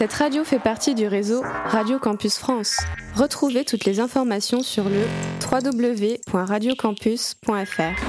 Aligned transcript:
Cette 0.00 0.14
radio 0.14 0.44
fait 0.44 0.58
partie 0.58 0.94
du 0.94 1.06
réseau 1.06 1.42
Radio 1.66 1.98
Campus 1.98 2.38
France. 2.38 2.78
Retrouvez 3.14 3.66
toutes 3.66 3.84
les 3.84 4.00
informations 4.00 4.62
sur 4.62 4.88
le 4.88 5.02
www.radiocampus.fr. 5.44 8.00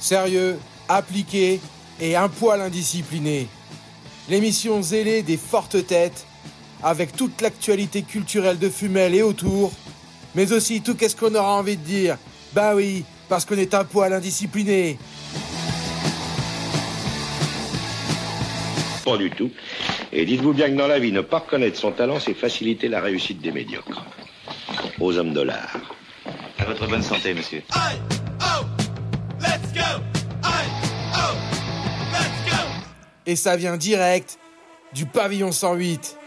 Sérieux, 0.00 0.58
appliqué 0.88 1.60
et 2.00 2.16
un 2.16 2.30
poil 2.30 2.62
indiscipliné. 2.62 3.48
L'émission 4.30 4.80
zélée 4.80 5.22
des 5.22 5.36
fortes 5.36 5.86
têtes, 5.86 6.26
avec 6.84 7.16
toute 7.16 7.40
l'actualité 7.40 8.02
culturelle 8.02 8.58
de 8.58 8.68
Fumel 8.68 9.14
et 9.14 9.22
autour, 9.22 9.72
mais 10.34 10.52
aussi 10.52 10.82
tout 10.82 10.94
qu'est-ce 10.94 11.16
qu'on 11.16 11.34
aura 11.34 11.54
envie 11.54 11.78
de 11.78 11.82
dire. 11.82 12.18
Bah 12.52 12.74
oui, 12.76 13.04
parce 13.28 13.46
qu'on 13.46 13.56
est 13.56 13.72
un 13.72 13.84
poil 13.84 14.12
indiscipliné. 14.12 14.98
Pas 19.02 19.16
du 19.16 19.30
tout. 19.30 19.50
Et 20.12 20.26
dites-vous 20.26 20.52
bien 20.52 20.70
que 20.70 20.76
dans 20.76 20.86
la 20.86 20.98
vie, 20.98 21.10
ne 21.10 21.22
pas 21.22 21.38
reconnaître 21.38 21.78
son 21.78 21.90
talent, 21.90 22.20
c'est 22.20 22.34
faciliter 22.34 22.88
la 22.88 23.00
réussite 23.00 23.40
des 23.40 23.50
médiocres. 23.50 24.04
Aux 25.00 25.16
hommes 25.16 25.32
de 25.32 25.40
l'art. 25.40 25.80
À 26.58 26.66
votre 26.66 26.86
bonne 26.86 27.02
santé, 27.02 27.32
monsieur. 27.32 27.62
Et 33.26 33.36
ça 33.36 33.56
vient 33.56 33.78
direct 33.78 34.38
du 34.92 35.06
pavillon 35.06 35.50
108. 35.50 36.18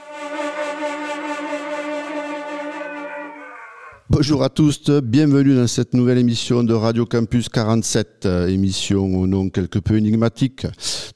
Bonjour 4.19 4.41
à 4.41 4.49
tous, 4.49 4.89
bienvenue 4.89 5.53
dans 5.53 5.67
cette 5.67 5.93
nouvelle 5.93 6.17
émission 6.17 6.63
de 6.63 6.73
Radio 6.73 7.05
Campus 7.05 7.49
47, 7.49 8.25
euh, 8.25 8.47
émission 8.47 9.05
au 9.15 9.27
nom 9.27 9.49
quelque 9.49 9.77
peu 9.77 9.95
énigmatique. 9.95 10.65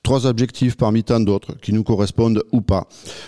Trois 0.03 0.27
objectifs 0.27 0.77
parmi 0.77 1.03
tant 1.03 1.19
d'autres 1.19 1.55
qui 1.59 1.73
nous 1.73 1.83
correspondent 1.83 2.43
ou 2.51 2.61
pas. 2.61 2.87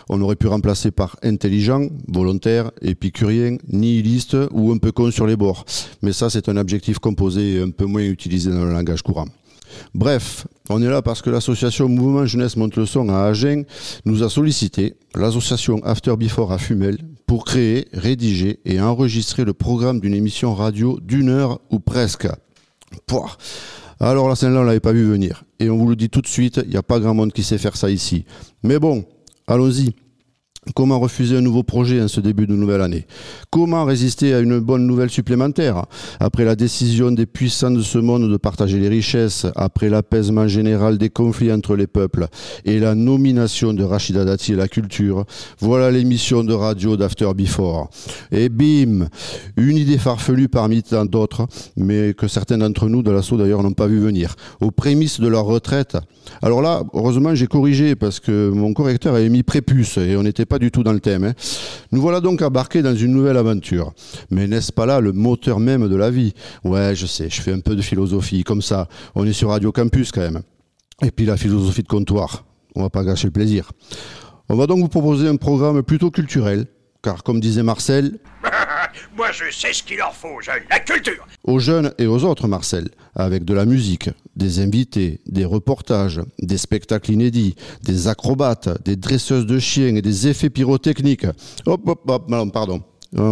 On 0.09 0.21
aurait 0.21 0.35
pu 0.35 0.45
remplacer 0.45 0.91
par 0.91 1.15
intelligent, 1.23 1.87
volontaire, 2.07 2.69
épicurien, 2.83 3.57
nihiliste 3.67 4.37
ou 4.51 4.71
un 4.71 4.77
peu 4.77 4.91
con 4.91 5.09
sur 5.09 5.25
les 5.25 5.35
bords. 5.35 5.65
Mais 6.03 6.13
ça, 6.13 6.29
c'est 6.29 6.49
un 6.49 6.57
objectif 6.57 6.99
composé 6.99 7.55
et 7.55 7.59
un 7.59 7.71
peu 7.71 7.85
moins 7.85 8.03
utilisé 8.03 8.51
dans 8.51 8.65
le 8.65 8.73
langage 8.73 9.01
courant. 9.01 9.25
Bref, 9.95 10.45
on 10.69 10.83
est 10.83 10.89
là 10.89 11.01
parce 11.01 11.23
que 11.23 11.31
l'association 11.31 11.89
Mouvement 11.89 12.27
Jeunesse 12.27 12.57
Monte 12.57 12.75
le 12.75 12.85
Son 12.85 13.09
à 13.09 13.23
Agen 13.23 13.63
nous 14.05 14.21
a 14.21 14.29
sollicité, 14.29 14.93
l'association 15.15 15.83
After 15.83 16.15
Before 16.15 16.51
à 16.51 16.59
Fumel, 16.59 16.99
pour 17.33 17.45
créer, 17.45 17.87
rédiger 17.93 18.59
et 18.63 18.79
enregistrer 18.79 19.43
le 19.43 19.53
programme 19.53 19.99
d'une 19.99 20.13
émission 20.13 20.53
radio 20.53 20.99
d'une 21.01 21.29
heure 21.29 21.61
ou 21.71 21.79
presque. 21.79 22.27
Pouah. 23.07 23.37
Alors 23.99 24.29
la 24.29 24.35
scène-là, 24.35 24.59
on 24.59 24.63
l'avait 24.63 24.79
pas 24.79 24.91
vu 24.91 25.03
venir. 25.03 25.43
Et 25.59 25.67
on 25.71 25.77
vous 25.79 25.89
le 25.89 25.95
dit 25.95 26.11
tout 26.11 26.21
de 26.21 26.27
suite, 26.27 26.61
il 26.63 26.69
n'y 26.69 26.77
a 26.77 26.83
pas 26.83 26.99
grand 26.99 27.15
monde 27.15 27.33
qui 27.33 27.41
sait 27.41 27.57
faire 27.57 27.75
ça 27.75 27.89
ici. 27.89 28.25
Mais 28.61 28.77
bon, 28.77 29.03
allons-y. 29.47 29.95
Comment 30.75 30.97
refuser 30.97 31.37
un 31.37 31.41
nouveau 31.41 31.61
projet 31.61 32.01
en 32.01 32.07
ce 32.07 32.21
début 32.21 32.47
de 32.47 32.55
nouvelle 32.55 32.81
année? 32.81 33.05
Comment 33.49 33.83
résister 33.83 34.33
à 34.33 34.39
une 34.39 34.59
bonne 34.59 34.87
nouvelle 34.87 35.09
supplémentaire? 35.09 35.85
Après 36.21 36.45
la 36.45 36.55
décision 36.55 37.11
des 37.11 37.25
puissants 37.25 37.69
de 37.69 37.81
ce 37.81 37.97
monde 37.97 38.31
de 38.31 38.37
partager 38.37 38.79
les 38.79 38.87
richesses, 38.87 39.45
après 39.57 39.89
l'apaisement 39.89 40.47
général 40.47 40.97
des 40.97 41.09
conflits 41.09 41.51
entre 41.51 41.75
les 41.75 41.85
peuples 41.85 42.27
et 42.63 42.79
la 42.79 42.95
nomination 42.95 43.73
de 43.73 43.83
Rachida 43.83 44.23
Dati 44.23 44.53
à 44.53 44.55
la 44.55 44.69
culture, 44.69 45.25
voilà 45.59 45.91
l'émission 45.91 46.45
de 46.45 46.53
radio 46.53 46.95
d'After 46.95 47.29
Before. 47.35 47.89
Et 48.31 48.47
bim 48.47 49.09
Une 49.57 49.77
idée 49.77 49.97
farfelue 49.97 50.47
parmi 50.47 50.81
tant 50.81 51.05
d'autres, 51.05 51.45
mais 51.75 52.13
que 52.13 52.29
certains 52.29 52.57
d'entre 52.57 52.87
nous 52.87 53.03
de 53.03 53.11
l'assaut 53.11 53.37
d'ailleurs 53.37 53.63
n'ont 53.63 53.73
pas 53.73 53.87
vu 53.87 53.99
venir. 53.99 54.35
Aux 54.61 54.71
prémices 54.71 55.19
de 55.19 55.27
leur 55.27 55.43
retraite. 55.43 55.97
Alors 56.41 56.61
là, 56.61 56.83
heureusement, 56.93 57.35
j'ai 57.35 57.47
corrigé 57.47 57.95
parce 57.95 58.21
que 58.21 58.49
mon 58.49 58.73
correcteur 58.73 59.15
avait 59.15 59.29
mis 59.29 59.43
prépuce 59.43 59.97
et 59.97 60.15
on 60.15 60.23
n'était 60.23 60.45
pas 60.45 60.52
du 60.59 60.71
tout 60.71 60.83
dans 60.83 60.93
le 60.93 60.99
thème. 60.99 61.23
hein. 61.23 61.33
Nous 61.91 62.01
voilà 62.01 62.19
donc 62.21 62.41
embarqués 62.41 62.81
dans 62.81 62.95
une 62.95 63.11
nouvelle 63.13 63.37
aventure. 63.37 63.93
Mais 64.31 64.47
n'est-ce 64.47 64.71
pas 64.71 64.85
là 64.85 64.99
le 64.99 65.11
moteur 65.11 65.59
même 65.59 65.87
de 65.87 65.95
la 65.95 66.09
vie? 66.09 66.33
Ouais, 66.63 66.95
je 66.95 67.05
sais, 67.05 67.29
je 67.29 67.41
fais 67.41 67.53
un 67.53 67.59
peu 67.59 67.75
de 67.75 67.81
philosophie, 67.81 68.43
comme 68.43 68.61
ça. 68.61 68.87
On 69.15 69.25
est 69.25 69.33
sur 69.33 69.49
Radio 69.49 69.71
Campus 69.71 70.11
quand 70.11 70.21
même. 70.21 70.41
Et 71.01 71.11
puis 71.11 71.25
la 71.25 71.37
philosophie 71.37 71.83
de 71.83 71.87
comptoir. 71.87 72.45
On 72.75 72.81
va 72.81 72.89
pas 72.89 73.03
gâcher 73.03 73.27
le 73.27 73.33
plaisir. 73.33 73.71
On 74.49 74.55
va 74.55 74.67
donc 74.67 74.79
vous 74.79 74.87
proposer 74.87 75.27
un 75.27 75.35
programme 75.35 75.81
plutôt 75.83 76.11
culturel, 76.11 76.65
car 77.01 77.23
comme 77.23 77.39
disait 77.39 77.63
Marcel, 77.63 78.19
Moi, 79.15 79.27
je 79.31 79.53
sais 79.55 79.73
ce 79.73 79.83
qu'il 79.83 79.97
leur 79.97 80.15
faut, 80.15 80.41
jeunes. 80.41 80.63
La 80.69 80.79
culture 80.79 81.25
aux 81.43 81.59
jeunes 81.59 81.93
et 81.97 82.07
aux 82.07 82.23
autres, 82.23 82.47
Marcel, 82.47 82.89
avec 83.15 83.43
de 83.43 83.53
la 83.53 83.65
musique, 83.65 84.09
des 84.35 84.59
invités, 84.59 85.19
des 85.27 85.45
reportages, 85.45 86.21
des 86.39 86.57
spectacles 86.57 87.11
inédits, 87.11 87.55
des 87.83 88.07
acrobates, 88.07 88.69
des 88.83 88.95
dresseuses 88.95 89.45
de 89.45 89.59
chiens 89.59 89.95
et 89.95 90.01
des 90.01 90.27
effets 90.27 90.49
pyrotechniques. 90.49 91.27
Hop, 91.65 91.81
hop, 91.87 92.01
hop, 92.07 92.29
non, 92.29 92.49
pardon. 92.49 92.81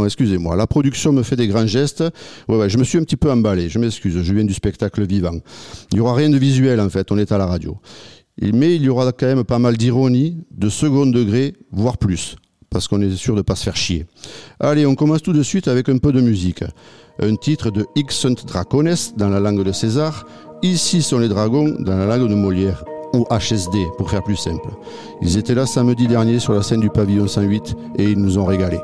Excusez-moi, 0.05 0.55
la 0.55 0.67
production 0.67 1.11
me 1.11 1.23
fait 1.23 1.35
des 1.35 1.47
grands 1.47 1.65
gestes. 1.65 2.03
Ouais, 2.47 2.69
je 2.69 2.77
me 2.77 2.83
suis 2.83 2.99
un 2.99 3.03
petit 3.03 3.15
peu 3.15 3.31
emballé, 3.31 3.67
je 3.67 3.79
m'excuse, 3.79 4.21
je 4.21 4.33
viens 4.33 4.43
du 4.43 4.53
spectacle 4.53 5.03
vivant. 5.07 5.39
Il 5.91 5.95
n'y 5.95 6.01
aura 6.01 6.13
rien 6.13 6.29
de 6.29 6.37
visuel 6.37 6.79
en 6.79 6.89
fait, 6.89 7.11
on 7.11 7.17
est 7.17 7.31
à 7.31 7.37
la 7.39 7.47
radio. 7.47 7.77
Mais 8.41 8.75
il 8.75 8.83
y 8.83 8.89
aura 8.89 9.11
quand 9.11 9.25
même 9.25 9.43
pas 9.43 9.59
mal 9.59 9.77
d'ironie, 9.77 10.37
de 10.51 10.69
second 10.69 11.05
degré, 11.05 11.53
voire 11.71 11.97
plus, 11.97 12.35
parce 12.71 12.87
qu'on 12.87 13.01
est 13.01 13.15
sûr 13.15 13.35
de 13.35 13.39
ne 13.39 13.43
pas 13.43 13.55
se 13.55 13.63
faire 13.63 13.75
chier. 13.75 14.05
Allez, 14.59 14.85
on 14.85 14.95
commence 14.95 15.21
tout 15.21 15.33
de 15.33 15.43
suite 15.43 15.67
avec 15.67 15.89
un 15.89 15.97
peu 15.97 16.11
de 16.11 16.21
musique. 16.21 16.63
Un 17.21 17.35
titre 17.35 17.69
de 17.69 17.85
X 17.95 18.15
Sunt 18.15 18.35
Dracones 18.47 18.95
dans 19.17 19.29
la 19.29 19.39
langue 19.39 19.63
de 19.63 19.71
César. 19.71 20.25
Ici 20.63 21.01
sont 21.01 21.19
les 21.19 21.27
dragons 21.27 21.75
dans 21.79 21.97
la 21.97 22.05
langue 22.05 22.29
de 22.29 22.35
Molière, 22.35 22.83
ou 23.13 23.25
HSD 23.29 23.77
pour 23.97 24.09
faire 24.09 24.23
plus 24.23 24.37
simple. 24.37 24.69
Ils 25.21 25.37
étaient 25.37 25.55
là 25.55 25.65
samedi 25.65 26.07
dernier 26.07 26.39
sur 26.39 26.53
la 26.53 26.63
scène 26.63 26.79
du 26.79 26.89
pavillon 26.89 27.27
108 27.27 27.75
et 27.97 28.05
ils 28.05 28.17
nous 28.17 28.37
ont 28.37 28.45
régalé. 28.45 28.79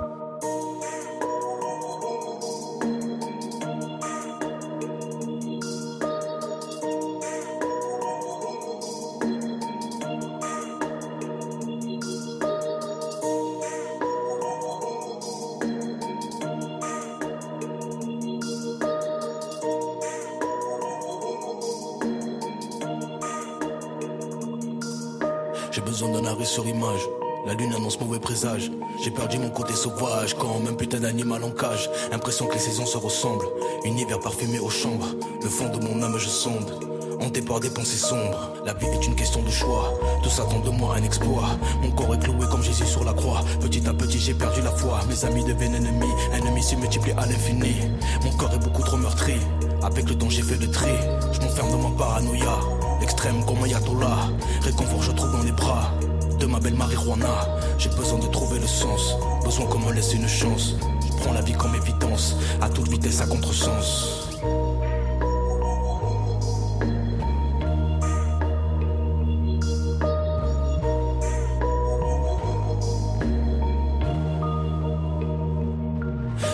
J'ai 25.77 25.83
besoin 25.83 26.09
d'un 26.09 26.25
arrêt 26.25 26.43
sur 26.43 26.65
image. 26.65 27.07
La 27.45 27.53
lune 27.53 27.71
annonce 27.71 27.99
mauvais 27.99 28.17
présage. 28.17 28.71
J'ai 29.03 29.11
perdu 29.11 29.37
mon 29.37 29.51
côté 29.51 29.75
sauvage 29.75 30.33
quand 30.33 30.57
même 30.57 30.75
putain 30.75 30.99
d'animal 30.99 31.43
en 31.43 31.51
cage. 31.51 31.87
Impression 32.11 32.47
que 32.47 32.55
les 32.55 32.59
saisons 32.59 32.87
se 32.87 32.97
ressemblent. 32.97 33.45
Univers 33.85 34.19
parfumé 34.19 34.57
aux 34.57 34.71
chambres. 34.71 35.05
Le 35.43 35.47
fond 35.47 35.69
de 35.69 35.77
mon 35.85 36.01
âme 36.01 36.17
je 36.17 36.29
sonde. 36.29 36.83
Hanté 37.21 37.43
par 37.43 37.59
des 37.59 37.69
pensées 37.69 37.95
sombres. 37.95 38.53
La 38.65 38.73
vie 38.73 38.87
est 38.87 39.05
une 39.05 39.13
question 39.13 39.43
de 39.43 39.51
choix. 39.51 39.93
Tout 40.23 40.31
s'attend 40.31 40.61
de 40.61 40.71
moi 40.71 40.95
un 40.97 41.03
exploit. 41.03 41.49
Mon 41.83 41.91
corps 41.91 42.15
est 42.15 42.23
cloué 42.23 42.47
comme 42.49 42.63
Jésus 42.63 42.87
sur 42.87 43.03
la 43.03 43.13
croix. 43.13 43.43
Petit 43.61 43.87
à 43.87 43.93
petit 43.93 44.17
j'ai 44.17 44.33
perdu 44.33 44.63
la 44.63 44.71
foi. 44.71 45.01
Mes 45.07 45.25
amis 45.25 45.43
deviennent 45.43 45.75
ennemis. 45.75 46.13
Ennemis 46.33 46.63
se 46.63 46.75
multiplient 46.75 47.13
à 47.19 47.27
l'infini. 47.27 47.75
Mon 48.23 48.31
corps 48.31 48.51
est 48.51 48.63
beaucoup 48.63 48.81
trop 48.81 48.97
meurtri. 48.97 49.35
Avec 49.83 50.09
le 50.09 50.15
don 50.15 50.27
j'ai 50.27 50.41
fait 50.41 50.57
le 50.57 50.71
tri. 50.71 50.89
Je 51.33 51.39
m'enferme 51.39 51.69
dans 51.69 51.87
ma 51.87 51.95
paranoïa. 51.95 52.86
L'extrême 53.07 53.41
comme 53.45 53.63
Ayatollah. 53.63 54.27
Réconfort 54.63 55.01
je 55.01 55.11
trouve 55.13 55.31
dans 55.31 55.43
les 55.43 55.53
bras 55.53 55.93
de 56.41 56.45
ma 56.45 56.59
belle 56.59 56.73
marijuana. 56.73 57.47
J'ai 57.77 57.87
besoin 57.91 58.19
de 58.19 58.27
trouver 58.27 58.59
le 58.59 58.67
sens. 58.67 59.15
Besoin 59.45 59.65
qu'on 59.67 59.79
me 59.79 59.93
laisse 59.93 60.13
une 60.13 60.27
chance. 60.27 60.75
Je 61.07 61.23
prends 61.23 61.31
la 61.31 61.39
vie 61.39 61.53
comme 61.53 61.73
évidence. 61.73 62.35
À 62.59 62.67
toute 62.67 62.89
vitesse, 62.89 63.21
à 63.21 63.25
contresens. 63.25 64.27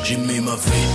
J'ai 0.04 0.18
mis 0.18 0.40
ma 0.40 0.56
vie 0.56 0.93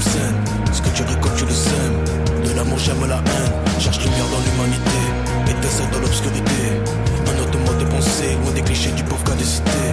Ce 0.00 0.80
que 0.80 0.88
tu 0.94 1.02
récoltes, 1.02 1.36
tu 1.36 1.44
le 1.44 1.52
sèmes. 1.52 2.00
De 2.48 2.56
l'amour, 2.56 2.78
j'aime 2.78 3.04
la 3.06 3.16
haine. 3.16 3.52
Cherche 3.78 4.00
lumière 4.00 4.24
dans 4.32 4.40
l'humanité. 4.40 5.00
Étincelle 5.46 5.90
dans 5.92 6.00
l'obscurité. 6.00 6.80
Un 7.28 7.42
autre 7.42 7.58
mode 7.66 7.78
de 7.78 7.84
pensée, 7.84 8.32
loin 8.42 8.52
des 8.52 8.62
clichés 8.62 8.90
du 8.92 9.04
pauvre 9.04 9.22
cas 9.24 9.34
de 9.34 9.44
cité. 9.44 9.84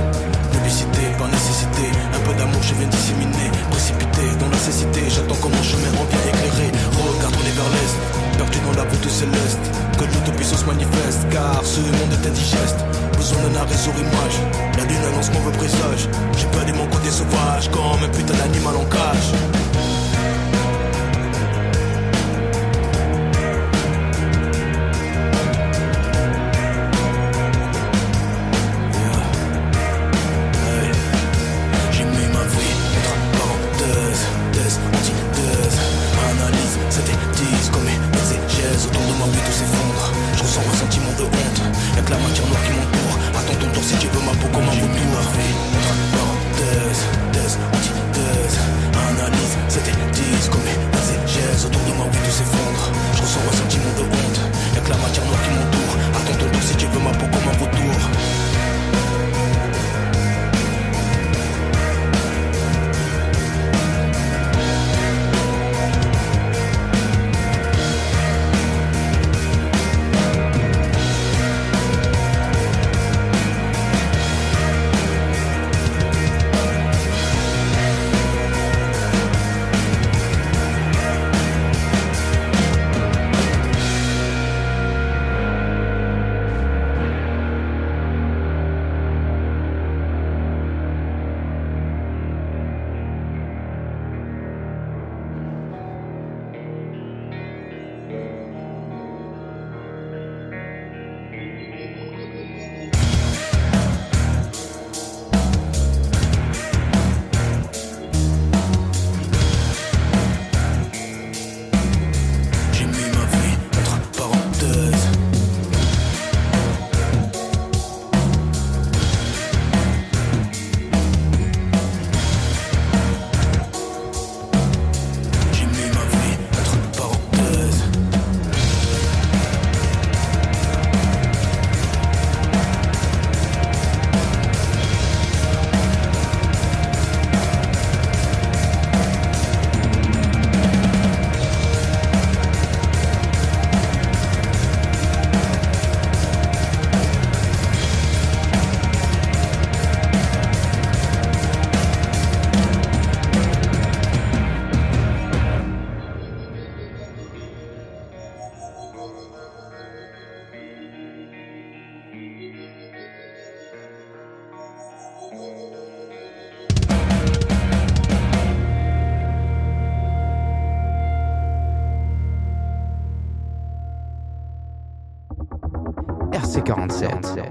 Publicité 0.51 1.03
par 1.17 1.27
nécessité. 1.27 1.91
Un 2.15 2.19
peu 2.23 2.33
d'amour, 2.39 2.61
je 2.63 2.73
viens 2.75 2.87
disséminer. 2.87 3.51
Précipité 3.71 4.23
dans 4.39 4.47
la 4.47 4.57
cécité. 4.57 5.01
J'attends 5.09 5.35
que 5.35 5.49
mon 5.51 5.63
chemin 5.63 5.91
revient 5.99 6.23
éclairé. 6.31 6.71
Regarde, 6.95 7.35
on 7.35 7.43
vers 7.43 7.71
l'est. 7.75 7.95
Perdu 8.37 8.59
dans 8.65 8.75
la 8.79 8.85
voûte 8.87 9.09
céleste. 9.09 9.63
Que 9.99 10.05
l'utopie 10.05 10.45
se 10.45 10.63
manifeste. 10.63 11.27
Car 11.29 11.59
ce 11.63 11.81
monde 11.81 12.13
est 12.15 12.27
indigeste. 12.27 12.79
Besoin 13.19 13.49
d'un 13.49 13.59
arrêt 13.59 13.75
sur 13.75 13.91
image. 13.91 14.39
La 14.77 14.85
lune 14.85 15.03
annonce 15.11 15.29
mauvais 15.33 15.57
présage. 15.57 16.07
J'ai 16.37 16.47
perdu 16.47 16.71
mon 16.71 16.87
côté 16.87 17.09
sauvage. 17.09 17.69
Comme 17.69 18.01
un 18.01 18.07
putain 18.07 18.33
d'animal 18.33 18.77
en 18.77 18.85
cage. 18.85 19.98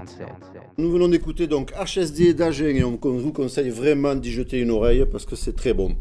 RC47. 0.08 0.60
Nous 0.78 0.90
venons 0.90 1.08
d'écouter 1.08 1.46
donc 1.46 1.72
HSD 1.72 2.34
d'Agen 2.34 2.76
et 2.76 2.84
on, 2.84 2.98
vous 3.00 3.32
conseille 3.32 3.70
vraiment 3.70 4.14
d'y 4.14 4.32
jeter 4.32 4.58
une 4.60 4.70
oreille 4.70 5.04
parce 5.10 5.24
que 5.24 5.36
c'est 5.36 5.54
très 5.54 5.74
bon. 5.74 5.94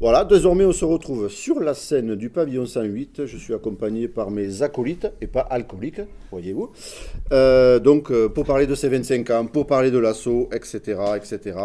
Voilà, 0.00 0.24
désormais 0.24 0.64
on 0.64 0.72
se 0.72 0.84
retrouve 0.84 1.28
sur 1.28 1.60
la 1.60 1.74
scène 1.74 2.14
du 2.14 2.30
pavillon 2.30 2.66
108. 2.66 3.26
Je 3.26 3.36
suis 3.36 3.54
accompagné 3.54 4.08
par 4.08 4.30
mes 4.30 4.62
acolytes 4.62 5.06
et 5.20 5.26
pas 5.26 5.42
alcooliques, 5.42 6.00
voyez-vous. 6.30 6.70
Euh, 7.32 7.78
donc 7.78 8.10
euh, 8.10 8.28
pour 8.28 8.44
parler 8.44 8.66
de 8.66 8.74
ces 8.74 8.88
25 8.88 9.30
ans, 9.30 9.46
pour 9.46 9.66
parler 9.66 9.90
de 9.90 9.98
l'assaut, 9.98 10.48
etc., 10.52 10.98
etc. 11.16 11.56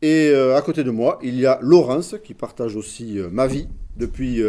Et 0.00 0.30
euh, 0.30 0.56
à 0.56 0.62
côté 0.62 0.82
de 0.82 0.90
moi, 0.90 1.18
il 1.22 1.38
y 1.38 1.46
a 1.46 1.58
Laurence 1.62 2.16
qui 2.24 2.34
partage 2.34 2.74
aussi 2.74 3.20
ma 3.30 3.46
vie 3.46 3.68
depuis. 3.96 4.42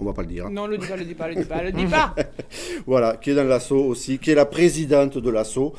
On 0.00 0.04
va 0.04 0.12
pas 0.12 0.22
le 0.22 0.28
dire. 0.28 0.46
hein. 0.46 0.50
Non, 0.50 0.66
le 0.66 0.78
dis 0.78 0.86
pas, 0.86 0.96
le 0.96 1.04
dis 1.04 1.14
pas, 1.14 1.28
le 1.28 1.34
dis 1.36 1.44
pas, 1.44 1.62
le 1.62 1.72
dis 1.72 1.86
pas. 1.86 2.14
voilà, 2.86 3.16
qui 3.16 3.30
est 3.30 3.34
dans 3.34 3.44
l'assaut 3.44 3.84
aussi, 3.84 4.18
qui 4.18 4.30
est 4.30 4.34
la 4.34 4.46
présidente 4.46 5.18
de 5.18 5.30
l'assaut, 5.30 5.74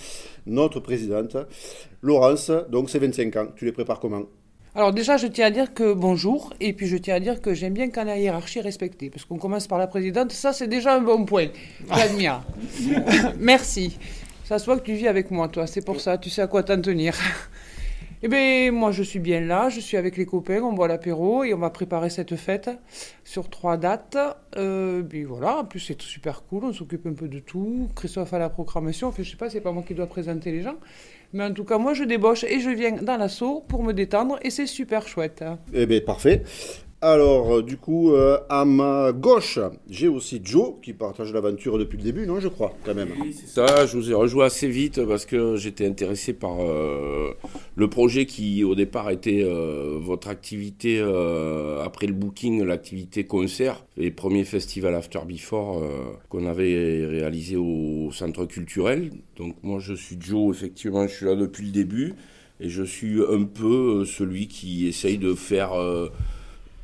notre 0.45 0.79
présidente. 0.79 1.37
Laurence, 2.01 2.51
donc 2.69 2.89
c'est 2.89 2.99
25 2.99 3.35
ans. 3.35 3.47
Tu 3.55 3.65
les 3.65 3.71
prépares 3.71 3.99
comment? 3.99 4.23
Alors 4.75 4.91
déjà, 4.91 5.15
je 5.15 5.27
tiens 5.27 5.45
à 5.47 5.51
dire 5.51 5.73
que 5.73 5.93
bonjour, 5.93 6.53
et 6.59 6.73
puis 6.73 6.87
je 6.87 6.97
tiens 6.97 7.15
à 7.15 7.19
dire 7.21 7.41
que 7.41 7.53
j'aime 7.53 7.73
bien 7.73 7.89
quand 7.89 8.03
la 8.03 8.17
hiérarchie 8.19 8.59
est 8.59 8.61
respectée, 8.61 9.09
parce 9.09 9.23
qu'on 9.23 9.37
commence 9.37 9.67
par 9.67 9.77
la 9.77 9.87
présidente, 9.87 10.31
ça 10.33 10.51
c'est 10.51 10.67
déjà 10.67 10.95
un 10.95 11.01
bon 11.01 11.23
point. 11.23 11.47
J'admire. 11.95 12.41
Merci. 13.39 13.97
Ça 14.43 14.59
se 14.59 14.65
voit 14.65 14.77
que 14.77 14.83
tu 14.85 14.93
vis 14.93 15.07
avec 15.07 15.31
moi, 15.31 15.47
toi, 15.47 15.65
c'est 15.65 15.83
pour 15.83 16.01
ça, 16.01 16.17
tu 16.17 16.29
sais 16.29 16.41
à 16.41 16.47
quoi 16.47 16.61
t'en 16.61 16.79
tenir. 16.81 17.15
Eh 18.23 18.27
bien, 18.27 18.71
moi 18.71 18.91
je 18.91 19.03
suis 19.03 19.19
bien 19.19 19.41
là, 19.41 19.69
je 19.69 19.79
suis 19.79 19.97
avec 19.97 20.15
les 20.15 20.25
copains, 20.25 20.61
on 20.61 20.73
boit 20.73 20.87
l'apéro 20.87 21.43
et 21.43 21.53
on 21.53 21.57
va 21.57 21.69
préparer 21.69 22.09
cette 22.09 22.35
fête 22.37 22.69
sur 23.23 23.49
trois 23.49 23.77
dates. 23.77 24.17
Euh, 24.55 25.03
puis 25.03 25.25
voilà, 25.25 25.57
en 25.59 25.65
plus 25.65 25.81
c'est 25.81 26.01
super 26.01 26.43
cool, 26.43 26.63
on 26.63 26.73
s'occupe 26.73 27.05
un 27.07 27.13
peu 27.13 27.27
de 27.27 27.39
tout. 27.39 27.89
Christophe 27.95 28.33
a 28.33 28.39
la 28.39 28.49
programmation, 28.49 29.09
enfin 29.09 29.21
je 29.23 29.31
sais 29.31 29.37
pas, 29.37 29.49
c'est 29.49 29.61
pas 29.61 29.71
moi 29.71 29.83
qui 29.85 29.93
dois 29.93 30.07
présenter 30.07 30.51
les 30.51 30.61
gens. 30.61 30.77
Mais 31.33 31.43
en 31.43 31.53
tout 31.53 31.65
cas, 31.65 31.77
moi 31.77 31.93
je 31.93 32.05
débauche 32.05 32.45
et 32.45 32.61
je 32.61 32.69
viens 32.69 32.93
dans 32.93 33.17
l'assaut 33.17 33.63
pour 33.67 33.83
me 33.83 33.91
détendre 33.91 34.39
et 34.41 34.49
c'est 34.49 34.67
super 34.67 35.07
chouette. 35.07 35.43
Eh 35.73 35.85
bien, 35.85 35.99
parfait. 35.99 36.43
Alors, 37.07 37.57
euh, 37.57 37.61
du 37.61 37.77
coup, 37.77 38.13
euh, 38.13 38.39
à 38.49 38.65
ma 38.65 39.11
gauche, 39.11 39.59
j'ai 39.87 40.07
aussi 40.07 40.41
Joe 40.43 40.73
qui 40.81 40.91
partage 40.91 41.31
l'aventure 41.31 41.77
depuis 41.77 41.99
le 41.99 42.03
début, 42.03 42.25
non, 42.25 42.39
je 42.39 42.47
crois, 42.47 42.73
quand 42.83 42.95
même. 42.95 43.09
Ça, 43.45 43.85
je 43.85 43.95
vous 43.95 44.09
ai 44.09 44.15
rejoint 44.15 44.47
assez 44.47 44.67
vite 44.67 45.05
parce 45.05 45.27
que 45.27 45.55
j'étais 45.55 45.85
intéressé 45.85 46.33
par 46.33 46.55
euh, 46.61 47.29
le 47.75 47.87
projet 47.91 48.25
qui, 48.25 48.63
au 48.63 48.73
départ, 48.73 49.11
était 49.11 49.43
votre 49.99 50.29
activité 50.29 50.99
après 51.83 52.07
le 52.07 52.13
booking, 52.13 52.63
l'activité 52.63 53.23
concert, 53.23 53.85
les 53.97 54.09
premiers 54.09 54.43
festivals 54.43 54.95
After 54.95 55.19
Before 55.27 55.83
qu'on 56.29 56.47
avait 56.47 57.05
réalisé 57.05 57.55
au 57.55 58.09
centre 58.11 58.45
culturel. 58.45 59.11
Donc, 59.37 59.55
moi, 59.61 59.77
je 59.79 59.93
suis 59.93 60.17
Joe, 60.19 60.55
effectivement, 60.55 61.05
je 61.05 61.13
suis 61.13 61.25
là 61.27 61.35
depuis 61.35 61.67
le 61.67 61.71
début 61.71 62.15
et 62.59 62.69
je 62.69 62.81
suis 62.81 63.21
un 63.21 63.43
peu 63.43 64.05
celui 64.05 64.47
qui 64.47 64.87
essaye 64.87 65.19
de 65.19 65.35
faire. 65.35 65.73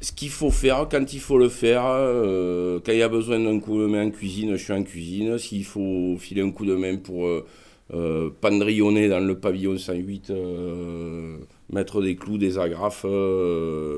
Ce 0.01 0.12
qu'il 0.12 0.29
faut 0.29 0.50
faire 0.50 0.88
quand 0.89 1.13
il 1.13 1.20
faut 1.20 1.38
le 1.38 1.48
faire. 1.48 1.86
euh, 1.86 2.79
quand 2.84 2.91
il 2.91 2.98
y 2.98 3.03
a 3.03 3.10
besoin 3.10 3.39
d'un 3.39 3.60
coup 3.60 3.79
de 3.79 3.86
main 3.86 4.08
en 4.08 4.10
cuisine, 4.10 4.51
je 4.55 4.63
suis 4.63 4.74
en 4.74 4.84
cuisine. 4.84 5.38
S'il 5.38 5.63
faut 5.63 6.17
filer 6.20 6.41
un 6.41 6.51
coup 6.51 6.65
de 6.65 6.75
main 6.75 6.98
pour 6.98 7.27
euh, 7.27 7.46
euh, 7.93 8.29
pendrillonner 8.41 9.08
dans 9.10 9.20
le 9.20 9.38
pavillon 9.38 9.77
108, 9.77 10.31
euh, 10.31 11.38
mettre 11.72 12.01
des 12.01 12.15
clous, 12.15 12.39
des 12.39 12.58
agrafes, 12.58 13.05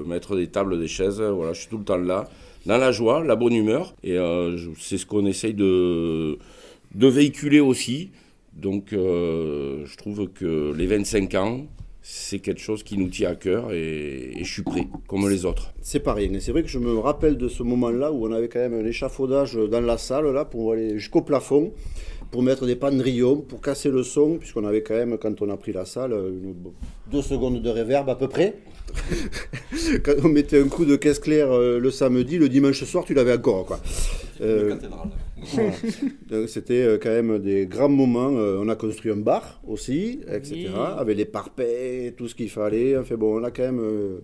mettre 0.05 0.35
des 0.35 0.47
tables, 0.47 0.77
des 0.79 0.87
chaises. 0.89 1.21
Voilà, 1.21 1.53
je 1.53 1.61
suis 1.61 1.69
tout 1.69 1.77
le 1.77 1.85
temps 1.85 1.97
là, 1.97 2.27
dans 2.65 2.77
la 2.77 2.91
joie, 2.91 3.23
la 3.23 3.37
bonne 3.37 3.53
humeur. 3.53 3.95
Et 4.03 4.17
c'est 4.79 4.97
ce 4.97 5.05
qu'on 5.05 5.25
essaye 5.25 5.53
de, 5.53 6.37
véhiculer 6.93 7.61
aussi. 7.61 8.11
Donc 8.53 8.87
je 8.91 9.97
trouve 9.97 10.27
que 10.27 10.73
les 10.75 10.85
25 10.85 11.33
ans, 11.35 11.65
c'est 12.05 12.39
quelque 12.39 12.59
chose 12.59 12.83
qui 12.83 12.97
nous 12.97 13.07
tient 13.07 13.29
à 13.31 13.35
cœur 13.35 13.71
et, 13.71 14.31
et 14.37 14.43
je 14.43 14.51
suis 14.51 14.61
prêt, 14.61 14.87
comme 15.07 15.27
les 15.29 15.45
autres. 15.45 15.73
C'est 15.81 16.01
pas 16.01 16.13
rien. 16.13 16.31
Et 16.33 16.41
c'est 16.41 16.51
vrai 16.51 16.61
que 16.61 16.67
je 16.67 16.77
me 16.77 16.97
rappelle 16.99 17.37
de 17.37 17.47
ce 17.47 17.63
moment-là 17.63 18.11
où 18.11 18.27
on 18.27 18.31
avait 18.33 18.49
quand 18.49 18.59
même 18.59 18.73
un 18.73 18.85
échafaudage 18.85 19.55
dans 19.55 19.79
la 19.79 19.97
salle, 19.97 20.27
là, 20.33 20.43
pour 20.43 20.73
aller 20.73 20.99
jusqu'au 20.99 21.21
plafond, 21.21 21.71
pour 22.29 22.43
mettre 22.43 22.65
des 22.65 22.75
pendrillons, 22.75 23.37
pour 23.37 23.61
casser 23.61 23.89
le 23.89 24.03
son, 24.03 24.37
puisqu'on 24.37 24.65
avait 24.65 24.81
quand 24.83 24.95
même, 24.95 25.17
quand 25.17 25.41
on 25.41 25.49
a 25.49 25.55
pris 25.55 25.71
la 25.71 25.85
salle, 25.85 26.11
une- 26.11 26.55
deux 27.09 27.21
secondes 27.21 27.61
de 27.61 27.69
réverb 27.69 28.09
à 28.09 28.15
peu 28.15 28.27
près. 28.27 28.55
quand 30.03 30.13
on 30.25 30.27
mettait 30.27 30.59
un 30.61 30.67
coup 30.67 30.83
de 30.85 30.97
caisse 30.97 31.19
claire 31.19 31.51
euh, 31.53 31.79
le 31.79 31.89
samedi, 31.89 32.37
le 32.37 32.49
dimanche 32.49 32.83
soir, 32.83 33.05
tu 33.05 33.13
l'avais 33.13 33.33
encore, 33.33 33.65
quoi. 33.65 33.79
Euh, 34.41 34.75
voilà. 35.43 36.47
C'était 36.47 36.81
euh, 36.83 36.97
quand 37.01 37.09
même 37.09 37.39
des 37.39 37.65
grands 37.67 37.89
moments. 37.89 38.31
Euh, 38.37 38.59
On 38.61 38.69
a 38.69 38.75
construit 38.75 39.11
un 39.11 39.17
bar 39.17 39.61
aussi, 39.67 40.21
etc. 40.27 40.53
Oui. 40.55 40.67
Avec 40.97 41.17
les 41.17 41.25
parpaings, 41.25 42.11
tout 42.17 42.27
ce 42.27 42.35
qu'il 42.35 42.49
fallait. 42.49 42.97
Enfin 42.97 43.15
bon, 43.15 43.39
on 43.39 43.43
a 43.43 43.51
quand 43.51 43.63
même. 43.63 43.79
euh, 43.79 44.19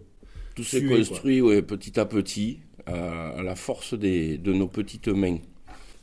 Tout 0.56 0.64
s'est 0.64 0.84
construit 0.84 1.42
ouais, 1.42 1.62
petit 1.62 2.00
à 2.00 2.06
petit, 2.06 2.60
à, 2.86 3.30
à 3.40 3.44
la 3.44 3.56
force 3.56 3.94
des, 3.94 4.38
de 4.38 4.54
nos 4.54 4.68
petites 4.68 5.08
mains. 5.10 5.38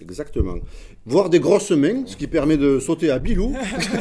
Exactement. 0.00 0.56
Voir 1.06 1.30
des 1.30 1.40
grosses 1.40 1.70
mains, 1.70 2.02
ce 2.04 2.16
qui 2.18 2.26
permet 2.26 2.58
de 2.58 2.78
sauter 2.80 3.08
à 3.10 3.18
Bilou. 3.18 3.54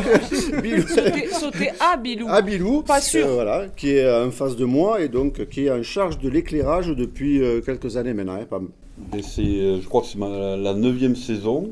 Bilou. 0.62 0.86
Sauter, 0.88 1.28
sauter 1.32 1.70
à 1.80 1.96
Bilou. 1.96 2.28
À 2.30 2.42
Bilou. 2.42 2.82
Pas 2.82 3.00
sûr. 3.00 3.26
euh, 3.26 3.34
voilà, 3.36 3.68
qui 3.78 3.92
est 3.92 4.10
en 4.12 4.30
face 4.32 4.58
de 4.58 4.66
moi 4.66 5.02
et 5.02 5.08
donc 5.08 5.48
qui 5.48 5.66
est 5.68 5.72
en 5.72 5.84
charge 5.84 6.20
de 6.20 6.28
l'éclairage 6.30 6.88
depuis 6.90 7.42
euh, 7.42 7.62
quelques 7.62 7.96
années 7.96 8.14
maintenant. 8.14 8.36
hein, 8.42 8.46
pas- 8.50 8.62
C'est, 9.22 9.42
euh, 9.42 9.82
je 9.82 9.88
crois 9.88 10.02
que 10.02 10.08
c'est 10.08 10.18
ma- 10.18 10.56
la 10.58 10.74
neuvième 10.74 11.16
saison. 11.16 11.72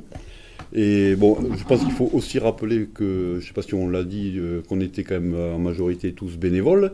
Et 0.75 1.15
bon, 1.15 1.37
je 1.55 1.63
pense 1.65 1.81
qu'il 1.81 1.91
faut 1.91 2.09
aussi 2.13 2.39
rappeler 2.39 2.87
que, 2.93 3.33
je 3.33 3.43
ne 3.43 3.47
sais 3.47 3.53
pas 3.53 3.61
si 3.61 3.75
on 3.75 3.87
l'a 3.87 4.03
dit, 4.03 4.33
euh, 4.37 4.61
qu'on 4.67 4.81
était 4.81 5.03
quand 5.03 5.19
même 5.19 5.35
en 5.35 5.59
majorité 5.59 6.13
tous 6.13 6.35
bénévoles. 6.37 6.91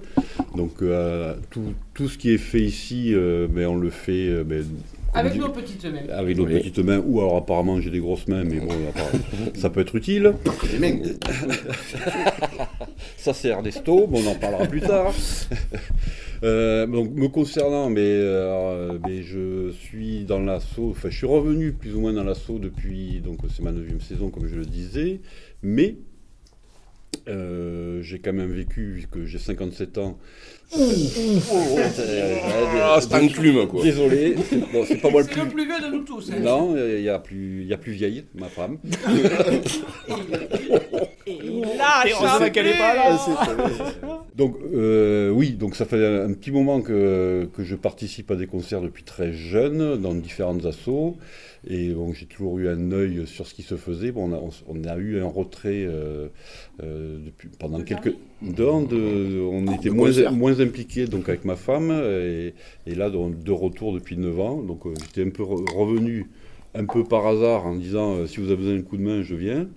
Donc 0.55 0.81
euh, 0.81 1.33
tout, 1.49 1.61
tout 1.93 2.09
ce 2.09 2.17
qui 2.17 2.31
est 2.31 2.37
fait 2.37 2.61
ici, 2.61 3.13
euh, 3.13 3.47
ben, 3.49 3.67
on 3.67 3.77
le 3.77 3.89
fait 3.89 4.27
euh, 4.27 4.43
ben, 4.43 4.65
Avec 5.13 5.33
dit- 5.33 5.39
nos 5.39 5.49
petites 5.49 5.85
mains. 5.85 6.13
avec 6.13 6.37
nos 6.37 6.45
Oui. 6.45 6.55
petites 6.55 6.79
mains, 6.79 7.01
ou 7.05 7.21
alors 7.21 7.37
apparemment 7.37 7.79
j'ai 7.79 7.89
des 7.89 7.99
grosses 7.99 8.27
mains, 8.27 8.43
mais 8.43 8.59
bon, 8.59 8.67
ça 9.55 9.69
peut 9.69 9.79
être 9.79 9.95
utile. 9.95 10.33
Les 10.73 10.79
mains. 10.79 10.99
Ça 13.17 13.33
c'est 13.33 13.49
Ernesto, 13.49 14.07
mais 14.11 14.19
on 14.25 14.31
en 14.31 14.35
parlera 14.35 14.65
plus 14.65 14.81
tard. 14.81 15.13
Euh, 16.43 16.87
donc 16.87 17.11
me 17.13 17.27
concernant, 17.27 17.89
mais, 17.89 17.99
euh, 18.01 18.97
mais 19.05 19.23
je 19.23 19.71
suis 19.71 20.23
dans 20.23 20.39
l'assaut, 20.39 20.89
enfin 20.91 21.09
je 21.09 21.17
suis 21.17 21.27
revenu 21.27 21.73
plus 21.73 21.95
ou 21.95 21.99
moins 21.99 22.13
dans 22.13 22.23
l'assaut 22.23 22.59
depuis, 22.59 23.19
donc 23.19 23.39
c'est 23.53 23.61
ma 23.61 23.71
neuvième 23.73 23.99
saison 23.99 24.29
comme 24.29 24.47
je 24.47 24.55
le 24.55 24.65
disais, 24.65 25.19
mais 25.61 25.97
euh, 27.27 28.01
j'ai 28.01 28.19
quand 28.19 28.31
même 28.33 28.51
vécu, 28.53 28.91
vu 28.93 29.07
que 29.11 29.25
j'ai 29.25 29.37
57 29.39 29.97
ans. 29.97 30.17
Ah, 30.71 30.77
c'est 33.01 33.13
un 33.15 33.27
clume, 33.27 33.67
quoi. 33.67 33.83
Désolé, 33.83 34.35
bon, 34.71 34.85
c'est 34.87 34.97
pas 34.97 35.09
moi 35.09 35.21
le 35.21 35.27
C'est 35.27 35.33
plus. 35.33 35.43
le 35.43 35.49
plus 35.49 35.65
vieux 35.65 35.81
de 35.81 35.87
nous 35.95 36.03
tous. 36.03 36.31
hein. 36.31 36.39
Non, 36.41 36.75
il 36.77 37.01
y 37.01 37.09
a 37.09 37.19
plus, 37.19 37.61
il 37.63 37.67
y 37.67 37.73
a 37.73 37.77
plus 37.77 37.91
vieille, 37.93 38.23
ma 38.35 38.47
femme. 38.47 38.77
Lâche, 41.27 42.13
heureusement 42.13 42.49
qu'elle 42.51 42.67
est 42.67 42.77
pas 42.77 42.95
là. 42.95 43.17
Donc 44.39 44.55
euh, 44.73 45.29
oui, 45.29 45.51
donc 45.51 45.75
ça 45.75 45.83
fait 45.85 46.03
un 46.03 46.31
petit 46.33 46.49
moment 46.51 46.81
que, 46.81 47.47
que 47.53 47.63
je 47.65 47.75
participe 47.75 48.31
à 48.31 48.35
des 48.37 48.47
concerts 48.47 48.81
depuis 48.81 49.03
très 49.03 49.33
jeune, 49.33 49.97
dans 50.01 50.15
différentes 50.15 50.65
assos, 50.65 51.17
et 51.69 51.89
bon, 51.89 52.13
j'ai 52.13 52.25
toujours 52.25 52.57
eu 52.57 52.69
un 52.69 52.91
œil 52.93 53.27
sur 53.27 53.45
ce 53.45 53.53
qui 53.53 53.63
se 53.63 53.75
faisait. 53.75 54.11
Bon, 54.13 54.31
on, 54.31 54.33
a, 54.33 54.37
on- 54.37 54.49
on 54.79 54.83
a 54.87 54.95
eu 54.97 55.19
un 55.19 55.25
retrait 55.27 55.83
euh, 55.85 56.29
euh, 56.81 57.19
depuis, 57.25 57.49
pendant 57.59 57.79
quelques... 57.83 58.15
De, 58.87 59.39
on 59.41 59.63
était 59.73 59.89
De 59.89 59.93
moins, 59.95 60.07
moins 60.31 60.59
impliqués 60.61 61.05
donc, 61.07 61.27
avec 61.27 61.43
ma 61.43 61.57
femme, 61.57 61.91
et, 61.91 62.53
et 62.87 62.95
là, 62.95 63.09
donc, 63.09 63.43
de 63.43 63.51
retour 63.51 63.93
depuis 63.93 64.15
9 64.15 64.39
ans, 64.39 64.63
donc 64.63 64.85
euh, 64.85 64.93
j'étais 65.01 65.27
un 65.27 65.31
peu 65.31 65.43
re- 65.43 65.69
revenu 65.75 66.27
un 66.75 66.85
peu 66.85 67.03
par 67.03 67.25
hasard 67.27 67.65
en 67.65 67.75
disant 67.75 68.15
euh, 68.15 68.25
si 68.27 68.37
vous 68.39 68.45
avez 68.47 68.55
besoin 68.57 68.75
d'un 68.75 68.83
coup 68.83 68.95
de 68.95 69.01
main, 69.01 69.21
je 69.21 69.35
viens. 69.35 69.67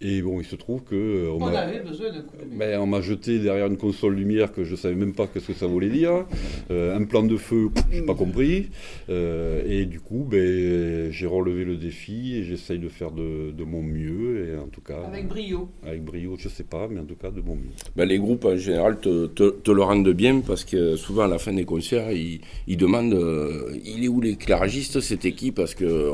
Et 0.00 0.22
bon, 0.22 0.38
il 0.40 0.46
se 0.46 0.54
trouve 0.54 0.82
que 0.84 0.94
euh, 0.94 1.30
On 1.32 1.40
m'a- 1.40 1.58
avait 1.58 1.80
besoin 1.80 2.10
d'un 2.12 2.20
coup 2.20 2.36
de 2.40 2.48
main. 2.54 2.56
ben, 2.56 2.80
on 2.80 2.86
m'a 2.86 3.00
jeté 3.00 3.40
derrière 3.40 3.66
une 3.66 3.76
console 3.76 4.14
lumière 4.14 4.52
que 4.52 4.62
je 4.62 4.76
savais 4.76 4.94
même 4.94 5.12
pas 5.12 5.26
qu'est-ce 5.26 5.48
que 5.48 5.54
ça 5.54 5.66
voulait 5.66 5.88
dire. 5.88 6.24
Euh, 6.70 6.96
un 6.96 7.02
plan 7.02 7.24
de 7.24 7.36
feu, 7.36 7.68
j'ai 7.90 8.02
pas 8.02 8.14
compris. 8.14 8.68
Euh, 9.10 9.60
et 9.66 9.86
du 9.86 9.98
coup, 9.98 10.24
ben, 10.30 11.10
j'ai 11.10 11.26
relevé 11.26 11.64
le 11.64 11.74
défi 11.76 12.36
et 12.36 12.44
j'essaye 12.44 12.78
de 12.78 12.88
faire 12.88 13.10
de, 13.10 13.50
de 13.50 13.64
mon 13.64 13.82
mieux. 13.82 14.46
Et 14.52 14.56
en 14.56 14.68
tout 14.68 14.80
cas, 14.82 15.00
Avec 15.04 15.26
brio. 15.26 15.68
avec 15.84 16.04
brio, 16.04 16.36
je 16.38 16.48
sais 16.48 16.62
pas, 16.62 16.86
mais 16.88 17.00
en 17.00 17.04
tout 17.04 17.16
cas 17.16 17.32
de 17.32 17.40
mon 17.40 17.56
mieux. 17.56 17.72
Ben, 17.96 18.04
les 18.04 18.18
groupes 18.20 18.44
en 18.44 18.56
général 18.56 19.00
te, 19.00 19.26
te- 19.26 19.50
te 19.50 19.70
le 19.72 19.82
rendent 19.82 20.08
bien 20.12 20.38
parce 20.46 20.64
que 20.64 20.94
souvent 20.94 21.22
à 21.22 21.28
la 21.28 21.38
fin 21.38 21.52
des 21.52 21.64
concerts, 21.64 22.12
ils, 22.12 22.40
ils 22.68 22.76
demandent 22.76 23.14
euh, 23.14 23.72
il 23.84 24.04
est 24.04 24.08
où 24.08 24.20
l'éclairagiste, 24.20 25.00
c'était 25.00 25.32
qui 25.32 25.50
Parce 25.50 25.74
que 25.74 25.84
euh, 25.84 26.12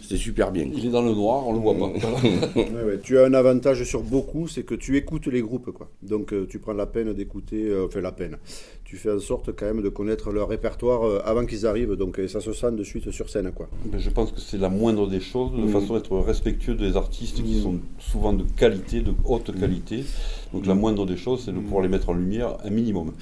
c'était 0.00 0.16
super 0.16 0.52
bien. 0.52 0.66
Il 0.74 0.86
est 0.86 0.90
dans 0.90 1.02
le 1.02 1.12
noir, 1.12 1.46
on 1.46 1.52
le 1.52 1.58
voit 1.58 1.76
pas. 1.76 1.92
Ouais, 2.56 2.62
ouais. 2.84 2.98
Tu 3.02 3.18
as 3.18 3.25
un 3.26 3.34
avantage 3.34 3.82
sur 3.84 4.02
beaucoup, 4.02 4.48
c'est 4.48 4.62
que 4.62 4.74
tu 4.74 4.96
écoutes 4.96 5.26
les 5.26 5.42
groupes. 5.42 5.70
Quoi. 5.72 5.88
Donc 6.02 6.32
euh, 6.32 6.46
tu 6.48 6.58
prends 6.58 6.72
la 6.72 6.86
peine 6.86 7.12
d'écouter, 7.12 7.68
euh, 7.68 7.86
enfin 7.86 8.00
la 8.00 8.12
peine. 8.12 8.36
Tu 8.84 8.96
fais 8.96 9.10
en 9.10 9.18
sorte 9.18 9.50
quand 9.56 9.66
même 9.66 9.82
de 9.82 9.88
connaître 9.88 10.30
leur 10.30 10.48
répertoire 10.48 11.04
euh, 11.04 11.20
avant 11.24 11.44
qu'ils 11.44 11.66
arrivent. 11.66 11.94
Donc 11.94 12.18
et 12.18 12.28
ça 12.28 12.40
se 12.40 12.52
sent 12.52 12.72
de 12.72 12.84
suite 12.84 13.10
sur 13.10 13.28
scène. 13.28 13.50
Quoi. 13.52 13.68
Ben, 13.84 13.98
je 13.98 14.10
pense 14.10 14.32
que 14.32 14.40
c'est 14.40 14.58
la 14.58 14.68
moindre 14.68 15.08
des 15.08 15.20
choses, 15.20 15.52
de 15.52 15.62
Mm. 15.62 15.68
façon 15.68 15.94
à 15.94 15.98
être 15.98 16.16
respectueux 16.18 16.74
des 16.74 16.96
artistes 16.96 17.42
qui 17.42 17.56
Mm. 17.56 17.62
sont 17.62 17.74
souvent 17.98 18.32
de 18.32 18.44
qualité, 18.56 19.00
de 19.00 19.12
haute 19.24 19.50
qualité. 19.58 20.04
Donc 20.52 20.66
la 20.66 20.74
moindre 20.74 21.04
des 21.06 21.16
choses, 21.16 21.42
c'est 21.44 21.52
de 21.52 21.58
pouvoir 21.60 21.82
les 21.82 21.88
mettre 21.88 22.08
en 22.10 22.14
lumière 22.14 22.56
un 22.64 22.70
minimum. 22.70 23.12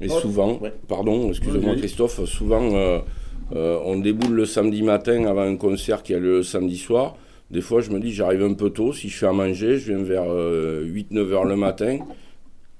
Et 0.00 0.06
Oh, 0.10 0.20
souvent, 0.20 0.58
ouais. 0.60 0.72
pardon, 0.86 1.28
excusez-moi 1.30 1.72
Oui. 1.72 1.78
Christophe, 1.78 2.24
souvent 2.26 2.62
euh, 2.74 3.00
euh, 3.52 3.78
on 3.84 3.98
déboule 3.98 4.34
le 4.34 4.46
samedi 4.46 4.82
matin 4.82 5.24
avant 5.24 5.40
un 5.42 5.56
concert 5.56 6.02
qui 6.04 6.14
a 6.14 6.18
lieu 6.20 6.36
le 6.38 6.42
samedi 6.44 6.76
soir. 6.76 7.16
Des 7.50 7.60
fois, 7.60 7.80
je 7.80 7.90
me 7.90 7.98
dis, 7.98 8.12
j'arrive 8.12 8.42
un 8.42 8.54
peu 8.54 8.70
tôt. 8.70 8.92
Si 8.92 9.08
je 9.08 9.16
fais 9.16 9.26
à 9.26 9.32
manger, 9.32 9.78
je 9.78 9.92
viens 9.92 10.02
vers 10.02 10.26
8-9 10.26 11.32
heures 11.32 11.44
le 11.44 11.56
matin. 11.56 11.98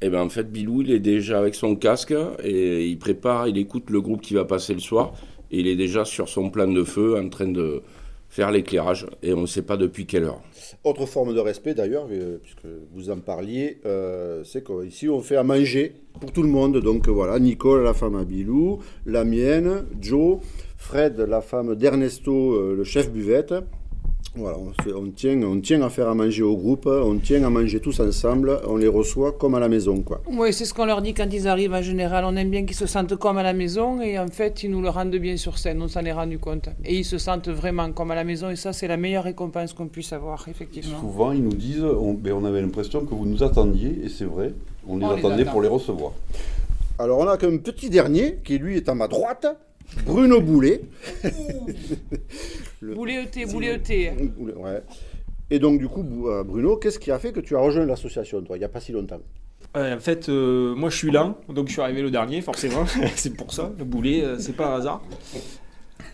Et 0.00 0.10
ben 0.10 0.22
en 0.22 0.28
fait, 0.28 0.50
Bilou, 0.50 0.82
il 0.82 0.92
est 0.92 1.00
déjà 1.00 1.38
avec 1.38 1.54
son 1.54 1.74
casque 1.74 2.14
et 2.44 2.86
il 2.86 2.98
prépare, 2.98 3.48
il 3.48 3.58
écoute 3.58 3.90
le 3.90 4.00
groupe 4.00 4.20
qui 4.20 4.34
va 4.34 4.44
passer 4.44 4.72
le 4.72 4.80
soir. 4.80 5.12
Et 5.50 5.60
il 5.60 5.66
est 5.66 5.76
déjà 5.76 6.04
sur 6.04 6.28
son 6.28 6.50
plan 6.50 6.68
de 6.68 6.84
feu 6.84 7.18
en 7.18 7.28
train 7.28 7.48
de 7.48 7.82
faire 8.28 8.50
l'éclairage. 8.52 9.06
Et 9.22 9.32
on 9.32 9.40
ne 9.40 9.46
sait 9.46 9.62
pas 9.62 9.76
depuis 9.76 10.06
quelle 10.06 10.24
heure. 10.24 10.40
Autre 10.84 11.06
forme 11.06 11.34
de 11.34 11.40
respect 11.40 11.74
d'ailleurs, 11.74 12.06
euh, 12.12 12.38
puisque 12.40 12.66
vous 12.92 13.10
en 13.10 13.18
parliez, 13.18 13.80
euh, 13.86 14.44
c'est 14.44 14.62
qu'ici 14.62 15.08
on 15.08 15.20
fait 15.20 15.36
à 15.36 15.42
manger 15.42 15.94
pour 16.20 16.30
tout 16.30 16.42
le 16.42 16.48
monde. 16.48 16.78
Donc 16.78 17.08
euh, 17.08 17.10
voilà, 17.10 17.38
Nicole, 17.40 17.82
la 17.82 17.94
femme 17.94 18.16
à 18.16 18.24
Bilou, 18.24 18.80
la 19.06 19.24
mienne, 19.24 19.86
Joe, 20.00 20.38
Fred, 20.76 21.18
la 21.18 21.40
femme 21.40 21.74
d'Ernesto, 21.74 22.52
euh, 22.52 22.76
le 22.76 22.84
chef 22.84 23.10
buvette. 23.10 23.54
Voilà, 24.38 24.56
on, 24.58 24.82
fait- 24.82 24.92
on 24.92 25.10
tient, 25.10 25.42
on 25.42 25.60
tient 25.60 25.82
à 25.82 25.90
faire 25.90 26.08
à 26.08 26.14
manger 26.14 26.42
au 26.42 26.56
groupe, 26.56 26.86
on 26.86 27.16
tient 27.18 27.42
à 27.44 27.50
manger 27.50 27.80
tous 27.80 27.98
ensemble, 28.00 28.60
on 28.66 28.76
les 28.76 28.86
reçoit 28.88 29.32
comme 29.32 29.54
à 29.56 29.60
la 29.60 29.68
maison. 29.68 30.00
quoi. 30.02 30.20
Oui, 30.30 30.52
c'est 30.52 30.64
ce 30.64 30.72
qu'on 30.72 30.86
leur 30.86 31.02
dit 31.02 31.12
quand 31.14 31.28
ils 31.32 31.48
arrivent 31.48 31.72
en 31.74 31.82
général. 31.82 32.24
On 32.24 32.36
aime 32.36 32.50
bien 32.50 32.64
qu'ils 32.64 32.76
se 32.76 32.86
sentent 32.86 33.16
comme 33.16 33.38
à 33.38 33.42
la 33.42 33.52
maison 33.52 34.00
et 34.00 34.18
en 34.18 34.28
fait, 34.28 34.62
ils 34.62 34.70
nous 34.70 34.80
le 34.82 34.88
rendent 34.90 35.10
bien 35.16 35.36
sur 35.36 35.58
scène. 35.58 35.82
On 35.82 35.88
s'en 35.88 36.04
est 36.04 36.12
rendu 36.12 36.38
compte. 36.38 36.68
Et 36.84 36.96
ils 36.98 37.04
se 37.04 37.18
sentent 37.18 37.48
vraiment 37.48 37.90
comme 37.92 38.10
à 38.10 38.14
la 38.14 38.24
maison 38.24 38.50
et 38.50 38.56
ça, 38.56 38.72
c'est 38.72 38.86
la 38.88 38.96
meilleure 38.96 39.24
récompense 39.24 39.72
qu'on 39.72 39.88
puisse 39.88 40.12
avoir, 40.12 40.46
effectivement. 40.48 41.00
Souvent, 41.00 41.32
ils 41.32 41.42
nous 41.42 41.54
disent, 41.54 41.82
on, 41.84 42.14
ben, 42.14 42.32
on 42.34 42.44
avait 42.44 42.60
l'impression 42.60 43.04
que 43.04 43.14
vous 43.14 43.26
nous 43.26 43.42
attendiez, 43.42 43.98
et 44.04 44.08
c'est 44.08 44.24
vrai, 44.24 44.52
on 44.86 44.98
les 44.98 45.04
On 45.04 45.12
les 45.14 45.18
attendait 45.18 45.42
attend. 45.42 45.50
pour 45.52 45.62
les 45.62 45.68
recevoir. 45.68 46.12
Alors 47.00 47.18
on 47.20 47.28
a 47.28 47.36
qu'un 47.36 47.56
petit 47.58 47.90
dernier 47.90 48.38
qui 48.44 48.58
lui 48.58 48.76
est 48.76 48.88
à 48.88 48.94
ma 48.94 49.06
droite, 49.08 49.46
Bruno 50.04 50.40
Boulet. 50.40 50.80
Le- 52.80 52.94
Boulet 52.94 53.24
ET, 53.24 53.46
boulet 53.46 53.74
ET. 53.74 54.12
Boulet, 54.36 54.54
ouais. 54.54 54.82
Et 55.50 55.58
donc 55.58 55.78
du 55.78 55.88
coup, 55.88 56.04
euh, 56.28 56.44
Bruno, 56.44 56.76
qu'est-ce 56.76 56.98
qui 56.98 57.10
a 57.10 57.18
fait 57.18 57.32
que 57.32 57.40
tu 57.40 57.56
as 57.56 57.60
rejoint 57.60 57.84
l'association, 57.86 58.42
toi, 58.42 58.56
il 58.56 58.60
n'y 58.60 58.64
a 58.64 58.68
pas 58.68 58.80
si 58.80 58.92
longtemps? 58.92 59.20
Ouais, 59.74 59.92
en 59.92 59.98
fait, 60.00 60.28
euh, 60.28 60.74
moi 60.74 60.88
je 60.90 60.96
suis 60.96 61.10
là, 61.10 61.34
donc 61.48 61.68
je 61.68 61.72
suis 61.72 61.82
arrivé 61.82 62.02
le 62.02 62.10
dernier, 62.10 62.40
forcément. 62.42 62.84
c'est 63.16 63.34
pour 63.34 63.52
ça, 63.52 63.72
le 63.78 63.84
boulet, 63.84 64.22
euh, 64.22 64.36
c'est 64.38 64.54
pas 64.56 64.74
un 64.74 64.78
hasard. 64.78 65.02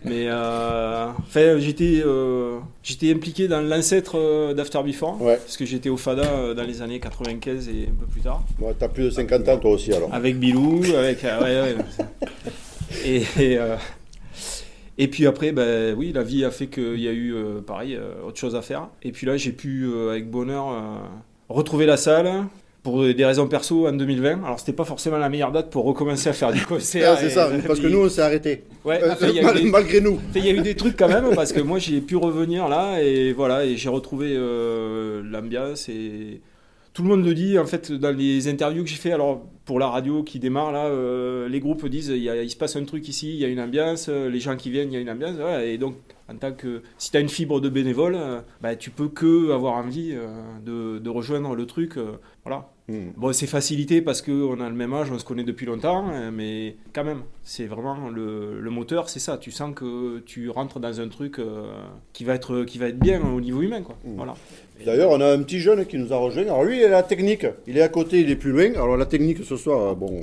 Mais 0.06 0.26
euh, 0.28 1.06
enfin, 1.18 1.58
j'étais, 1.58 2.02
euh, 2.04 2.58
j'étais 2.82 3.10
impliqué 3.12 3.48
dans 3.48 3.60
l'ancêtre 3.62 4.18
euh, 4.18 4.52
d'After 4.52 4.82
Before, 4.84 5.18
parce 5.18 5.56
que 5.56 5.64
j'étais 5.64 5.88
au 5.88 5.96
FADA 5.96 6.22
euh, 6.24 6.54
dans 6.54 6.62
les 6.64 6.82
années 6.82 7.00
95 7.00 7.68
et 7.68 7.88
un 7.90 7.94
peu 7.98 8.06
plus 8.06 8.20
tard. 8.20 8.42
Ouais, 8.60 8.74
T'as 8.78 8.88
plus 8.88 9.04
de 9.04 9.10
50 9.10 9.48
ans 9.48 9.58
toi 9.58 9.70
aussi 9.72 9.92
alors. 9.94 10.12
Avec 10.12 10.38
Bilou, 10.38 10.82
avec. 10.96 11.24
euh, 11.24 11.40
ouais, 11.72 11.74
ouais. 11.76 11.84
Et, 13.04 13.22
et, 13.38 13.58
euh, 13.58 13.76
et 14.98 15.08
puis 15.08 15.26
après, 15.26 15.52
ben, 15.52 15.94
oui, 15.96 16.12
la 16.12 16.22
vie 16.22 16.44
a 16.44 16.50
fait 16.50 16.66
qu'il 16.68 17.00
y 17.00 17.08
a 17.08 17.12
eu, 17.12 17.34
euh, 17.34 17.60
pareil, 17.60 17.94
euh, 17.96 18.26
autre 18.26 18.38
chose 18.38 18.54
à 18.54 18.62
faire. 18.62 18.88
Et 19.02 19.12
puis 19.12 19.26
là, 19.26 19.36
j'ai 19.36 19.52
pu, 19.52 19.88
avec 20.10 20.30
bonheur, 20.30 20.66
retrouver 21.48 21.86
la 21.86 21.96
salle. 21.96 22.30
Pour 22.82 23.02
des 23.02 23.24
raisons 23.24 23.48
perso 23.48 23.88
en 23.88 23.92
2020. 23.94 24.44
Alors, 24.44 24.60
c'était 24.60 24.74
pas 24.74 24.84
forcément 24.84 25.16
la 25.16 25.30
meilleure 25.30 25.52
date 25.52 25.70
pour 25.70 25.86
recommencer 25.86 26.28
à 26.28 26.34
faire 26.34 26.52
du 26.52 26.60
concert. 26.66 27.14
Ah, 27.14 27.18
c'est 27.18 27.30
ça, 27.30 27.48
parce 27.66 27.80
que 27.80 27.86
nous, 27.86 28.00
on 28.04 28.08
s'est 28.10 28.20
arrêté. 28.20 28.64
Ouais, 28.84 29.02
Euh, 29.02 29.12
après, 29.12 29.32
mal- 29.40 29.54
des- 29.54 29.70
malgré 29.70 30.02
nous. 30.02 30.20
Il 30.34 30.44
y 30.44 30.50
a 30.50 30.52
eu 30.52 30.60
des 30.60 30.74
trucs 30.74 30.94
quand 30.94 31.08
même, 31.08 31.34
parce 31.34 31.54
que 31.54 31.60
moi, 31.62 31.78
j'ai 31.78 32.02
pu 32.02 32.14
revenir 32.16 32.68
là, 32.68 33.00
et 33.00 33.32
voilà, 33.32 33.64
et 33.64 33.78
j'ai 33.78 33.88
retrouvé 33.88 34.34
euh, 34.36 35.22
l'ambiance, 35.24 35.88
et 35.88 36.42
tout 36.92 37.02
le 37.02 37.08
monde 37.08 37.24
le 37.24 37.32
dit, 37.32 37.58
en 37.58 37.64
fait, 37.64 37.90
dans 37.90 38.14
les 38.14 38.48
interviews 38.48 38.84
que 38.84 38.90
j'ai 38.90 38.96
fait, 38.96 39.12
alors, 39.12 39.46
pour 39.64 39.78
la 39.78 39.88
radio 39.88 40.22
qui 40.22 40.38
démarre, 40.38 40.72
là, 40.72 40.86
euh, 40.86 41.48
les 41.48 41.60
groupes 41.60 41.86
disent, 41.88 42.08
il, 42.08 42.22
y 42.22 42.28
a- 42.28 42.42
il 42.42 42.50
se 42.50 42.56
passe 42.56 42.76
un 42.76 42.84
truc 42.84 43.08
ici, 43.08 43.30
il 43.30 43.36
y 43.40 43.44
a 43.44 43.48
une 43.48 43.60
ambiance, 43.60 44.08
euh, 44.08 44.28
les 44.28 44.40
gens 44.40 44.56
qui 44.56 44.70
viennent, 44.70 44.90
il 44.92 44.94
y 44.94 44.98
a 44.98 45.00
une 45.00 45.10
ambiance, 45.10 45.36
voilà, 45.36 45.64
et 45.64 45.78
donc, 45.78 45.96
en 46.28 46.36
tant 46.36 46.52
que, 46.52 46.82
si 46.98 47.10
tu 47.10 47.16
as 47.16 47.20
une 47.20 47.28
fibre 47.28 47.60
de 47.60 47.68
bénévole, 47.68 48.14
euh, 48.16 48.40
bah, 48.62 48.76
tu 48.76 48.90
peux 48.90 49.08
que 49.08 49.52
avoir 49.52 49.74
envie 49.74 50.12
euh, 50.12 50.28
de, 50.64 50.98
de 50.98 51.10
rejoindre 51.10 51.54
le 51.54 51.66
truc, 51.66 51.96
euh, 51.96 52.12
voilà. 52.44 52.70
Hmm. 52.88 53.10
Bon, 53.16 53.32
c'est 53.32 53.46
facilité 53.46 54.02
parce 54.02 54.20
qu'on 54.20 54.60
a 54.60 54.68
le 54.68 54.74
même 54.74 54.92
âge, 54.92 55.10
on 55.10 55.18
se 55.18 55.24
connaît 55.24 55.44
depuis 55.44 55.64
longtemps, 55.64 56.06
euh, 56.10 56.30
mais 56.30 56.76
quand 56.94 57.04
même, 57.04 57.22
c'est 57.42 57.66
vraiment 57.66 58.08
le, 58.10 58.60
le 58.60 58.70
moteur, 58.70 59.08
c'est 59.08 59.20
ça. 59.20 59.38
Tu 59.38 59.50
sens 59.50 59.74
que 59.74 60.20
tu 60.20 60.50
rentres 60.50 60.80
dans 60.80 61.00
un 61.00 61.08
truc 61.08 61.40
qui, 62.12 62.24
va 62.24 62.34
être, 62.34 62.64
qui 62.64 62.78
va 62.78 62.88
être 62.88 62.98
bien 62.98 63.22
au 63.22 63.40
niveau 63.40 63.62
humain. 63.62 63.82
Quoi. 63.82 63.96
Voilà. 64.04 64.34
D'ailleurs, 64.84 65.10
on 65.12 65.20
a 65.20 65.32
un 65.32 65.42
petit 65.42 65.60
jeune 65.60 65.86
qui 65.86 65.96
nous 65.98 66.12
a 66.12 66.16
rejoint. 66.16 66.42
Alors 66.42 66.64
lui, 66.64 66.78
il 66.78 66.84
a 66.84 66.88
la 66.88 67.02
technique. 67.02 67.46
Il 67.66 67.78
est 67.78 67.82
à 67.82 67.88
côté, 67.88 68.20
il 68.20 68.30
est 68.30 68.36
plus 68.36 68.52
loin. 68.52 68.72
Alors 68.74 68.96
la 68.96 69.06
technique 69.06 69.44
ce 69.44 69.56
soir, 69.56 69.96
bon, 69.96 70.20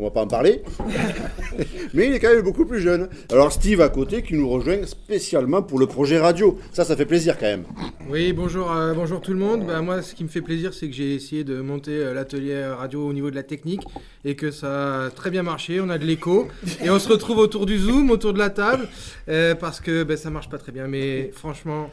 on 0.00 0.04
va 0.04 0.10
pas 0.10 0.22
en 0.22 0.26
parler. 0.26 0.62
Mais 1.94 2.06
il 2.06 2.14
est 2.14 2.18
quand 2.18 2.32
même 2.32 2.42
beaucoup 2.42 2.64
plus 2.64 2.80
jeune. 2.80 3.08
Alors 3.30 3.52
Steve 3.52 3.80
à 3.80 3.88
côté 3.88 4.22
qui 4.22 4.34
nous 4.34 4.48
rejoint 4.48 4.84
spécialement 4.86 5.62
pour 5.62 5.78
le 5.78 5.86
projet 5.86 6.18
radio. 6.18 6.58
Ça, 6.72 6.84
ça 6.84 6.96
fait 6.96 7.06
plaisir 7.06 7.38
quand 7.38 7.46
même. 7.46 7.64
Oui, 8.08 8.32
bonjour, 8.32 8.70
euh, 8.72 8.94
bonjour 8.94 9.20
tout 9.20 9.32
le 9.32 9.38
monde. 9.38 9.66
Bah, 9.66 9.80
moi, 9.82 10.02
ce 10.02 10.14
qui 10.14 10.24
me 10.24 10.28
fait 10.28 10.40
plaisir, 10.40 10.72
c'est 10.74 10.88
que 10.88 10.94
j'ai 10.94 11.14
essayé 11.14 11.44
de 11.44 11.60
monter 11.60 11.92
euh, 11.92 12.14
l'atelier 12.14 12.64
radio 12.64 13.06
au 13.06 13.12
niveau 13.12 13.30
de 13.30 13.36
la 13.36 13.42
technique 13.42 13.82
et 14.24 14.34
que 14.36 14.50
ça 14.50 15.04
a 15.06 15.10
très 15.10 15.30
bien 15.30 15.42
marché. 15.42 15.80
On 15.80 15.88
a 15.90 15.98
de 15.98 16.04
l'écho 16.06 16.48
et 16.82 16.90
on 16.90 16.98
se 16.98 17.08
retrouve 17.08 17.38
autour 17.38 17.66
du 17.66 17.78
Zoom, 17.78 18.10
autour 18.10 18.32
de 18.32 18.38
la 18.38 18.50
table, 18.50 18.88
euh, 19.28 19.54
parce 19.54 19.80
que 19.80 20.02
ben, 20.04 20.16
ça 20.16 20.30
marche 20.30 20.48
pas 20.48 20.58
très 20.58 20.72
bien. 20.72 20.86
Mais 20.86 21.30
franchement, 21.34 21.90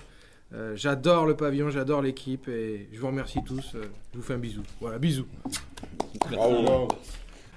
euh, 0.54 0.74
j'adore 0.76 1.26
le 1.26 1.36
pavillon, 1.36 1.70
j'adore 1.70 2.02
l'équipe 2.02 2.48
et 2.48 2.88
je 2.94 3.00
vous 3.00 3.08
remercie 3.08 3.40
tous. 3.46 3.76
euh, 3.76 3.84
je 4.14 4.18
vous 4.18 4.24
fais 4.24 4.34
un 4.34 4.38
bisou. 4.38 4.62
Voilà, 4.80 4.98
bisous. 4.98 5.26
Bravo. 6.32 6.88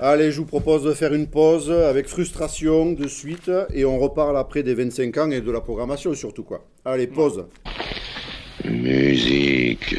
Allez, 0.03 0.33
je 0.33 0.39
vous 0.39 0.47
propose 0.47 0.85
de 0.85 0.95
faire 0.95 1.13
une 1.13 1.27
pause 1.27 1.71
avec 1.71 2.09
frustration 2.09 2.93
de 2.93 3.07
suite 3.07 3.51
et 3.75 3.85
on 3.85 3.99
reparle 3.99 4.39
après 4.39 4.63
des 4.63 4.73
25 4.73 5.19
ans 5.19 5.31
et 5.31 5.43
de 5.43 5.51
la 5.51 5.61
programmation 5.61 6.15
surtout 6.15 6.43
quoi. 6.43 6.65
Allez, 6.87 7.07
pause. 7.07 7.45
Musique. 8.65 9.95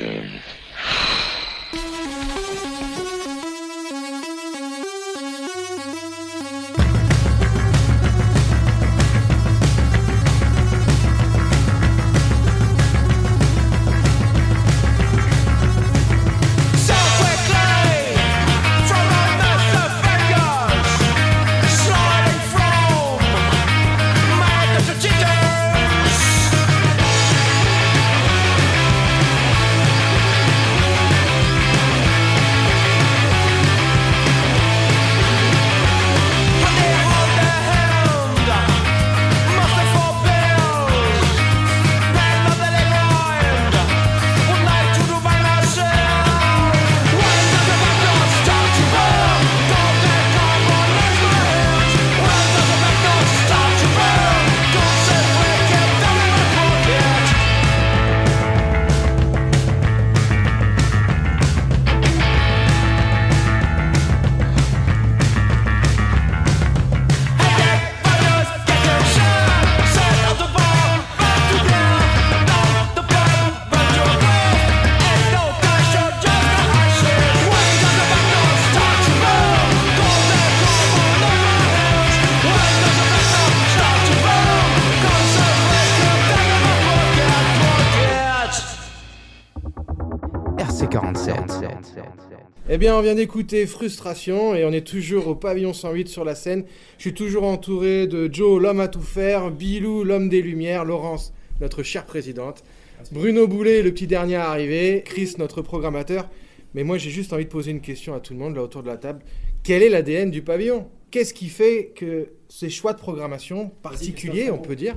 Bien, 92.81 92.97
on 92.97 93.03
vient 93.03 93.13
d'écouter 93.13 93.67
Frustration 93.67 94.55
et 94.55 94.65
on 94.65 94.71
est 94.71 94.81
toujours 94.81 95.27
au 95.27 95.35
pavillon 95.35 95.71
108 95.71 96.07
sur 96.07 96.25
la 96.25 96.33
scène. 96.33 96.65
Je 96.97 97.03
suis 97.03 97.13
toujours 97.13 97.43
entouré 97.43 98.07
de 98.07 98.27
Joe, 98.33 98.59
l'homme 98.59 98.79
à 98.79 98.87
tout 98.87 99.03
faire, 99.03 99.51
Bilou, 99.51 100.03
l'homme 100.03 100.29
des 100.29 100.41
lumières, 100.41 100.83
Laurence, 100.83 101.31
notre 101.59 101.83
chère 101.83 102.07
présidente, 102.07 102.63
Bruno 103.11 103.47
Boulet, 103.47 103.83
le 103.83 103.93
petit 103.93 104.07
dernier 104.07 104.37
arrivé, 104.37 105.03
Chris, 105.05 105.35
notre 105.37 105.61
programmateur. 105.61 106.27
Mais 106.73 106.83
moi, 106.83 106.97
j'ai 106.97 107.11
juste 107.11 107.33
envie 107.33 107.45
de 107.45 107.51
poser 107.51 107.69
une 107.69 107.81
question 107.81 108.15
à 108.15 108.19
tout 108.19 108.33
le 108.33 108.39
monde 108.39 108.55
là 108.55 108.63
autour 108.63 108.81
de 108.81 108.87
la 108.87 108.97
table. 108.97 109.19
Quel 109.61 109.83
est 109.83 109.89
l'ADN 109.89 110.31
du 110.31 110.41
pavillon? 110.41 110.87
Qu'est-ce 111.11 111.35
qui 111.35 111.49
fait 111.49 111.91
que 111.95 112.29
ces 112.49 112.71
choix 112.71 112.93
de 112.93 112.99
programmation 112.99 113.69
particuliers, 113.83 114.49
on 114.49 114.57
peut 114.57 114.75
dire 114.75 114.95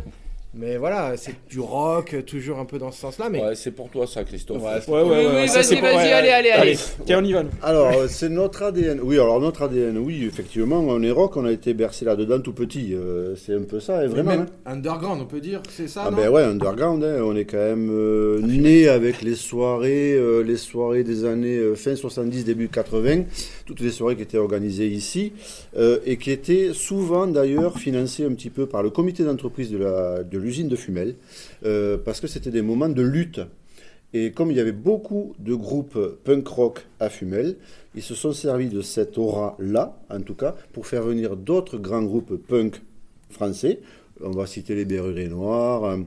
mais 0.57 0.77
voilà, 0.77 1.17
c'est 1.17 1.35
du 1.51 1.61
rock, 1.61 2.15
toujours 2.27 2.59
un 2.59 2.65
peu 2.65 2.79
dans 2.79 2.91
ce 2.93 3.01
sens-là. 3.01 3.29
Mais... 3.31 3.43
Ouais, 3.43 3.55
c'est 3.55 3.71
pour 3.73 3.91
toi 3.91 4.07
ça, 4.07 4.25
Christophe. 4.25 4.63
Ouais, 4.63 4.81
ouais, 4.89 5.03
ouais, 5.03 5.27
ouais, 5.35 5.49
ça, 5.49 5.63
c'est 5.63 5.77
pour- 5.77 5.85
ouais, 5.85 6.13
allez, 6.13 6.31
allez, 6.31 6.51
allez. 6.51 6.77
Tiens, 7.07 7.21
on 7.21 7.25
y 7.25 7.33
va. 7.33 7.43
nous. 7.43 7.51
Alors, 7.63 7.93
euh, 7.93 8.07
c'est 8.09 8.29
notre 8.29 8.63
ADN. 8.63 9.01
Oui, 9.03 9.17
alors 9.17 9.41
notre 9.41 9.63
ADN, 9.63 9.99
oui, 9.99 10.25
effectivement, 10.27 10.79
on 10.81 11.03
est 11.03 11.11
rock, 11.11 11.37
on 11.37 11.45
a 11.45 11.53
été 11.53 11.75
bercé 11.75 12.05
là-dedans 12.05 12.41
tout 12.41 12.53
petit. 12.53 12.95
euh, 12.95 13.35
c'est 13.37 13.55
un 13.55 13.63
peu 13.63 13.81
ça, 13.81 14.05
et 14.05 14.07
vraiment. 14.07 14.31
Même 14.31 14.47
hein. 14.67 14.73
underground, 14.73 15.21
on 15.23 15.27
peut 15.27 15.41
dire, 15.41 15.61
c'est 15.71 15.89
ça 15.89 16.05
Ah 16.07 16.11
non 16.11 16.17
ben 16.17 16.29
ouais, 16.29 16.43
underground, 16.43 17.03
hein, 17.05 17.21
on 17.23 17.35
est 17.37 17.45
quand 17.45 17.57
même 17.57 17.89
euh, 17.91 18.41
né 18.43 18.89
avec 18.89 19.23
les 19.23 19.35
soirées, 19.35 20.15
euh, 20.15 20.43
les 20.43 20.57
soirées 20.57 21.05
des 21.05 21.25
années 21.25 21.57
euh, 21.57 21.75
fin 21.75 21.97
70, 21.97 22.45
début 22.45 22.69
80, 22.69 23.25
toutes 23.65 23.81
les 23.81 23.91
soirées 23.91 24.17
qui 24.17 24.23
étaient 24.23 24.39
organisées 24.39 24.89
ici 24.89 25.33
euh, 25.77 25.99
et 26.05 26.17
qui 26.17 26.31
étaient 26.31 26.73
souvent 26.73 27.27
d'ailleurs 27.27 27.79
financées 27.79 28.25
un 28.25 28.35
petit 28.35 28.51
peu 28.51 28.67
par 28.67 28.83
le 28.83 28.91
comité 28.91 29.25
d'entreprise 29.25 29.71
de 29.71 30.39
l'usine 30.39 30.69
de 30.69 30.77
Fumel, 30.77 31.17
euh, 31.65 31.97
parce 31.97 32.21
que 32.21 32.27
c'était 32.27 32.51
des 32.51 32.63
moments 32.63 32.89
de 32.89 33.03
lutte. 33.03 33.41
Et 34.13 34.31
comme 34.31 34.51
il 34.51 34.57
y 34.57 34.61
avait 34.61 34.73
beaucoup 34.73 35.35
de 35.41 35.55
groupes 35.55 35.99
punk 36.23 36.47
rock 36.47 36.87
à 37.01 37.09
Fumel, 37.09 37.57
ils 37.97 38.03
se 38.03 38.15
sont 38.15 38.33
servis 38.33 38.69
de 38.69 38.81
cette 38.81 39.19
aura-là, 39.19 39.99
en 40.09 40.21
tout 40.21 40.35
cas, 40.35 40.55
pour 40.73 40.87
faire 40.87 41.03
venir 41.03 41.37
d'autres 41.37 41.79
grands 41.79 42.05
groupes 42.05 42.37
punk 42.37 42.81
français. 43.31 43.81
On 44.21 44.31
va 44.31 44.47
citer 44.47 44.77
les 44.77 44.85
Berruriers 44.85 45.29
Noirs, 45.29 45.99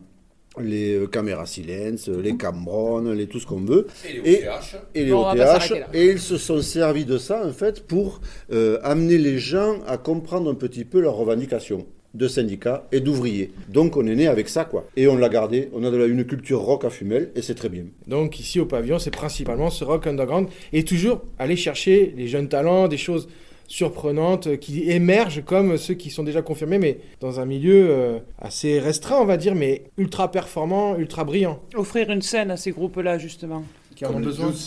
les 0.60 0.96
euh, 0.96 1.08
Caméra 1.08 1.46
Silence, 1.46 2.08
les 2.08 2.36
Cambron, 2.36 3.12
les 3.14 3.28
tout 3.28 3.40
ce 3.40 3.46
qu'on 3.46 3.62
veut. 3.62 3.88
Et 4.08 4.14
les 4.14 4.20
OTH. 4.20 4.76
Et 4.96 5.06
les 5.06 5.12
Bon, 5.12 5.30
OTH. 5.30 5.74
Et 5.94 6.06
ils 6.08 6.20
se 6.20 6.38
sont 6.38 6.62
servis 6.62 7.06
de 7.06 7.18
ça, 7.18 7.46
en 7.46 7.54
fait, 7.54 7.86
pour 7.86 8.22
euh, 8.52 8.80
amener 8.84 9.18
les 9.18 9.40
gens 9.40 9.80
à 9.88 9.98
comprendre 9.98 10.50
un 10.50 10.56
petit 10.56 10.86
peu 10.86 11.00
leurs 11.00 11.16
revendications 11.16 11.86
de 12.14 12.28
syndicats 12.28 12.88
et 12.92 13.00
d'ouvriers. 13.00 13.52
Donc 13.70 13.96
on 13.96 14.08
est 14.08 14.16
né 14.16 14.28
avec 14.28 14.50
ça, 14.50 14.66
quoi. 14.66 14.88
Et 14.96 15.08
on 15.08 15.18
l'a 15.18 15.30
gardé. 15.30 15.70
On 15.74 15.84
a 15.84 15.92
de 15.92 15.98
la, 15.98 16.06
une 16.06 16.26
culture 16.26 16.62
rock 16.62 16.84
à 16.86 16.90
Fumel, 16.90 17.32
et 17.36 17.42
c'est 17.42 17.56
très 17.56 17.70
bien. 17.70 17.84
Donc 18.08 18.40
ici 18.40 18.60
au 18.60 18.66
pavillon, 18.66 18.98
c'est 18.98 19.12
principalement 19.12 19.70
ce 19.70 19.84
rock 19.84 20.08
underground 20.08 20.48
et 20.74 20.84
toujours 20.84 21.22
aller 21.38 21.56
chercher 21.56 22.14
les 22.18 22.28
jeunes 22.28 22.50
talents, 22.50 22.88
des 22.88 22.98
choses 22.98 23.28
surprenantes 23.68 24.48
euh, 24.48 24.56
qui 24.56 24.90
émergent 24.90 25.44
comme 25.44 25.78
ceux 25.78 25.94
qui 25.94 26.10
sont 26.10 26.24
déjà 26.24 26.42
confirmés, 26.42 26.80
mais 26.80 27.00
dans 27.20 27.40
un 27.40 27.46
milieu 27.46 27.90
euh, 27.90 28.20
assez 28.40 28.80
restreint, 28.80 29.20
on 29.20 29.26
va 29.26 29.38
dire, 29.38 29.56
mais 29.56 29.84
ultra 29.98 30.32
performant, 30.32 30.98
ultra 30.98 31.24
brillant. 31.26 31.62
Offrir 31.76 32.10
une 32.10 32.22
scène 32.22 32.50
à 32.50 32.58
ces 32.58 32.72
groupes-là, 32.72 33.18
justement. 33.18 33.64
Qui 33.96 34.06
en 34.06 34.16
ont 34.16 34.20
besoin. 34.20 34.54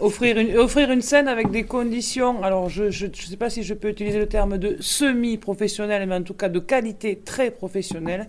Offrir 0.00 0.38
une, 0.38 0.56
offrir 0.56 0.92
une 0.92 1.02
scène 1.02 1.26
avec 1.26 1.50
des 1.50 1.64
conditions, 1.64 2.44
alors 2.44 2.68
je 2.68 2.84
ne 2.84 3.12
sais 3.12 3.36
pas 3.36 3.50
si 3.50 3.64
je 3.64 3.74
peux 3.74 3.88
utiliser 3.88 4.20
le 4.20 4.28
terme 4.28 4.56
de 4.56 4.76
semi-professionnel, 4.78 6.06
mais 6.08 6.14
en 6.14 6.22
tout 6.22 6.34
cas 6.34 6.48
de 6.48 6.60
qualité 6.60 7.16
très 7.16 7.50
professionnelle, 7.50 8.28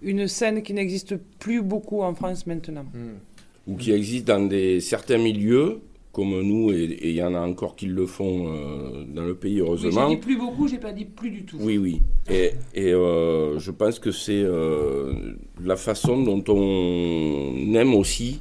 une 0.00 0.26
scène 0.26 0.62
qui 0.62 0.72
n'existe 0.72 1.16
plus 1.38 1.60
beaucoup 1.60 2.00
en 2.00 2.14
France 2.14 2.46
maintenant. 2.46 2.86
ou 3.66 3.76
qui 3.76 3.92
existent 3.92 4.38
dans 4.38 4.46
des, 4.46 4.80
certains 4.80 5.18
milieux, 5.18 5.82
comme 6.12 6.40
nous, 6.42 6.70
et 6.72 6.98
il 7.08 7.14
y 7.14 7.22
en 7.22 7.34
a 7.34 7.40
encore 7.40 7.74
qui 7.74 7.86
le 7.86 8.04
font 8.06 8.52
euh, 8.52 9.04
dans 9.08 9.22
le 9.24 9.34
pays, 9.34 9.54
Oui, 9.62 9.66
heureusement. 9.66 10.08
j'ai 10.10 10.16
dit 10.16 10.20
plus 10.20 10.36
beaucoup, 10.36 10.68
j'ai 10.68 10.78
pas 10.78 10.92
dit 10.92 11.06
plus 11.06 11.30
du 11.30 11.44
tout. 11.44 11.56
Oui, 11.58 11.78
oui. 11.78 12.02
Et, 12.30 12.50
et, 12.74 12.92
euh, 12.92 13.58
je 13.58 13.70
pense 13.70 13.98
que 13.98 14.12
c'est 14.12 14.42
euh, 14.42 15.14
la 15.62 15.76
façon 15.76 16.22
dont 16.22 16.44
on 16.48 17.74
aime 17.74 17.94
aussi 17.94 18.40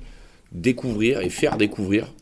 découvrir 0.51 1.21
et 1.21 1.29
faire 1.29 1.57
découvrir. 1.57 2.13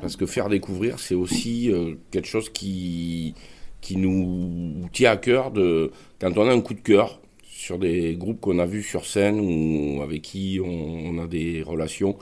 Parce 0.00 0.16
que 0.16 0.26
faire 0.26 0.48
découvrir, 0.48 0.98
c'est 0.98 1.14
aussi 1.14 1.70
quelque 2.10 2.28
chose 2.28 2.50
qui, 2.50 3.34
qui 3.80 3.96
nous 3.96 4.86
tient 4.92 5.12
à 5.12 5.16
cœur 5.16 5.50
de, 5.50 5.90
quand 6.20 6.36
on 6.36 6.46
a 6.46 6.52
un 6.52 6.60
coup 6.60 6.74
de 6.74 6.80
cœur 6.80 7.20
sur 7.42 7.78
des 7.78 8.14
groupes 8.16 8.40
qu'on 8.40 8.58
a 8.58 8.66
vus 8.66 8.82
sur 8.82 9.06
scène 9.06 9.40
ou 9.40 10.02
avec 10.02 10.22
qui 10.22 10.60
on, 10.62 10.68
on 11.14 11.18
a 11.22 11.26
des 11.26 11.62
relations, 11.62 12.16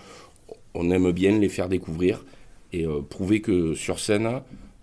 on 0.74 0.90
aime 0.92 1.10
bien 1.10 1.38
les 1.38 1.48
faire 1.48 1.68
découvrir 1.68 2.24
et 2.72 2.86
euh, 2.86 3.00
prouver 3.00 3.40
que 3.40 3.74
sur 3.74 3.98
scène, 3.98 4.28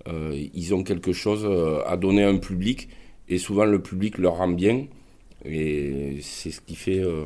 euh, 0.07 0.35
ils 0.53 0.73
ont 0.73 0.83
quelque 0.83 1.13
chose 1.13 1.45
euh, 1.45 1.81
à 1.85 1.97
donner 1.97 2.23
à 2.23 2.29
un 2.29 2.37
public 2.37 2.89
et 3.29 3.37
souvent 3.37 3.65
le 3.65 3.81
public 3.81 4.17
leur 4.17 4.37
rend 4.37 4.47
bien 4.49 4.85
et 5.45 6.17
c'est 6.21 6.51
ce 6.51 6.61
qui 6.61 6.75
fait 6.75 6.99
euh, 6.99 7.23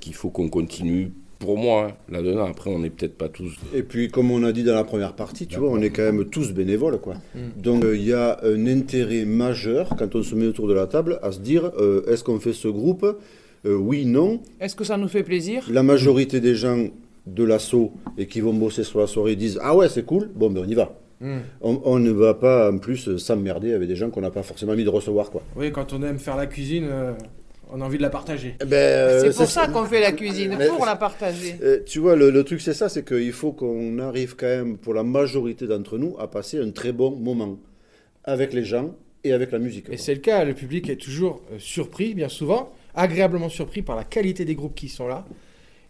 qu'il 0.00 0.14
faut 0.14 0.30
qu'on 0.30 0.48
continue 0.48 1.12
pour 1.38 1.58
moi 1.58 1.88
hein, 1.88 1.94
là-dedans. 2.08 2.46
Après, 2.46 2.70
on 2.70 2.78
n'est 2.78 2.90
peut-être 2.90 3.16
pas 3.16 3.28
tous. 3.28 3.52
Et 3.74 3.82
puis, 3.82 4.08
comme 4.08 4.30
on 4.30 4.42
a 4.44 4.52
dit 4.52 4.64
dans 4.64 4.74
la 4.74 4.84
première 4.84 5.14
partie, 5.14 5.46
tu 5.46 5.58
vois, 5.58 5.70
on 5.70 5.80
est 5.80 5.90
quand 5.90 6.02
même 6.02 6.24
tous 6.24 6.52
bénévoles, 6.52 6.98
quoi. 6.98 7.14
Mm. 7.34 7.60
Donc, 7.60 7.84
euh, 7.84 7.96
il 7.96 8.04
y 8.04 8.12
a 8.12 8.38
un 8.42 8.66
intérêt 8.66 9.24
majeur 9.24 9.94
quand 9.98 10.14
on 10.14 10.22
se 10.22 10.34
met 10.34 10.46
autour 10.46 10.68
de 10.68 10.74
la 10.74 10.86
table 10.86 11.18
à 11.22 11.32
se 11.32 11.40
dire 11.40 11.70
euh, 11.78 12.04
est-ce 12.10 12.24
qu'on 12.24 12.40
fait 12.40 12.52
ce 12.52 12.68
groupe? 12.68 13.04
Euh, 13.66 13.76
Oui, 13.76 14.04
non. 14.06 14.40
Est-ce 14.60 14.76
que 14.76 14.84
ça 14.84 14.96
nous 14.96 15.08
fait 15.08 15.22
plaisir? 15.22 15.66
La 15.70 15.82
majorité 15.82 16.40
des 16.40 16.54
gens 16.54 16.86
de 17.26 17.44
l'assaut 17.44 17.92
et 18.18 18.26
qui 18.26 18.40
vont 18.40 18.52
bosser 18.52 18.84
sur 18.84 19.00
la 19.00 19.06
soirée 19.06 19.36
disent 19.36 19.58
ah 19.62 19.74
ouais, 19.76 19.88
c'est 19.88 20.04
cool, 20.04 20.30
bon, 20.34 20.50
ben 20.50 20.62
on 20.64 20.68
y 20.68 20.74
va. 20.74 20.98
Mm. 21.20 21.38
On, 21.62 21.80
on 21.84 21.98
ne 21.98 22.10
va 22.10 22.34
pas 22.34 22.70
en 22.70 22.78
plus 22.78 23.16
s'emmerder 23.16 23.72
avec 23.72 23.88
des 23.88 23.96
gens 23.96 24.10
qu'on 24.10 24.20
n'a 24.20 24.30
pas 24.30 24.42
forcément 24.42 24.72
envie 24.72 24.84
de 24.84 24.90
recevoir, 24.90 25.30
quoi. 25.30 25.42
Oui, 25.56 25.72
quand 25.72 25.92
on 25.92 26.02
aime 26.02 26.18
faire 26.18 26.36
la 26.36 26.46
cuisine, 26.46 26.86
euh, 26.90 27.12
on 27.70 27.80
a 27.80 27.84
envie 27.84 27.96
de 27.96 28.02
la 28.02 28.10
partager. 28.10 28.56
Ben, 28.60 28.72
euh, 28.74 29.20
C'est 29.32 29.36
pour 29.36 29.46
ça 29.48 29.68
qu'on 29.68 29.84
fait 29.84 30.00
la 30.00 30.12
cuisine, 30.12 30.54
Mais- 30.58 30.66
pour 30.68 30.84
la 30.84 30.96
partager. 30.96 31.56
Euh, 31.62 31.78
tu 31.86 31.98
vois, 32.00 32.14
le, 32.16 32.30
le 32.30 32.44
truc, 32.44 32.60
c'est 32.60 32.74
ça, 32.74 32.88
c'est 32.88 33.06
qu'il 33.06 33.32
faut 33.32 33.52
qu'on 33.52 33.98
arrive 34.00 34.36
quand 34.36 34.46
même, 34.46 34.76
pour 34.76 34.92
la 34.92 35.02
majorité 35.02 35.66
d'entre 35.66 35.96
nous, 35.98 36.16
à 36.18 36.28
passer 36.28 36.58
un 36.60 36.70
très 36.72 36.92
bon 36.92 37.12
moment 37.16 37.58
avec 38.24 38.52
les 38.52 38.64
gens 38.64 38.94
et 39.22 39.32
avec 39.32 39.50
la 39.52 39.58
musique. 39.58 39.86
Et 39.90 39.96
c'est 39.96 40.14
le 40.14 40.20
cas, 40.20 40.44
le 40.44 40.52
public 40.52 40.90
est 40.90 40.96
toujours 41.00 41.40
surpris, 41.58 42.12
bien 42.14 42.28
souvent, 42.28 42.72
agréablement 42.94 43.48
surpris 43.48 43.80
par 43.82 43.96
la 43.96 44.04
qualité 44.04 44.44
des 44.44 44.54
groupes 44.54 44.74
qui 44.74 44.88
sont 44.88 45.08
là. 45.08 45.24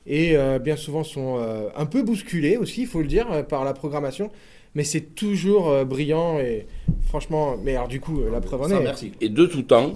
Et 0.06 0.36
euh, 0.36 0.58
bien 0.58 0.76
souvent 0.76 1.02
sont 1.02 1.38
euh, 1.38 1.68
un 1.76 1.86
peu 1.86 2.02
bousculés 2.02 2.56
aussi, 2.56 2.82
il 2.82 2.86
faut 2.86 3.00
le 3.00 3.06
dire, 3.06 3.30
euh, 3.32 3.42
par 3.42 3.64
la 3.64 3.72
programmation. 3.72 4.30
Mais 4.74 4.84
c'est 4.84 5.14
toujours 5.14 5.84
brillant 5.84 6.40
et 6.40 6.66
franchement, 7.06 7.56
mais 7.62 7.76
alors 7.76 7.86
du 7.86 8.00
coup, 8.00 8.22
la 8.28 8.40
preuve 8.40 8.62
en 8.62 8.70
est. 8.70 9.12
Et 9.20 9.28
de 9.28 9.46
tout 9.46 9.62
temps, 9.62 9.94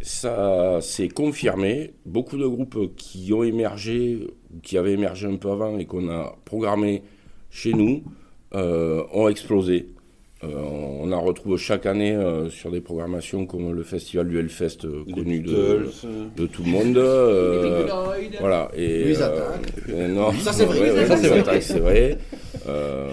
ça 0.00 0.80
s'est 0.80 1.08
confirmé. 1.08 1.94
Beaucoup 2.06 2.36
de 2.36 2.46
groupes 2.46 2.94
qui 2.94 3.32
ont 3.32 3.42
émergé, 3.42 4.28
ou 4.54 4.60
qui 4.60 4.78
avaient 4.78 4.92
émergé 4.92 5.26
un 5.26 5.34
peu 5.34 5.50
avant 5.50 5.78
et 5.78 5.84
qu'on 5.84 6.08
a 6.08 6.36
programmé 6.44 7.02
chez 7.50 7.72
nous, 7.72 8.04
ont 8.52 9.28
explosé. 9.28 9.88
Euh, 10.42 10.48
on 11.02 11.12
en 11.12 11.20
retrouve 11.20 11.58
chaque 11.58 11.84
année 11.84 12.12
euh, 12.12 12.48
sur 12.48 12.70
des 12.70 12.80
programmations 12.80 13.44
comme 13.44 13.72
le 13.74 13.82
festival 13.82 14.26
du 14.26 14.38
Hellfest 14.38 14.84
euh, 14.86 15.04
connu 15.12 15.40
de, 15.40 15.84
tout 16.46 16.62
le 16.64 16.70
monde. 16.70 16.96
euh, 16.96 17.86
voilà. 18.40 18.70
Et, 18.74 19.12
non, 20.08 20.32
Ça, 20.32 20.52
c'est 20.54 20.64
vrai. 20.64 20.80
Ouais, 20.92 21.06
c'est 21.16 21.28
vrai. 21.28 21.38
Attaque, 21.40 21.62
c'est 21.62 21.78
vrai. 21.80 22.16
Euh, 22.66 23.08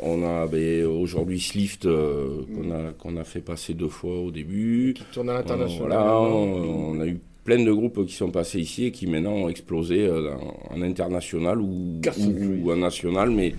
on 0.00 0.22
a 0.24 0.46
ben, 0.46 0.84
aujourd'hui 0.86 1.40
Slift 1.40 1.86
euh, 1.86 2.42
qu'on 2.54 2.70
a, 2.70 2.92
qu'on 2.92 3.16
a 3.16 3.24
fait 3.24 3.40
passer 3.40 3.74
deux 3.74 3.88
fois 3.88 4.16
au 4.16 4.30
début. 4.30 4.94
Qui 4.96 5.02
tourne 5.12 5.30
à 5.30 5.34
l'international. 5.34 5.88
Voilà, 5.88 6.20
on, 6.20 6.90
on 6.96 7.00
a 7.00 7.06
eu 7.06 7.18
plein 7.44 7.62
de 7.64 7.72
groupes 7.72 8.06
qui 8.06 8.14
sont 8.14 8.30
passés 8.30 8.60
ici 8.60 8.84
et 8.86 8.92
qui 8.92 9.06
maintenant 9.06 9.32
ont 9.32 9.48
explosé 9.48 10.06
euh, 10.06 10.30
en, 10.70 10.76
en 10.76 10.82
international 10.82 11.60
ou, 11.60 12.00
ou, 12.18 12.66
ou 12.66 12.72
en 12.72 12.76
national, 12.76 13.30
mais, 13.30 13.54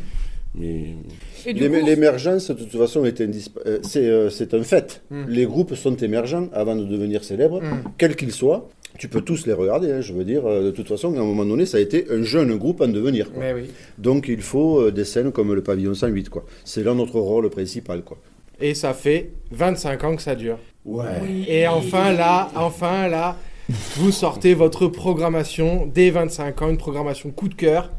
mais 0.56 0.96
L'émergence, 1.46 2.50
de 2.50 2.56
toute 2.56 2.72
façon, 2.78 3.06
est, 3.06 3.20
indisp- 3.22 3.60
euh, 3.66 3.80
c'est, 3.84 4.06
euh, 4.06 4.30
c'est 4.30 4.54
un 4.54 4.64
fait. 4.64 5.02
Mm. 5.10 5.24
Les 5.30 5.46
groupes 5.46 5.76
sont 5.76 5.96
émergents 5.96 6.48
avant 6.54 6.76
de 6.76 6.86
devenir 6.86 7.24
célèbres, 7.24 7.62
Mm. 7.62 7.84
quels 7.98 8.16
qu'ils 8.16 8.32
soient. 8.32 8.68
Tu 8.98 9.08
peux 9.08 9.22
tous 9.22 9.46
les 9.46 9.54
regarder, 9.54 9.92
hein, 9.92 10.02
je 10.02 10.14
veux 10.14 10.24
dire. 10.26 10.46
euh, 10.46 10.64
De 10.64 10.72
toute 10.72 10.88
façon, 10.88 11.16
à 11.16 11.20
un 11.20 11.24
moment 11.24 11.46
donné, 11.46 11.66
ça 11.66 11.78
a 11.78 11.80
été 11.80 12.06
un 12.10 12.24
jeune 12.24 12.56
groupe 12.58 12.82
en 12.82 12.88
devenir. 12.88 13.32
quoi. 13.32 13.42
Mais 13.44 13.54
oui. 13.54 13.70
Donc, 13.98 14.28
il 14.28 14.42
faut 14.42 14.82
euh, 14.82 14.92
des 14.92 15.06
scènes 15.06 15.32
comme 15.32 15.54
le 15.54 15.62
pavillon 15.62 15.94
108. 15.94 16.30
Quoi. 16.30 16.44
C'est 16.66 16.84
là 16.84 16.94
notre 16.96 17.20
rôle 17.20 17.50
principal. 17.50 18.02
Quoi. 18.02 18.18
Et 18.60 18.74
ça 18.74 18.94
fait 18.94 19.30
25 19.52 20.04
ans 20.04 20.16
que 20.16 20.22
ça 20.22 20.36
dure. 20.36 20.58
Ouais. 20.86 21.06
Et 21.48 21.68
enfin 21.68 22.12
là, 22.12 22.50
enfin 22.56 23.08
là, 23.08 23.38
vous 23.98 24.12
sortez 24.12 24.54
votre 24.56 24.88
programmation 24.88 25.86
dès 25.94 26.10
25 26.10 26.62
ans, 26.64 26.70
une 26.70 26.78
programmation 26.78 27.30
coup 27.30 27.48
de 27.48 27.54
cœur. 27.54 27.92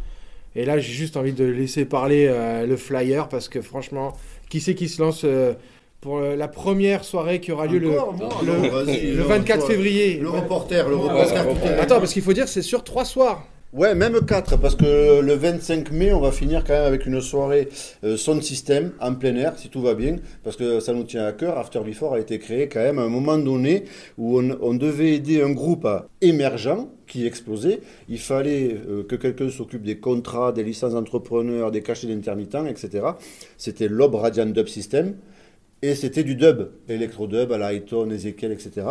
Et 0.57 0.65
là, 0.65 0.79
j'ai 0.79 0.93
juste 0.93 1.17
envie 1.17 1.33
de 1.33 1.45
laisser 1.45 1.85
parler 1.85 2.27
euh, 2.29 2.67
le 2.67 2.77
flyer 2.77 3.29
parce 3.29 3.49
que 3.49 3.63
franchement, 3.63 4.17
qui 4.49 4.61
c'est 4.61 4.75
qui 4.75 4.89
se 4.89 5.01
lance 5.01 5.23
euh, 5.25 5.55
pour 6.01 6.19
euh, 6.19 6.35
la 6.35 6.49
première 6.49 7.05
soirée 7.05 7.41
qui 7.41 7.53
aura 7.53 7.67
lieu 7.67 7.79
le, 7.79 8.01
Encore, 8.01 8.43
le, 8.45 8.53
Alors, 8.53 8.85
vas-y, 8.85 9.13
le 9.13 9.17
le 9.17 9.23
24 9.23 9.55
reporter. 9.55 9.75
février 9.75 10.19
Le 10.19 10.31
reporter, 10.31 10.89
le 10.89 10.97
reporter. 10.97 11.81
Attends, 11.81 12.01
parce 12.01 12.13
qu'il 12.13 12.23
faut 12.23 12.33
dire 12.33 12.49
c'est 12.49 12.63
sur 12.63 12.83
trois 12.83 13.05
soirs. 13.05 13.47
Ouais, 13.73 13.95
même 13.95 14.19
4, 14.27 14.57
parce 14.57 14.75
que 14.75 15.21
le 15.21 15.35
25 15.35 15.93
mai, 15.93 16.13
on 16.13 16.19
va 16.19 16.33
finir 16.33 16.65
quand 16.65 16.73
même 16.73 16.87
avec 16.87 17.07
une 17.07 17.21
soirée 17.21 17.69
euh, 18.03 18.17
son 18.17 18.41
système 18.41 18.91
en 19.01 19.15
plein 19.15 19.37
air, 19.37 19.57
si 19.57 19.69
tout 19.69 19.81
va 19.81 19.95
bien, 19.95 20.17
parce 20.43 20.57
que 20.57 20.81
ça 20.81 20.93
nous 20.93 21.05
tient 21.05 21.25
à 21.25 21.31
cœur. 21.31 21.57
After 21.57 21.79
Before 21.79 22.15
a 22.15 22.19
été 22.19 22.41
créé 22.41 22.67
quand 22.67 22.81
même 22.81 22.99
à 22.99 23.03
un 23.03 23.09
moment 23.09 23.39
donné 23.39 23.85
où 24.19 24.41
on, 24.41 24.75
devait 24.75 25.15
aider 25.15 25.41
un 25.41 25.53
groupe 25.53 25.85
à- 25.85 26.09
émergent 26.21 26.89
qui 27.07 27.25
explosait. 27.27 27.79
Il 28.09 28.19
fallait 28.19 28.77
euh, 28.89 29.05
que 29.05 29.15
quelqu'un 29.15 29.49
s'occupe 29.51 29.85
des 29.85 29.99
contrats, 29.99 30.51
des 30.51 30.65
licences 30.65 30.95
d'entrepreneurs, 30.95 31.71
des 31.71 31.83
cachets 31.83 32.09
d'intermittents, 32.09 32.67
etc. 32.67 33.07
C'était 33.57 33.87
l'Ob 33.87 34.17
Radiant 34.17 34.47
Dub 34.47 34.67
System. 34.67 35.15
Et 35.81 35.95
c'était 35.95 36.25
du 36.25 36.35
dub, 36.35 36.71
électro-dub 36.89 37.53
à 37.53 37.59
la 37.59 37.73
Ezekiel, 37.73 38.51
etc. 38.51 38.87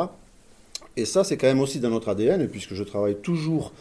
Et 0.95 1.03
ça, 1.03 1.25
c'est 1.25 1.35
quand 1.35 1.47
même 1.47 1.59
aussi 1.59 1.81
dans 1.81 1.89
notre 1.89 2.07
ADN, 2.07 2.47
puisque 2.47 2.73
je 2.73 2.83
travaille 2.83 3.15
toujours 3.15 3.73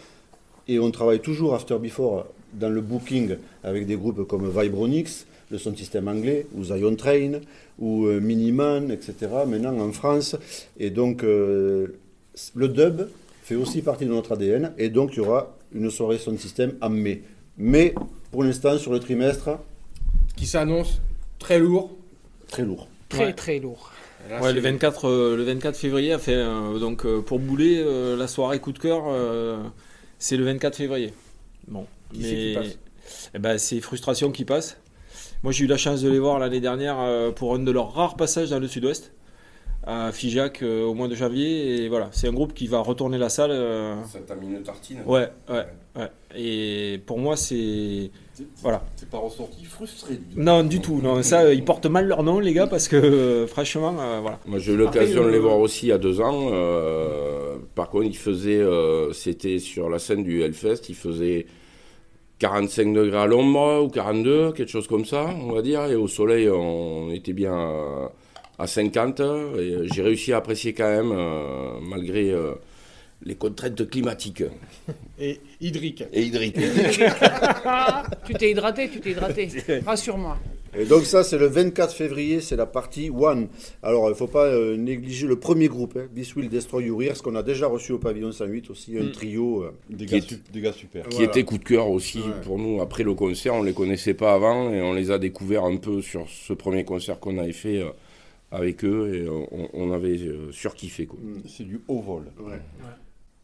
et 0.68 0.78
on 0.78 0.90
travaille 0.90 1.20
toujours 1.20 1.54
After 1.54 1.78
Before 1.78 2.26
dans 2.52 2.68
le 2.68 2.80
booking 2.80 3.36
avec 3.64 3.86
des 3.86 3.96
groupes 3.96 4.26
comme 4.26 4.48
Vibronix, 4.50 5.26
le 5.50 5.58
son 5.58 5.74
système 5.74 6.08
anglais, 6.08 6.46
ou 6.54 6.64
Zion 6.64 6.94
Train, 6.94 7.40
ou 7.78 8.06
euh, 8.06 8.20
Miniman, 8.20 8.90
etc. 8.90 9.14
Maintenant 9.46 9.78
en 9.80 9.92
France. 9.92 10.36
Et 10.78 10.90
donc 10.90 11.24
euh, 11.24 11.88
le 12.54 12.68
dub 12.68 13.08
fait 13.42 13.54
aussi 13.54 13.80
partie 13.82 14.04
de 14.04 14.10
notre 14.10 14.32
ADN. 14.32 14.72
Et 14.78 14.90
donc 14.90 15.10
il 15.14 15.18
y 15.18 15.20
aura 15.20 15.54
une 15.72 15.90
soirée 15.90 16.18
son 16.18 16.36
système 16.36 16.74
en 16.82 16.90
mai. 16.90 17.22
Mais 17.56 17.94
pour 18.30 18.44
l'instant, 18.44 18.76
sur 18.78 18.92
le 18.92 19.00
trimestre, 19.00 19.50
Qui 20.36 20.46
s'annonce 20.46 21.00
très 21.38 21.58
lourd. 21.58 21.90
très 22.48 22.62
lourd. 22.62 22.88
très 23.08 23.26
Ouais. 23.26 23.32
très 23.32 23.58
lourd. 23.58 23.90
Là, 24.28 24.40
Ouais, 24.42 24.48
c'est- 24.48 24.52
le 24.54 24.60
24, 24.60 25.08
euh, 25.08 25.36
le 25.36 25.44
24 25.44 25.76
février 25.76 26.12
a 26.12 26.18
fait 26.18 26.34
euh, 26.34 26.78
donc 26.78 27.06
euh, 27.06 27.20
pour 27.22 27.38
Boulet 27.38 27.78
euh, 27.78 28.16
la 28.16 28.26
soirée 28.26 28.58
coup 28.58 28.72
de 28.72 28.78
cœur, 28.78 29.04
euh, 29.08 29.56
c'est 30.18 30.36
le 30.36 30.44
24 30.44 30.76
février. 30.76 31.12
Bon, 31.66 31.86
Qui 32.12 32.54
passe 32.54 32.78
eh 33.34 33.38
ben, 33.38 33.58
c'est 33.58 33.80
frustration 33.80 34.30
qui 34.30 34.44
passe. 34.44 34.78
Moi, 35.42 35.52
j'ai 35.52 35.64
eu 35.64 35.66
la 35.66 35.76
chance 35.76 36.02
de 36.02 36.10
les 36.10 36.18
voir 36.18 36.38
l'année 36.38 36.60
dernière 36.60 36.98
euh, 37.00 37.30
pour 37.30 37.54
un 37.54 37.58
de 37.58 37.70
leurs 37.70 37.92
rares 37.92 38.16
passages 38.16 38.50
dans 38.50 38.58
le 38.58 38.68
Sud-Ouest 38.68 39.12
à 39.90 40.12
Figeac 40.12 40.62
euh, 40.62 40.84
au 40.84 40.92
mois 40.92 41.08
de 41.08 41.14
janvier 41.14 41.82
et 41.84 41.88
voilà, 41.88 42.10
c'est 42.12 42.28
un 42.28 42.32
groupe 42.32 42.52
qui 42.52 42.66
va 42.66 42.80
retourner 42.80 43.16
la 43.16 43.30
salle. 43.30 43.50
euh, 43.52 43.94
ça 44.04 44.18
t'a 44.20 44.34
mis 44.34 44.46
une 44.48 44.62
tartine. 44.62 44.98
Ouais, 45.06 45.28
ouais, 45.48 45.64
ouais. 45.96 46.08
Et 46.36 47.00
pour 47.06 47.18
moi, 47.18 47.36
c'est 47.36 48.10
voilà. 48.62 48.84
C'est 48.96 49.08
pas 49.08 49.16
ressorti 49.18 49.64
frustré. 49.64 50.14
donc. 50.14 50.36
Non, 50.44 50.62
du 50.62 50.80
tout. 50.80 51.00
Non, 51.02 51.22
ça, 51.22 51.52
ils 51.54 51.64
portent 51.64 51.86
mal 51.86 52.06
leur 52.06 52.22
nom, 52.22 52.38
les 52.38 52.52
gars, 52.52 52.66
parce 52.66 52.86
que 52.86 52.96
euh, 52.96 53.46
franchement, 53.46 53.96
euh, 53.98 54.18
voilà. 54.20 54.38
Moi, 54.46 54.58
j'ai 54.58 54.72
eu 54.74 54.76
l'occasion 54.76 55.24
de 55.24 55.30
les 55.30 55.38
voir 55.38 55.58
aussi 55.58 55.86
il 55.86 55.88
y 55.88 55.92
a 55.92 55.98
deux 55.98 56.20
ans. 56.20 56.50
euh, 56.52 57.56
par 57.74 57.88
contre, 57.88 58.04
ils 58.04 58.16
faisaient, 58.16 58.60
euh, 58.60 59.12
c'était 59.14 59.58
sur 59.58 59.88
la 59.88 59.98
scène 59.98 60.22
du 60.22 60.42
Hellfest, 60.42 60.88
ils 60.90 60.94
faisaient 60.94 61.46
45 62.40 62.92
degrés 62.92 63.18
à 63.18 63.26
l'ombre 63.26 63.82
ou 63.84 63.88
42, 63.88 64.52
quelque 64.52 64.68
chose 64.70 64.86
comme 64.86 65.04
ça, 65.06 65.30
on 65.42 65.52
va 65.52 65.62
dire. 65.62 65.84
Et 65.86 65.96
au 65.96 66.06
soleil, 66.08 66.48
on 66.50 67.10
était 67.10 67.32
bien 67.32 68.10
à, 68.58 68.62
à 68.64 68.66
50. 68.66 69.20
Et 69.58 69.76
j'ai 69.92 70.02
réussi 70.02 70.32
à 70.32 70.38
apprécier 70.38 70.72
quand 70.72 70.88
même, 70.88 71.12
euh, 71.12 71.78
malgré 71.82 72.30
euh, 72.30 72.52
les 73.22 73.34
contraintes 73.34 73.88
climatiques 73.90 74.44
Et 75.18 75.40
hydrique. 75.60 76.04
et 76.12 76.22
hydriques. 76.22 76.56
tu 78.26 78.34
t'es 78.34 78.50
hydraté, 78.50 78.88
tu 78.90 79.00
t'es 79.00 79.10
hydraté. 79.10 79.48
Rassure-moi. 79.84 80.36
Et 80.78 80.84
donc 80.84 81.04
ça, 81.06 81.24
c'est 81.24 81.38
le 81.38 81.46
24 81.46 81.94
février, 81.94 82.40
c'est 82.42 82.54
la 82.54 82.66
partie 82.66 83.08
One. 83.10 83.48
Alors, 83.82 84.04
il 84.06 84.10
ne 84.10 84.14
faut 84.14 84.26
pas 84.26 84.44
euh, 84.44 84.76
négliger 84.76 85.26
le 85.26 85.36
premier 85.40 85.66
groupe, 85.66 85.96
hein, 85.98 86.06
This 86.14 86.36
Will 86.36 86.50
Destroy 86.50 86.84
Your 86.84 87.02
Ears, 87.02 87.22
qu'on 87.22 87.34
a 87.36 87.42
déjà 87.42 87.66
reçu 87.66 87.92
au 87.92 87.98
pavillon 87.98 88.30
108 88.32 88.68
aussi, 88.70 88.98
un 88.98 89.04
Mm. 89.04 89.12
trio. 89.12 89.62
euh, 89.64 89.70
Des 89.88 90.04
Qui 90.04 90.12
gars, 90.12 90.18
est- 90.18 90.52
des 90.52 90.60
gars 90.60 90.72
super. 90.74 91.08
qui 91.08 91.16
Voilà. 91.16 91.30
était 91.30 91.42
coup 91.44 91.56
de 91.56 91.64
cœur 91.64 91.88
aussi 91.88 92.18
Ouais. 92.18 92.24
pour 92.44 92.58
nous 92.58 92.82
après 92.82 93.02
le 93.02 93.14
concert. 93.14 93.54
On 93.54 93.62
les 93.62 93.72
connaissait 93.72 94.12
pas 94.14 94.34
avant 94.34 94.70
et 94.70 94.82
on 94.82 94.92
les 94.92 95.10
a 95.10 95.18
découverts 95.18 95.64
un 95.64 95.76
peu 95.78 96.02
sur 96.02 96.26
ce 96.28 96.52
premier 96.52 96.84
concert 96.84 97.18
qu'on 97.18 97.38
avait 97.38 97.52
fait 97.52 97.78
euh, 97.78 97.88
avec 98.50 98.84
eux 98.84 99.14
et 99.14 99.28
on, 99.28 99.68
on 99.74 99.92
avait 99.92 100.18
euh, 100.18 100.50
surkiffé. 100.52 101.06
Quoi. 101.06 101.18
C'est 101.46 101.64
du 101.64 101.80
haut 101.88 102.00
vol. 102.00 102.24
Ouais. 102.40 102.60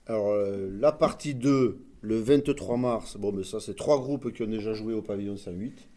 Alors, 0.07 0.31
euh, 0.33 0.69
la 0.81 0.93
partie 0.93 1.35
2, 1.35 1.79
le 2.03 2.19
23 2.19 2.77
mars, 2.77 3.17
bon, 3.19 3.33
mais 3.33 3.45
ça, 3.45 3.61
c'est 3.61 3.77
trois 3.77 3.99
groupes 3.99 4.33
qui 4.33 4.43
ont 4.43 4.47
déjà 4.47 4.73
joué 4.75 4.95
au 4.95 5.03
pavillon 5.03 5.37
108. 5.37 5.89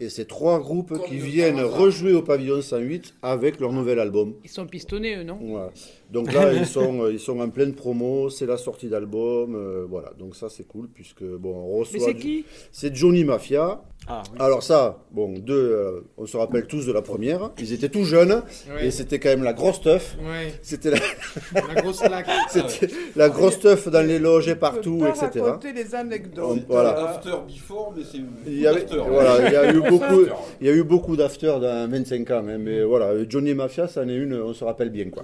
Et 0.00 0.08
c'est 0.08 0.24
trois 0.24 0.58
groupes 0.58 0.94
qui 1.06 1.18
viennent 1.18 1.60
rejouer 1.60 2.14
au 2.14 2.22
pavillon 2.22 2.62
108 2.62 3.16
avec 3.20 3.60
leur 3.60 3.74
nouvel 3.74 3.98
album. 3.98 4.32
Ils 4.42 4.48
sont 4.48 4.66
pistonnés, 4.66 5.16
eux, 5.16 5.22
non? 5.22 5.36
Voilà. 5.38 5.70
Donc 6.10 6.32
là, 6.32 6.54
ils 6.54 6.64
sont, 6.64 7.02
euh, 7.02 7.12
ils 7.12 7.18
sont 7.20 7.38
en 7.40 7.50
pleine 7.50 7.74
promo, 7.74 8.30
c'est 8.30 8.46
la 8.46 8.56
sortie 8.56 8.88
d'album, 8.88 9.54
euh, 9.54 9.84
voilà. 9.86 10.14
Donc 10.18 10.34
ça, 10.34 10.48
c'est 10.48 10.66
cool 10.66 10.88
puisque 10.88 11.22
bon, 11.24 11.54
on 11.54 11.76
reçoit. 11.78 11.98
Mais 11.98 12.04
c'est 12.06 12.14
du- 12.14 12.20
qui? 12.22 12.44
C'est 12.72 12.94
Johnny 12.96 13.22
Mafia. 13.22 13.82
Ah, 14.08 14.22
oui. 14.32 14.38
Alors 14.40 14.62
ça, 14.62 14.98
bon, 15.12 15.34
deux, 15.38 15.54
euh, 15.54 16.00
on 16.16 16.26
se 16.26 16.36
rappelle 16.36 16.66
tous 16.66 16.84
de 16.86 16.92
la 16.92 17.00
première. 17.02 17.50
Ils 17.58 17.72
étaient 17.72 17.88
tout 17.88 18.02
jeunes 18.04 18.42
Ouais. 18.74 18.86
et 18.86 18.90
c'était 18.90 19.20
quand 19.20 19.28
même 19.28 19.44
la 19.44 19.52
grosse 19.52 19.80
teuf. 19.82 20.16
Ouais. 20.20 20.52
C'était 20.62 20.90
la, 20.90 20.96
La 21.74 21.80
grosse 21.80 22.02
laque. 22.02 22.26
c'était 22.50 22.88
la 23.14 23.28
grosse 23.28 23.60
teuf 23.60 23.88
dans 23.88 24.04
les 24.04 24.18
loges 24.18 24.48
et 24.48 24.56
partout, 24.56 24.98
pas 24.98 25.10
etc. 25.10 25.44
raconter 25.44 25.72
les 25.72 25.94
anecdotes. 25.94 26.44
On- 26.44 26.64
voilà. 26.72 27.10
After, 27.10 27.30
before, 27.46 27.92
mais 27.96 28.02
c'est 28.10 28.18
Il 28.46 28.58
y, 28.60 28.66
avait, 28.66 28.84
voilà, 29.08 29.46
il 29.48 29.52
y 29.52 29.56
a 29.56 29.72
eu 29.72 29.80
beaucoup, 29.88 30.24
il 30.60 30.66
y 30.66 30.70
a 30.70 30.72
eu 30.72 30.82
beaucoup 30.82 31.16
d'after 31.16 31.46
dans 31.60 31.88
25 31.88 32.30
ans, 32.32 32.44
hein, 32.48 32.58
mais 32.58 32.82
voilà, 32.82 33.12
Johnny 33.28 33.54
Mafia, 33.54 33.86
ça 33.86 34.02
en 34.02 34.08
est 34.08 34.16
une, 34.16 34.34
on 34.34 34.54
se 34.54 34.64
rappelle 34.64 34.90
bien, 34.90 35.10
quoi. 35.10 35.22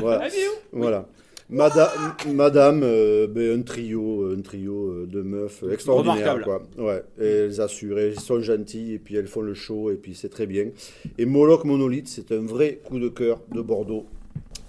Voilà. 0.00 0.28
voilà. 0.72 1.06
Mada- 1.48 1.92
Madame, 2.34 2.80
euh, 2.82 3.26
ben, 3.28 3.60
un 3.60 3.62
trio, 3.62 4.32
un 4.36 4.40
trio 4.40 4.90
euh, 4.90 5.06
de 5.06 5.22
meufs 5.22 5.62
extraordinaires, 5.70 6.34
Remarquable. 6.34 6.66
quoi. 6.76 6.84
Ouais, 6.86 7.02
et 7.20 7.24
elles 7.44 7.60
assurent, 7.60 7.98
elles 8.00 8.18
sont 8.18 8.40
gentilles, 8.40 8.94
et 8.94 8.98
puis 8.98 9.14
elles 9.16 9.28
font 9.28 9.42
le 9.42 9.54
show, 9.54 9.90
et 9.92 9.94
puis 9.94 10.14
c'est 10.16 10.28
très 10.28 10.46
bien. 10.46 10.66
Et 11.18 11.24
Moloch 11.24 11.64
Monolith, 11.64 12.08
c'est 12.08 12.32
un 12.32 12.42
vrai 12.44 12.80
coup 12.82 12.98
de 12.98 13.08
cœur 13.08 13.40
de 13.54 13.60
Bordeaux. 13.60 14.06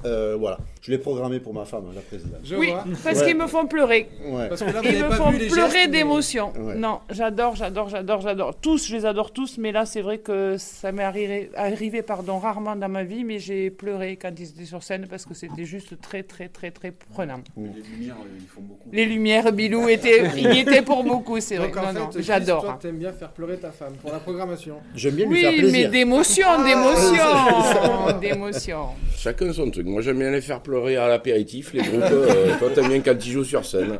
Euh, 0.06 0.36
voilà, 0.40 0.60
je 0.88 0.92
l'ai 0.94 0.98
programmé 1.00 1.42
pour 1.42 1.54
ma 1.54 1.66
femme, 1.66 1.84
hein, 1.90 1.94
la 1.96 2.00
présidente. 2.02 2.40
Je 2.46 2.56
Oui, 2.56 2.70
vois. 2.72 2.86
parce 3.04 3.20
Ouais. 3.20 3.26
qu'ils 3.28 3.36
me 3.36 3.46
font 3.48 3.68
pleurer. 3.68 4.08
Ouais. 4.26 4.48
Parce 4.48 4.62
que 4.64 4.72
là, 4.72 4.80
vous 4.82 4.88
Ils 4.88 5.04
me 5.04 5.10
pas 5.10 5.16
font 5.18 5.32
vu 5.32 5.40
les 5.40 5.48
pleurer 5.48 5.70
mais- 5.74 5.88
d'émotion. 5.90 6.54
Ouais. 6.58 6.76
Non, 6.76 7.00
j'adore, 7.10 7.58
j'adore, 7.58 7.90
j'adore, 7.90 8.22
j'adore. 8.22 8.56
Tous, 8.56 8.88
je 8.88 8.96
les 8.96 9.06
adore 9.06 9.32
tous, 9.34 9.58
mais 9.58 9.74
là, 9.74 9.86
c'est 9.86 10.00
vrai 10.02 10.20
que 10.20 10.56
ça 10.58 10.94
m'est 10.94 11.04
arrivé, 11.04 11.50
arrivé 11.58 12.02
pardon, 12.04 12.40
rarement 12.40 12.78
dans 12.78 12.88
ma 12.88 13.04
vie, 13.04 13.26
mais 13.26 13.38
j'ai 13.40 13.70
pleuré 13.70 14.16
quand 14.16 14.32
ils 14.40 14.48
étaient 14.48 14.64
sur 14.64 14.82
scène 14.82 15.08
parce 15.10 15.26
que 15.26 15.34
c'était 15.34 15.66
juste 15.66 16.00
très, 16.00 16.24
très, 16.24 16.48
très, 16.48 16.72
très 16.72 16.92
prenant. 16.92 17.42
Les 17.58 17.64
lumières, 17.82 18.16
euh, 18.24 18.38
ils 18.40 18.48
font 18.48 18.62
beaucoup. 18.62 18.90
Les 18.94 19.06
lumières, 19.06 19.52
Bilou, 19.52 19.90
était, 19.90 20.24
il 20.38 20.54
y 20.54 20.60
était 20.60 20.84
pour 20.84 21.04
beaucoup, 21.04 21.42
c'est 21.42 21.58
vrai. 21.58 21.68
Donc 21.68 21.78
en 21.78 21.92
Non, 21.92 22.00
non, 22.06 22.12
fait, 22.12 22.22
j'adore. 22.24 22.62
Toi, 22.64 22.78
t'aimes 22.82 22.98
bien 23.00 23.12
faire 23.12 23.32
pleurer 23.32 23.58
ta 23.58 23.72
femme 23.72 23.94
pour 24.02 24.14
la 24.14 24.20
programmation. 24.20 24.78
J'aime 24.96 25.16
bien 25.16 25.26
lui 25.28 25.42
faire 25.42 25.52
Oui, 25.52 25.58
plaisir. 25.60 25.86
mais 25.90 25.92
d'émotion, 25.92 26.48
d'émotion, 26.64 28.20
d'émotion. 28.22 28.86
Chacun 29.16 29.52
son 29.52 29.70
truc. 29.72 29.86
Moi 29.88 30.02
j'aime 30.02 30.20
bien 30.20 30.32
les 30.32 30.42
faire 30.42 30.62
pleurer 30.62 30.77
à 30.86 31.08
l'apéritif, 31.08 31.74
les 31.74 31.82
groupes. 31.82 32.04
euh, 32.04 32.54
toi 32.60 32.70
t'aimes 32.74 32.90
bien 32.90 33.02
quand 33.02 33.26
ils 33.26 33.32
jouent 33.32 33.44
sur 33.44 33.66
scène. 33.66 34.00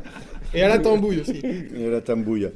Et 0.54 0.62
à 0.62 0.68
la 0.68 0.78
tambouille 0.78 1.20
aussi. 1.20 1.42
Et 1.44 1.90
la 1.90 2.00
tambouille. 2.00 2.48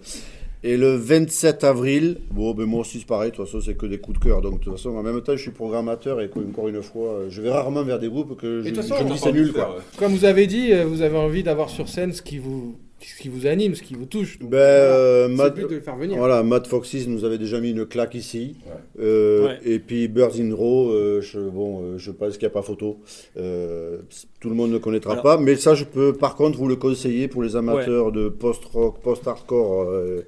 Et 0.64 0.76
le 0.76 0.94
27 0.94 1.64
avril, 1.64 2.18
bon, 2.30 2.54
ben 2.54 2.66
moi 2.66 2.80
aussi 2.80 3.00
c'est 3.00 3.06
pareil, 3.06 3.32
de 3.32 3.36
toute 3.36 3.46
façon 3.46 3.60
c'est 3.60 3.74
que 3.74 3.86
des 3.86 3.98
coups 3.98 4.20
de 4.20 4.24
cœur. 4.24 4.40
Donc 4.40 4.60
de 4.60 4.64
toute 4.64 4.72
façon, 4.74 4.90
en 4.90 5.02
même 5.02 5.20
temps, 5.20 5.36
je 5.36 5.42
suis 5.42 5.50
programmateur 5.50 6.20
et 6.20 6.30
encore 6.48 6.68
une 6.68 6.80
fois, 6.82 7.14
euh, 7.14 7.26
je 7.30 7.42
vais 7.42 7.50
rarement 7.50 7.82
vers 7.82 7.98
des 7.98 8.08
groupes 8.08 8.40
que 8.40 8.62
je, 8.62 8.68
me 8.68 9.10
dis 9.10 9.18
c'est 9.18 9.32
nul 9.32 9.52
quoi. 9.52 9.78
Comme 9.98 10.12
vous 10.12 10.24
avez 10.24 10.46
dit, 10.46 10.72
euh, 10.72 10.84
vous 10.84 11.02
avez 11.02 11.16
envie 11.16 11.42
d'avoir 11.42 11.68
sur 11.68 11.88
scène 11.88 12.12
ce 12.12 12.22
qui 12.22 12.38
vous, 12.38 12.76
ce 13.04 13.20
qui 13.20 13.28
vous 13.28 13.46
anime, 13.46 13.74
ce 13.74 13.82
qui 13.82 13.94
vous 13.94 14.06
touche. 14.06 14.38
Donc, 14.38 14.50
Ben, 14.50 14.58
euh, 14.58 15.28
c'est 15.28 15.34
Matt- 15.34 15.56
le 15.56 15.62
but 15.62 15.70
de 15.70 15.74
le 15.76 15.80
faire 15.80 15.96
venir. 15.96 16.16
Voilà, 16.18 16.42
Matt 16.42 16.66
Foxys 16.66 17.06
nous 17.08 17.24
avait 17.24 17.38
déjà 17.38 17.60
mis 17.60 17.70
une 17.70 17.84
claque 17.86 18.14
ici. 18.14 18.56
Euh, 19.00 19.46
Ouais. 19.46 19.58
Et 19.64 19.78
puis 19.78 20.08
Birds 20.08 20.38
in 20.38 20.54
Row, 20.54 20.90
euh, 20.90 21.20
je, 21.20 21.38
bon, 21.40 21.82
euh, 21.82 21.98
je 21.98 22.10
pense 22.10 22.32
qu'il 22.38 22.46
n'y 22.46 22.52
a 22.52 22.54
pas 22.54 22.62
photo. 22.62 22.98
Euh, 23.36 23.98
tout 24.40 24.48
le 24.48 24.54
monde 24.54 24.70
ne 24.70 24.78
connaîtra 24.78 25.12
Alors- 25.12 25.22
pas, 25.22 25.36
mais 25.38 25.56
ça 25.56 25.74
je 25.74 25.84
peux 25.84 26.12
par 26.12 26.36
contre 26.36 26.58
vous 26.58 26.68
le 26.68 26.76
conseiller 26.76 27.28
pour 27.28 27.42
les 27.42 27.56
amateurs 27.56 28.12
de 28.12 28.28
post-rock, 28.28 29.00
post-hardcore. 29.02 29.82
euh, 29.90 30.22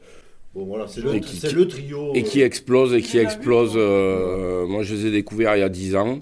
bon 0.54 0.64
voilà, 0.66 0.86
c'est 0.88 1.00
le, 1.00 1.18
qui- 1.20 1.54
le 1.54 1.68
trio. 1.68 2.12
Et 2.14 2.22
qui 2.22 2.42
euh, 2.42 2.46
explose 2.46 2.94
et 2.94 3.02
qui 3.02 3.18
explose. 3.18 3.72
euh, 3.76 4.66
moi 4.66 4.82
je 4.82 4.94
les 4.94 5.06
ai 5.06 5.10
découverts 5.10 5.56
il 5.56 5.60
y 5.60 5.62
a 5.62 5.68
10 5.68 5.96
ans. 5.96 6.20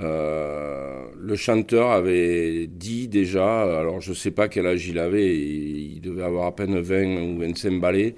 Euh, 0.00 1.04
le 1.18 1.36
chanteur 1.36 1.90
avait 1.90 2.66
dit 2.66 3.08
déjà, 3.08 3.78
alors 3.78 4.00
je 4.00 4.12
sais 4.12 4.30
pas 4.30 4.48
quel 4.48 4.66
âge 4.66 4.86
il 4.88 4.98
avait, 4.98 5.36
il 5.36 6.00
devait 6.00 6.22
avoir 6.22 6.46
à 6.46 6.56
peine 6.56 6.78
20 6.78 7.22
ou 7.22 7.38
25 7.38 7.80
balais, 7.80 8.14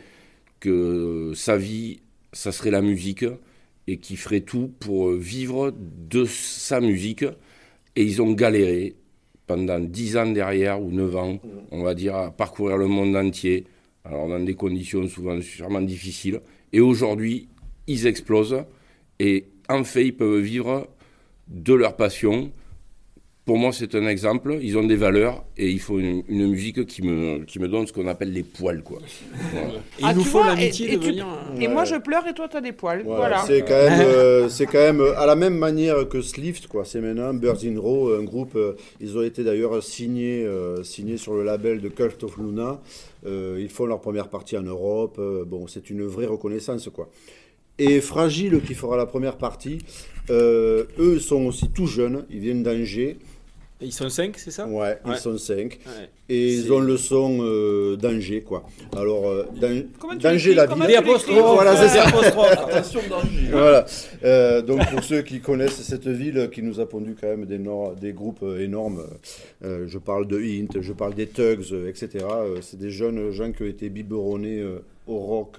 que 0.61 1.33
sa 1.35 1.57
vie, 1.57 2.01
ça 2.33 2.53
serait 2.53 2.71
la 2.71 2.83
musique 2.83 3.25
et 3.89 3.99
qu'il 3.99 4.17
ferait 4.17 4.43
tout 4.43 4.71
pour 4.79 5.11
vivre 5.13 5.75
de 5.77 6.25
sa 6.25 6.81
musique. 6.81 7.25
Et 7.97 8.05
ils 8.05 8.23
ont 8.23 8.33
galéré 8.33 8.95
pendant 9.47 9.81
10 9.81 10.17
ans 10.17 10.31
derrière 10.31 10.81
ou 10.81 10.93
9 10.93 11.17
ans, 11.17 11.41
on 11.73 11.83
va 11.83 11.95
dire, 11.95 12.15
à 12.15 12.31
parcourir 12.31 12.77
le 12.77 12.87
monde 12.87 13.17
entier, 13.17 13.67
alors 14.05 14.29
dans 14.29 14.41
des 14.41 14.55
conditions 14.55 15.07
souvent 15.09 15.41
sûrement 15.41 15.83
difficiles. 15.83 16.41
Et 16.73 16.81
aujourd'hui, 16.81 17.49
ils 17.89 18.07
explosent 18.07 18.65
et 19.19 19.47
en 19.69 19.85
fait, 19.85 20.07
ils 20.07 20.17
peuvent 20.17 20.41
vivre 20.41 20.89
de 21.53 21.75
leur 21.75 21.97
passion. 21.97 22.51
Pour 23.45 23.59
moi, 23.59 23.73
c'est 23.73 23.97
un 23.97 24.07
exemple. 24.07 24.57
Ils 24.63 24.79
ont 24.79 24.85
des 24.87 24.95
valeurs 24.95 25.45
et 25.57 25.69
il 25.69 25.81
faut 25.81 25.99
une, 25.99 26.23
une 26.29 26.47
musique 26.49 26.87
qui 26.87 27.03
me, 27.03 27.45
qui 27.45 27.59
me 27.59 27.67
donne 27.67 27.89
ce 27.89 27.93
qu'on 27.93 28.07
appelle 28.07 28.33
les 28.33 28.45
poils. 28.45 28.85
Quoi. 28.85 29.01
Voilà. 29.53 29.67
Et 29.69 30.03
Ah, 30.05 30.13
il 30.13 30.17
nous 30.19 30.23
faut 30.23 30.45
l'amitié 30.45 30.91
et- 30.91 30.93
et 30.93 30.97
de 30.97 31.03
tu- 31.11 31.21
euh, 31.21 31.25
Et 31.61 31.67
moi, 31.67 31.85
je 31.85 31.97
pleure 31.97 32.25
et 32.29 32.35
toi, 32.35 32.47
t'as 32.49 32.61
des 32.61 32.71
poils. 32.71 33.03
Voilà, 33.05 33.19
Voilà. 33.19 33.45
C'est 33.45 33.63
quand 33.63 33.75
même, 33.75 34.01
euh, 34.01 34.49
c'est 34.49 34.67
quand 34.67 34.79
même 34.79 35.01
euh, 35.01 35.19
à 35.19 35.27
la 35.27 35.35
même 35.35 35.59
manière 35.59 36.09
que 36.09 36.23
Slift, 36.23 36.69
quoi. 36.69 36.85
C'est 36.85 37.01
maintenant 37.01 37.35
Birds 37.35 37.65
in 37.65 37.81
Row, 37.81 38.13
un 38.15 38.23
groupe. 38.23 38.55
euh, 38.55 38.75
ils 39.01 39.19
ont 39.19 39.23
été 39.23 39.43
d'ailleurs 39.43 39.83
signés, 39.83 40.45
euh, 40.45 40.85
signés 40.85 41.17
sur 41.17 41.35
le 41.35 41.43
label 41.43 41.81
de 41.81 41.89
Cult 41.89 42.23
of 42.23 42.37
Luna. 42.39 42.81
Euh, 43.27 43.59
ils 43.61 43.71
font 43.71 43.87
leur 43.87 44.01
première 44.01 44.29
partie 44.29 44.57
en 44.57 44.63
Europe. 44.63 45.17
euh, 45.19 45.45
bon, 45.45 45.67
c'est 45.67 45.91
une 45.91 46.05
vraie 46.05 46.27
reconnaissance, 46.27 46.89
quoi. 46.95 47.09
Et 47.83 48.01
Fragile, 48.01 48.61
qui 48.67 48.75
fera 48.75 48.97
la 48.97 49.07
première 49.07 49.37
partie, 49.37 49.79
euh, 50.31 50.85
eux 50.99 51.19
sont 51.19 51.47
aussi 51.47 51.69
tout 51.69 51.87
jeunes. 51.87 52.25
Ils 52.31 52.39
viennent 52.41 52.63
d'Angers. 52.63 53.17
Ils 53.85 53.93
sont 53.93 54.09
5, 54.09 54.39
c'est 54.39 54.53
ça? 54.53 54.65
Ouais, 54.69 54.75
Ouais. 54.81 54.97
ils 55.09 55.17
sont 55.17 55.37
cinq. 55.37 55.81
Ouais. 55.85 56.09
Et 56.29 56.55
ils 56.55 56.73
ont 56.73 56.79
le 56.79 56.97
son 56.97 57.39
euh, 57.41 57.97
d'Angers, 57.97 58.43
quoi. 58.43 58.63
Alors, 58.97 59.27
euh, 59.29 59.43
Dan- 59.61 59.87
d'Angers, 60.21 60.55
la 60.55 60.67
ville. 60.67 60.77
Voilà, 61.29 61.75
c'est 61.77 61.89
ça. 61.89 62.05
Attention 62.69 63.01
danger. 63.11 63.49
Voilà. 63.51 63.85
Euh, 64.23 64.63
donc 64.63 64.89
pour 64.89 65.03
ceux 65.03 65.23
qui 65.23 65.41
connaissent 65.41 65.83
cette 65.83 66.07
ville 66.07 66.49
qui 66.53 66.63
nous 66.63 66.79
a 66.79 66.87
pondu 66.89 67.17
quand 67.21 67.27
même 67.27 67.45
des, 67.47 67.59
des 68.01 68.13
groupes 68.13 68.45
énormes, 68.61 69.03
euh, 69.65 69.87
je 69.89 69.99
parle 69.99 70.29
de 70.29 70.39
Int, 70.39 70.81
je 70.81 70.93
parle 70.93 71.15
des 71.17 71.27
Tugs, 71.27 71.75
etc. 71.89 72.09
Euh, 72.31 72.59
c'est 72.61 72.79
des 72.79 72.91
jeunes 72.93 73.33
gens 73.33 73.51
qui 73.51 73.65
ont 73.65 73.67
été 73.67 73.89
biberonnés 73.89 74.61
euh, 74.61 74.79
au 75.09 75.19
rock, 75.19 75.57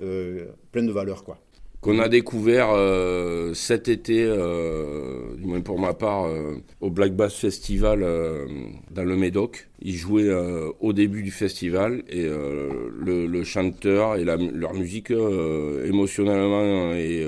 euh, 0.00 0.02
euh, 0.02 0.46
plein 0.70 0.82
de 0.82 0.92
valeurs 0.92 1.24
quoi. 1.24 1.38
Qu'on 1.80 1.98
a 1.98 2.08
découvert 2.08 2.68
euh, 2.70 3.54
cet 3.54 3.88
été, 3.88 4.22
euh, 4.24 5.34
du 5.36 5.46
moins 5.46 5.60
pour 5.62 5.80
ma 5.80 5.94
part, 5.94 6.30
au 6.80 6.90
Black 6.90 7.12
Bass 7.16 7.34
Festival 7.34 8.06
dans 8.92 9.02
le 9.02 9.16
Médoc. 9.16 9.68
Ils 9.80 9.96
jouaient 9.96 10.32
au 10.78 10.92
début 10.92 11.24
du 11.24 11.32
festival 11.32 12.04
et 12.08 12.24
le, 12.24 13.42
chanteur 13.42 14.14
et 14.14 14.22
leur 14.24 14.74
musique, 14.74 15.10
émotionnellement 15.10 16.92
et 16.94 17.26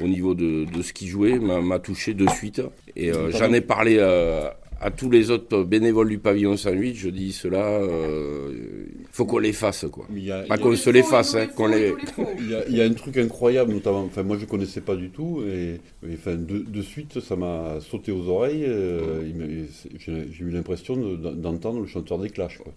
au 0.00 0.08
niveau 0.08 0.34
de, 0.34 0.64
de 0.64 0.82
ce 0.82 0.92
qu'ils 0.92 1.06
jouaient, 1.06 1.38
m'a 1.38 1.78
touché 1.78 2.12
de 2.12 2.28
suite. 2.28 2.60
Et 2.96 3.12
j'en 3.30 3.52
ai 3.52 3.60
parlé 3.60 4.00
à 4.00 4.90
tous 4.90 5.10
les 5.10 5.30
autres 5.30 5.62
bénévoles 5.62 6.08
du 6.08 6.18
pavillon 6.18 6.56
108. 6.56 6.96
Je 6.96 7.08
dis 7.08 7.32
cela, 7.32 7.78
faut 9.16 9.24
qu'on 9.24 9.38
les 9.38 9.52
fasse. 9.52 9.86
Quoi. 9.90 10.06
Mais 10.10 10.20
il 10.20 10.26
y 10.26 10.30
a- 10.32 10.42
Pas 10.42 10.58
qu'on 10.58 10.76
se 10.76 10.90
les 10.90 11.02
fasse, 11.02 11.34
hein, 11.34 11.46
qu'on 11.56 11.66
les... 11.68 11.94
Il 12.38 12.50
y, 12.50 12.54
a, 12.54 12.68
il 12.68 12.76
y 12.76 12.80
a 12.82 12.84
un 12.84 12.92
truc 12.92 13.16
incroyable, 13.16 13.72
notamment. 13.72 14.04
Enfin, 14.04 14.22
moi, 14.22 14.36
je 14.38 14.44
connaissais 14.44 14.82
pas 14.82 14.94
du 14.96 15.08
tout, 15.10 15.42
et, 15.46 15.80
et, 16.06 16.14
enfin, 16.14 16.34
de, 16.36 16.58
de 16.58 16.82
suite, 16.82 17.20
ça 17.20 17.34
m'a 17.36 17.78
sauté 17.80 18.12
aux 18.12 18.28
oreilles. 18.28 18.64
euh, 18.66 19.22
J'ai 19.98 20.28
j'ai 20.32 20.44
eu 20.44 20.50
l'impression 20.50 20.96
de- 20.96 21.16
d'entendre 21.16 21.80
le 21.80 21.86
chanteur 21.86 22.18
des 22.18 22.28
Clash. 22.30 22.58
Quoi. 22.58 22.72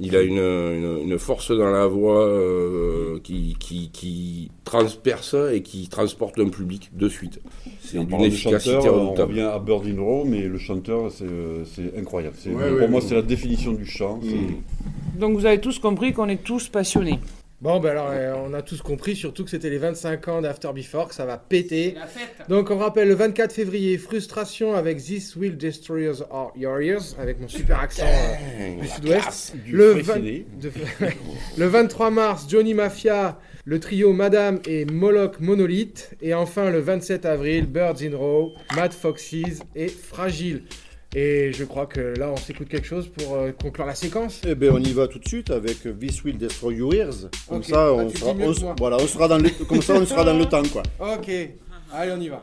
Il 0.00 0.14
a 0.14 0.22
une, 0.22 0.38
une, 0.38 1.00
une 1.10 1.18
force 1.18 1.50
dans 1.50 1.70
la 1.70 1.86
voix 1.88 2.24
euh, 2.24 3.18
qui, 3.24 3.56
qui, 3.58 3.90
qui 3.92 4.50
transperce 4.64 5.34
et 5.52 5.62
qui 5.62 5.88
transporte 5.88 6.38
un 6.38 6.48
public 6.50 6.90
de 6.96 7.08
suite. 7.08 7.40
C'est 7.80 7.98
d'une 8.04 8.20
efficacité 8.20 8.74
chanteur, 8.74 8.94
on 8.94 9.04
redoutable. 9.06 9.30
revient 9.32 9.40
à 9.42 9.58
Bird 9.58 9.86
in 9.86 10.00
Row, 10.00 10.24
mais 10.24 10.42
le 10.42 10.58
chanteur, 10.58 11.10
c'est 11.10 11.24
euh, 11.24 11.64
incroyable. 11.98 12.36
Ouais, 12.46 12.52
pour 12.52 12.78
ouais, 12.78 12.88
moi, 12.88 13.00
c'est 13.00 13.14
la 13.16 13.22
définition 13.22 13.72
du 13.72 13.86
chant. 13.86 14.20
c'est- 14.22 15.18
Donc 15.18 15.36
vous 15.36 15.46
avez 15.46 15.60
tous 15.60 15.78
compris 15.80 16.12
qu'on 16.12 16.28
est 16.28 16.44
tous 16.44 16.68
passionnés. 16.68 17.18
Bon, 17.60 17.80
ben 17.80 17.90
alors, 17.90 18.10
euh, 18.12 18.34
on 18.36 18.54
a 18.54 18.62
tous 18.62 18.82
compris, 18.82 19.16
surtout 19.16 19.42
que 19.42 19.50
c'était 19.50 19.68
les 19.68 19.78
25 19.78 20.28
ans 20.28 20.40
d'After 20.42 20.68
Before, 20.72 21.08
que 21.08 21.14
ça 21.14 21.24
va 21.26 21.38
péter. 21.38 21.94
La 21.96 22.06
fête. 22.06 22.48
Donc, 22.48 22.70
on 22.70 22.78
rappelle 22.78 23.08
le 23.08 23.14
24 23.14 23.52
février, 23.52 23.98
frustration 23.98 24.74
avec 24.76 24.98
This 24.98 25.34
Will 25.34 25.56
Destroy 25.56 26.04
Us 26.08 26.22
All 26.30 26.50
Your 26.54 26.80
Ears, 26.80 27.16
avec 27.18 27.40
mon 27.40 27.48
super 27.48 27.80
accent 27.80 28.06
euh, 28.06 28.80
du 28.80 28.86
sud-ouest. 28.86 29.54
Le, 29.66 29.94
de- 30.60 30.70
le 31.58 31.66
23 31.66 32.10
mars, 32.12 32.46
Johnny 32.48 32.74
Mafia, 32.74 33.40
le 33.64 33.80
trio 33.80 34.12
Madame 34.12 34.60
et 34.68 34.84
Moloch 34.84 35.40
Monolith. 35.40 36.14
Et 36.22 36.34
enfin, 36.34 36.70
le 36.70 36.78
27 36.78 37.26
avril, 37.26 37.66
Birds 37.66 38.02
in 38.04 38.16
Row, 38.16 38.52
Mad 38.76 38.92
Foxes 38.92 39.62
et 39.74 39.88
Fragile. 39.88 40.62
Et 41.14 41.52
je 41.52 41.64
crois 41.64 41.86
que 41.86 42.00
là, 42.18 42.30
on 42.30 42.36
s'écoute 42.36 42.68
quelque 42.68 42.86
chose 42.86 43.08
pour 43.08 43.34
euh, 43.34 43.50
conclure 43.52 43.86
la 43.86 43.94
séquence. 43.94 44.42
Eh 44.46 44.54
ben, 44.54 44.72
on 44.74 44.78
y 44.78 44.92
va 44.92 45.08
tout 45.08 45.18
de 45.18 45.26
suite 45.26 45.50
avec 45.50 45.78
This 45.98 46.22
Will 46.24 46.36
Destroy 46.36 46.76
Your 46.76 46.94
Ears. 46.94 47.30
Comme 47.48 47.62
ça, 47.62 47.86
ah, 47.86 47.92
on 47.92 48.10
sera, 48.10 48.32
on 48.32 48.74
voilà, 48.78 48.96
on 48.96 49.06
sera 49.06 49.26
dans 49.26 49.38
le, 49.38 49.48
comme 49.64 49.80
ça, 49.80 49.94
on 49.94 50.04
sera 50.04 50.24
dans 50.24 50.36
le 50.36 50.44
temps, 50.48 50.62
quoi. 50.70 50.82
Ok, 51.00 51.30
allez, 51.92 52.12
on 52.12 52.20
y 52.20 52.28
va. 52.28 52.42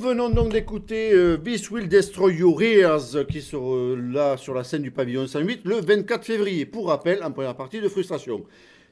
Venons 0.00 0.30
donc 0.30 0.50
d'écouter 0.50 1.12
euh, 1.12 1.36
This 1.36 1.70
Will 1.70 1.86
Destroy 1.86 2.34
Your 2.36 2.62
Ears 2.62 3.26
qui 3.30 3.42
sera 3.42 3.96
là 3.96 4.38
sur 4.38 4.54
la 4.54 4.64
scène 4.64 4.80
du 4.80 4.90
pavillon 4.90 5.26
108 5.26 5.60
le 5.64 5.76
24 5.76 6.24
février. 6.24 6.64
Pour 6.64 6.88
rappel, 6.88 7.22
en 7.22 7.30
première 7.30 7.54
partie 7.54 7.80
de 7.82 7.88
Frustration. 7.88 8.44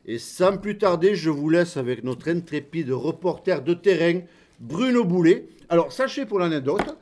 Et 0.05 0.19
sans 0.19 0.59
plus 0.59 0.77
tarder, 0.77 1.15
je 1.15 1.31
vous 1.31 1.49
laisse 1.49 1.79
avec 1.79 2.05
notre 2.05 2.29
intrépide 2.29 2.91
reporter 2.91 3.63
de 3.63 3.73
terrain, 3.73 4.21
Bruno 4.61 5.05
Boulet. 5.05 5.47
Alors, 5.71 5.93
sachez 5.93 6.27
pour 6.27 6.39
l'anecdote 6.41 6.99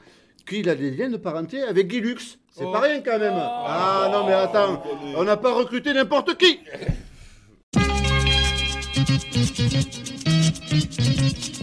qu'il 0.48 0.68
a 0.68 0.76
des 0.76 0.92
liens 0.92 1.10
de 1.10 1.16
parenté 1.16 1.62
avec 1.62 1.88
Guy 1.88 2.00
Lux. 2.00 2.38
C'est 2.52 2.64
pas 2.64 2.80
rien 2.80 3.00
quand 3.00 3.18
même. 3.18 3.34
Ah 3.36 4.08
non, 4.12 4.24
mais 4.24 4.34
attends, 4.34 4.84
on 5.16 5.24
n'a 5.24 5.36
pas 5.36 5.52
recruté 5.52 5.92
n'importe 5.92 6.38
qui. 6.38 6.60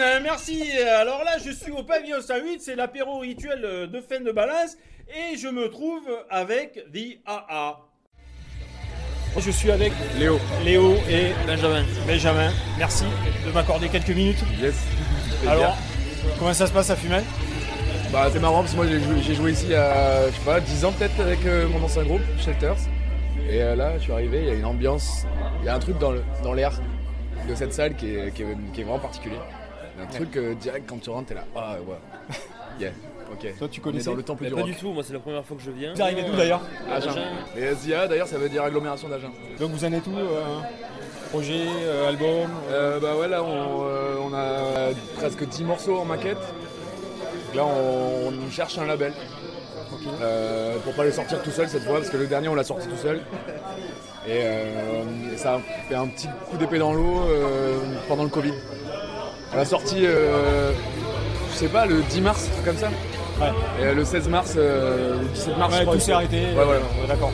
euh, 0.00 0.20
merci. 0.22 0.62
Alors 0.98 1.24
là, 1.24 1.38
je 1.44 1.50
suis 1.50 1.72
au 1.72 1.82
pavillon 1.82 2.20
108, 2.20 2.60
c'est 2.60 2.74
l'apéro 2.76 3.18
rituel 3.18 3.64
euh, 3.64 3.86
de 3.86 4.00
fin 4.00 4.20
de 4.20 4.32
balance, 4.32 4.76
et 5.08 5.36
je 5.36 5.48
me 5.48 5.68
trouve 5.68 6.02
avec 6.30 6.74
The 6.92 7.18
AA. 7.26 7.78
Je 9.38 9.50
suis 9.50 9.70
avec 9.70 9.92
Léo. 10.18 10.38
Léo 10.64 10.94
et 11.10 11.32
Benjamin. 11.46 11.84
Benjamin. 12.06 12.50
Merci 12.78 13.04
de 13.46 13.52
m'accorder 13.52 13.88
quelques 13.90 14.08
minutes. 14.08 14.38
Yes. 14.60 14.74
Alors, 15.46 15.76
comment 16.38 16.54
ça 16.54 16.66
se 16.66 16.72
passe 16.72 16.88
à 16.90 16.96
Fumel? 16.96 17.22
Bah 18.12 18.28
c'est 18.32 18.38
marrant 18.38 18.60
parce 18.60 18.70
que 18.72 18.76
moi 18.76 18.86
j'ai 18.86 19.34
joué, 19.34 19.50
ici 19.50 19.64
il 19.66 19.72
y 19.72 19.74
a 19.74 20.28
je 20.28 20.32
sais 20.32 20.44
pas 20.44 20.60
10 20.60 20.84
ans 20.84 20.92
peut-être 20.92 21.20
avec 21.20 21.44
euh, 21.44 21.66
mon 21.68 21.84
ancien 21.84 22.04
groupe, 22.04 22.22
Shelters. 22.38 22.76
Et 23.50 23.60
euh, 23.60 23.74
là 23.76 23.98
je 23.98 24.04
suis 24.04 24.12
arrivé, 24.12 24.38
il 24.42 24.46
y 24.46 24.50
a 24.50 24.54
une 24.54 24.64
ambiance, 24.64 25.26
il 25.60 25.66
y 25.66 25.68
a 25.68 25.74
un 25.74 25.78
truc 25.80 25.98
dans, 25.98 26.12
le- 26.12 26.22
dans 26.44 26.52
l'air 26.54 26.70
de 27.48 27.54
cette 27.56 27.74
salle 27.74 27.94
qui 27.96 28.14
est, 28.14 28.32
qui 28.32 28.42
est- 28.42 28.56
qui 28.72 28.80
est 28.80 28.84
vraiment 28.84 29.00
particulier. 29.00 29.36
Il 29.96 30.02
y 30.02 30.04
a 30.04 30.08
un 30.08 30.10
truc 30.12 30.36
euh, 30.36 30.54
direct 30.54 30.86
quand 30.88 31.00
tu 31.00 31.10
rentres, 31.10 31.28
t'es 31.28 31.34
là, 31.34 31.44
ah 31.56 31.76
ouais. 31.86 31.96
Yeah, 32.78 32.90
ok. 33.32 33.54
Toi, 33.58 33.68
tu 33.70 33.80
connaissais 33.80 34.10
dans 34.10 34.14
le 34.16 34.22
temple 34.22 34.42
Mais 34.42 34.48
du 34.50 34.54
pas 34.54 34.60
rock. 34.60 34.70
du 34.70 34.76
tout, 34.76 34.92
moi 34.92 35.02
c'est 35.02 35.14
la 35.14 35.18
première 35.18 35.42
fois 35.44 35.56
que 35.56 35.62
je 35.62 35.70
viens. 35.70 35.94
Vous 35.94 36.02
arrivez 36.02 36.22
d'où 36.24 36.36
d'ailleurs 36.36 36.60
Agen. 36.92 37.10
Et 37.56 37.72
Zia 37.74 38.06
d'ailleurs 38.06 38.28
ça 38.28 38.36
veut 38.36 38.50
dire 38.50 38.62
agglomération 38.64 39.08
d'Agen. 39.08 39.30
Donc 39.58 39.70
vous 39.70 39.84
en 39.84 39.92
êtes 39.94 40.06
où 40.06 40.14
euh, 40.18 40.58
Projet, 41.30 41.64
euh, 41.84 42.08
album 42.08 42.50
Euh, 42.70 43.00
bah 43.00 43.16
ouais 43.16 43.28
là 43.28 43.42
on, 43.42 43.86
euh, 43.86 44.16
on 44.22 44.34
a 44.34 44.92
presque 45.16 45.48
10 45.48 45.64
morceaux 45.64 45.96
en 45.98 46.04
maquette. 46.04 46.36
Là 47.54 47.64
on, 47.64 48.28
on 48.46 48.50
cherche 48.50 48.76
un 48.76 48.84
label. 48.86 49.14
Euh, 50.20 50.76
pour 50.80 50.92
pas 50.94 51.04
les 51.04 51.12
sortir 51.12 51.42
tout 51.42 51.50
seul 51.50 51.68
cette 51.68 51.82
fois 51.84 51.94
parce 51.98 52.10
que 52.10 52.16
le 52.18 52.26
dernier 52.26 52.48
on 52.48 52.54
l'a 52.54 52.64
sorti 52.64 52.86
tout 52.88 52.96
seul. 52.96 53.22
Et, 54.28 54.40
euh, 54.42 55.02
ça 55.38 55.54
a 55.54 55.60
fait 55.88 55.94
un 55.94 56.08
petit 56.08 56.28
coup 56.50 56.58
d'épée 56.58 56.78
dans 56.78 56.92
l'eau 56.92 57.22
euh, 57.28 57.78
pendant 58.06 58.24
le 58.24 58.28
Covid. 58.28 58.52
On 59.56 59.60
l'a 59.60 59.64
sorti 59.64 60.04
euh, 60.04 60.70
je 61.52 61.56
sais 61.56 61.68
pas 61.68 61.86
le 61.86 62.02
10 62.10 62.20
mars, 62.20 62.50
comme 62.62 62.76
ça. 62.76 62.88
Et 63.80 63.84
euh, 63.84 63.94
le 63.94 64.04
16 64.04 64.28
mars, 64.28 64.52
euh, 64.58 65.14
le 65.22 65.28
17 65.28 65.56
mars 65.58 65.72
Ouais, 65.72 65.78
je 65.78 65.82
crois. 65.84 65.94
tout 65.94 66.00
s'est 66.00 66.12
arrêté. 66.12 66.36
Ouais, 66.56 66.64
voilà. 66.64 66.80
D'accord. 67.08 67.32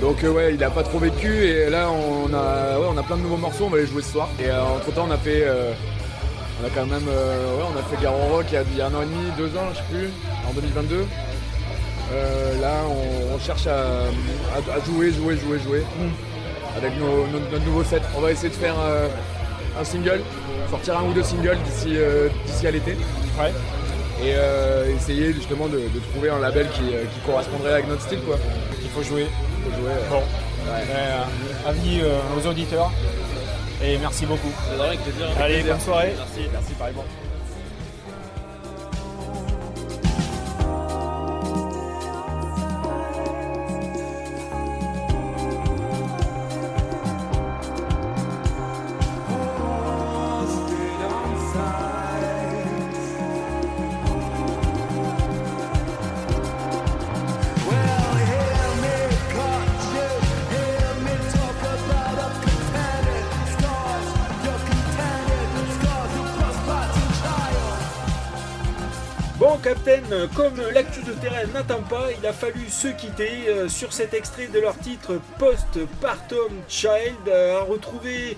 Donc 0.00 0.22
euh, 0.22 0.30
ouais, 0.30 0.54
il 0.54 0.62
a 0.62 0.70
pas 0.70 0.84
trop 0.84 0.98
vécu 1.00 1.44
et 1.44 1.68
là 1.70 1.88
on 1.90 2.32
a, 2.32 2.78
ouais, 2.78 2.86
on 2.88 2.96
a 2.96 3.02
plein 3.02 3.16
de 3.16 3.22
nouveaux 3.22 3.36
morceaux, 3.36 3.64
on 3.66 3.70
va 3.70 3.78
les 3.78 3.86
jouer 3.86 4.02
ce 4.02 4.12
soir. 4.12 4.28
Et 4.40 4.48
entre 4.52 4.92
temps 4.94 5.06
on 5.08 5.10
a 5.10 5.16
fait, 5.16 5.42
euh, 5.44 5.72
on 6.62 6.66
a 6.66 6.70
quand 6.70 6.86
même, 6.86 7.06
ouais, 7.08 7.64
on 7.74 7.76
a 7.78 7.82
fait 7.82 8.00
Garon 8.02 8.28
Rock 8.28 8.44
il 8.50 8.54
y, 8.54 8.56
a, 8.58 8.62
il 8.70 8.76
y 8.78 8.80
a 8.80 8.86
un 8.86 8.94
an 8.94 9.02
et 9.02 9.06
demi, 9.06 9.30
deux 9.36 9.56
ans, 9.58 9.66
je 9.72 9.78
sais 9.78 9.84
plus, 9.90 10.10
en 10.48 10.52
2022. 10.52 11.04
Euh, 12.12 12.60
là 12.60 12.74
on, 12.88 13.34
on 13.34 13.38
cherche 13.40 13.66
à, 13.66 13.78
à- 13.78 14.76
à 14.76 14.84
jouer, 14.84 15.10
jouer, 15.10 15.36
jouer, 15.36 15.58
jouer 15.58 15.82
avec 16.76 16.96
nos, 16.98 17.26
nos- 17.26 17.40
notre 17.50 17.64
nouveau 17.64 17.82
set. 17.82 18.02
On 18.16 18.20
va 18.20 18.30
essayer 18.30 18.50
de 18.50 18.54
faire 18.54 18.74
un 19.78 19.84
single, 19.84 20.20
sortir 20.70 20.98
un 20.98 21.02
ou 21.04 21.12
deux 21.12 21.22
singles 21.22 21.58
d'ici 21.64 21.94
euh, 21.96 22.28
d'ici 22.46 22.66
à 22.66 22.70
l'été. 22.70 22.92
Et 24.22 24.32
euh, 24.34 24.94
essayer 24.96 25.32
justement 25.32 25.66
de, 25.66 25.78
de 25.78 26.00
trouver 26.12 26.30
un 26.30 26.38
label 26.38 26.68
qui, 26.70 26.82
euh, 26.94 27.04
qui 27.12 27.20
correspondrait 27.26 27.72
avec 27.72 27.88
notre 27.88 28.02
style 28.02 28.20
quoi. 28.20 28.36
Il 28.82 28.88
faut 28.90 29.02
jouer. 29.02 29.26
Il 29.66 29.72
faut 29.72 29.80
jouer. 29.80 29.90
euh, 29.92 30.08
Bon. 30.10 30.18
Ouais. 30.18 30.84
Euh, 30.90 31.68
avis 31.68 32.00
euh, 32.00 32.18
aux 32.38 32.46
auditeurs. 32.46 32.90
Et 33.82 33.98
merci 33.98 34.24
beaucoup. 34.24 34.52
Avec 34.80 35.00
plaisir. 35.00 35.26
Allez, 35.40 35.62
bonne 35.62 35.80
soirée. 35.80 36.14
Merci. 36.16 36.48
Merci, 36.52 36.72
pareillement. 36.78 37.04
N'attend 71.54 71.82
pas, 71.82 72.08
il 72.20 72.26
a 72.26 72.32
fallu 72.32 72.68
se 72.68 72.88
quitter 72.88 73.48
euh, 73.48 73.68
sur 73.68 73.92
cet 73.92 74.12
extrait 74.12 74.48
de 74.48 74.58
leur 74.58 74.76
titre 74.76 75.20
Postpartum 75.38 76.52
Child, 76.68 77.28
euh, 77.28 77.60
à 77.60 77.62
retrouver 77.62 78.36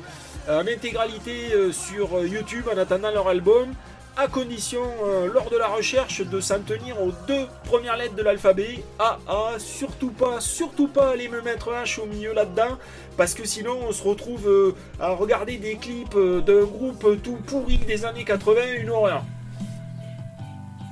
en 0.49 0.67
intégralité 0.67 1.53
euh, 1.55 1.73
sur 1.73 2.19
euh, 2.19 2.27
YouTube 2.27 2.67
en 2.73 2.77
attendant 2.77 3.11
leur 3.11 3.27
album, 3.29 3.73
à 4.19 4.29
condition, 4.29 4.83
euh, 5.05 5.33
lors 5.33 5.51
de 5.51 5.57
la 5.57 5.67
recherche, 5.67 6.21
de 6.21 6.41
s'en 6.41 6.61
tenir 6.61 7.01
aux 7.03 7.12
deux 7.27 7.47
premières 7.64 7.97
lettres 7.97 8.14
de 8.14 8.23
l'alphabet, 8.23 8.85
A, 8.99 9.19
A, 9.27 9.59
surtout 9.59 10.11
pas, 10.11 10.41
surtout 10.41 10.89
pas 10.89 11.11
aller 11.11 11.29
me 11.29 11.41
mettre 11.43 11.71
H 11.71 12.01
au 12.01 12.07
milieu 12.07 12.33
là-dedans, 12.35 12.79
parce 13.17 13.35
que 13.35 13.47
sinon 13.47 13.79
on 13.89 13.93
se 13.93 14.03
retrouve 14.03 14.49
euh, 14.49 14.75
à 15.01 15.11
regarder 15.11 15.57
des 15.57 15.77
clips 15.77 16.14
euh, 16.17 16.41
d'un 16.41 16.64
groupe 16.64 17.23
tout 17.23 17.37
pourri 17.47 17.79
des 17.79 18.05
années 18.05 18.25
80, 18.25 18.61
une 18.81 18.91
horreur. 18.91 19.23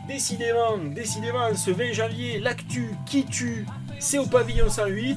Décidément, 0.06 0.76
décidément, 0.76 1.54
ce 1.54 1.70
20 1.70 1.92
janvier, 1.92 2.38
l'actu 2.38 2.94
qui 3.06 3.24
tue, 3.24 3.66
c'est 3.98 4.18
au 4.18 4.26
pavillon 4.26 4.68
108. 4.68 5.16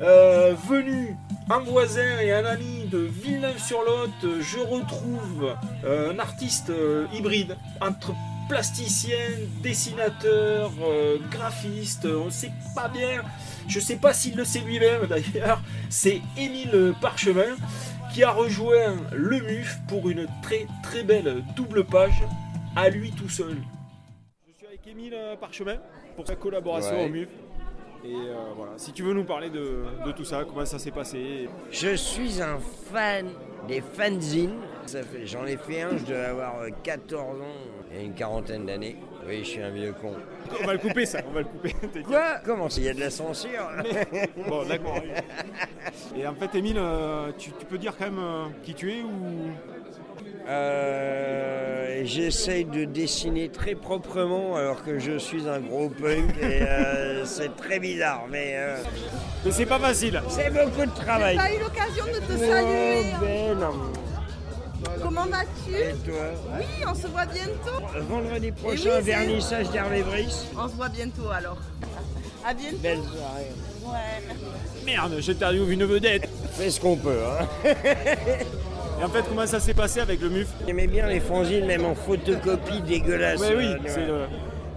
Euh, 0.00 0.54
venu 0.68 1.16
un 1.50 1.60
voisin 1.60 2.20
et 2.20 2.30
un 2.32 2.44
ami 2.44 2.84
de 2.86 2.98
Villeneuve-sur-Lot, 2.98 4.40
je 4.40 4.58
retrouve 4.58 5.56
euh, 5.84 6.12
un 6.12 6.18
artiste 6.18 6.70
euh, 6.70 7.06
hybride 7.12 7.56
entre 7.80 8.14
plasticien, 8.48 9.16
dessinateur, 9.62 10.70
graphiste, 11.30 12.06
on 12.06 12.26
ne 12.26 12.30
sait 12.30 12.52
pas 12.74 12.88
bien, 12.88 13.22
je 13.66 13.78
ne 13.78 13.84
sais 13.84 13.96
pas 13.96 14.14
s'il 14.14 14.36
le 14.36 14.44
sait 14.44 14.60
lui-même 14.60 15.06
d'ailleurs, 15.08 15.60
c'est 15.90 16.22
Émile 16.36 16.94
Parchemin 17.00 17.56
qui 18.14 18.22
a 18.24 18.30
rejoint 18.30 18.96
le 19.12 19.40
MUF 19.40 19.80
pour 19.86 20.08
une 20.08 20.26
très 20.42 20.66
très 20.82 21.02
belle 21.02 21.42
double 21.56 21.84
page 21.84 22.22
à 22.74 22.88
lui 22.88 23.10
tout 23.10 23.28
seul. 23.28 23.58
Avec 24.82 24.92
Émile 24.96 25.14
euh, 25.14 25.36
Parchemin 25.36 25.76
pour 26.16 26.26
sa 26.26 26.36
collaboration 26.36 26.96
Ouais. 26.96 27.06
au 27.06 27.08
MUF. 27.08 27.28
Et 28.04 28.14
euh, 28.14 28.34
voilà, 28.56 28.72
si 28.76 28.92
tu 28.92 29.02
veux 29.02 29.12
nous 29.12 29.24
parler 29.24 29.50
de, 29.50 29.82
de 30.06 30.12
tout 30.12 30.24
ça, 30.24 30.44
comment 30.44 30.64
ça 30.64 30.78
s'est 30.78 30.92
passé. 30.92 31.48
Je 31.70 31.96
suis 31.96 32.40
un 32.40 32.58
fan 32.92 33.26
des 33.66 33.80
fanzines. 33.80 34.54
J'en 35.24 35.44
ai 35.46 35.56
fait 35.56 35.82
un, 35.82 35.96
je 35.98 36.04
devais 36.04 36.24
avoir 36.26 36.60
euh, 36.60 36.68
14 36.82 37.40
ans, 37.40 37.44
il 37.90 37.96
y 37.96 38.00
a 38.00 38.02
une 38.04 38.14
quarantaine 38.14 38.64
d'années. 38.66 38.96
Oui, 39.26 39.38
je 39.40 39.44
suis 39.48 39.62
un 39.62 39.70
vieux 39.70 39.92
con. 40.00 40.14
On 40.62 40.64
va 40.66 40.72
le 40.74 40.78
couper 40.78 41.04
ça, 41.04 41.18
on 41.28 41.32
va 41.32 41.40
le 41.40 41.46
couper. 41.46 41.74
Quoi? 42.06 42.36
Comment 42.44 42.68
Il 42.68 42.84
y 42.84 42.88
a 42.88 42.94
de 42.94 43.00
la 43.00 43.10
censure 43.10 43.68
Bon, 44.48 44.64
d'accord. 44.66 45.00
oui. 45.02 45.10
Et 46.20 46.26
en 46.26 46.34
fait, 46.34 46.54
Émile, 46.54 46.78
euh, 46.78 47.32
tu, 47.36 47.50
tu 47.52 47.66
peux 47.66 47.76
dire 47.78 47.94
quand 47.98 48.06
même 48.06 48.18
euh, 48.20 48.44
qui 48.62 48.74
tu 48.74 48.90
es 48.92 49.02
ou. 49.02 49.50
Euh, 50.48 52.02
J'essaye 52.04 52.64
de 52.64 52.84
dessiner 52.84 53.48
très 53.50 53.74
proprement 53.74 54.56
alors 54.56 54.82
que 54.82 54.98
je 54.98 55.18
suis 55.18 55.46
un 55.48 55.58
gros 55.58 55.88
punk 55.90 56.36
et 56.40 56.62
euh, 56.62 57.24
c'est 57.26 57.54
très 57.56 57.78
bizarre, 57.80 58.24
mais... 58.30 58.52
euh, 58.56 58.76
Mais 59.44 59.50
c'est 59.50 59.66
pas 59.66 59.78
facile. 59.80 60.22
C'est 60.30 60.50
beaucoup 60.50 60.86
de 60.86 60.94
travail. 60.94 61.36
J'ai 61.36 61.48
pas 61.50 61.54
eu 61.54 61.58
l'occasion 61.60 62.04
de 62.06 62.18
te 62.20 62.32
Oh, 62.32 62.38
saluer. 62.38 63.12
Ben, 63.20 63.58
non. 63.58 63.92
Comment 65.02 65.26
vas-tu 65.26 65.74
Et 65.74 65.92
toi 66.08 66.30
Oui, 66.56 66.64
on 66.86 66.94
se 66.94 67.06
voit 67.08 67.26
bientôt. 67.26 67.84
Vendredi 68.08 68.52
prochain, 68.52 68.90
oui, 68.98 69.02
vernissage 69.02 69.70
d'Hervé 69.70 70.02
Brice. 70.02 70.46
On 70.56 70.68
se 70.68 70.74
voit 70.74 70.88
bientôt 70.88 71.28
alors. 71.30 71.58
À 72.46 72.54
bientôt. 72.54 72.76
Belle 72.78 72.98
soirée. 72.98 73.52
Ouais. 73.84 74.34
Merde, 74.86 75.16
j'interviewe 75.18 75.72
une 75.72 75.84
vedette. 75.84 76.28
Fais 76.52 76.70
ce 76.70 76.80
qu'on 76.80 76.96
peut. 76.96 77.18
Hein. 77.26 77.46
Et 79.00 79.04
en 79.04 79.08
fait, 79.08 79.22
comment 79.28 79.46
ça 79.46 79.60
s'est 79.60 79.74
passé 79.74 80.00
avec 80.00 80.20
le 80.20 80.28
MUF 80.28 80.48
J'aimais 80.66 80.86
bien 80.88 81.06
les 81.06 81.20
fanzines, 81.20 81.66
même 81.66 81.84
en 81.84 81.94
photocopie 81.94 82.80
dégueulasse. 82.82 83.40
Ouais, 83.40 83.54
oui, 83.56 83.66
euh, 83.66 83.76
c'est 83.86 84.06
le- 84.06 84.26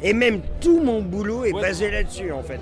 Et 0.03 0.13
même 0.13 0.41
tout 0.59 0.79
mon 0.81 1.01
boulot 1.01 1.45
est 1.45 1.53
Ouais. 1.53 1.61
basé 1.61 1.89
là-dessus, 1.89 2.31
en 2.31 2.43
fait. 2.43 2.59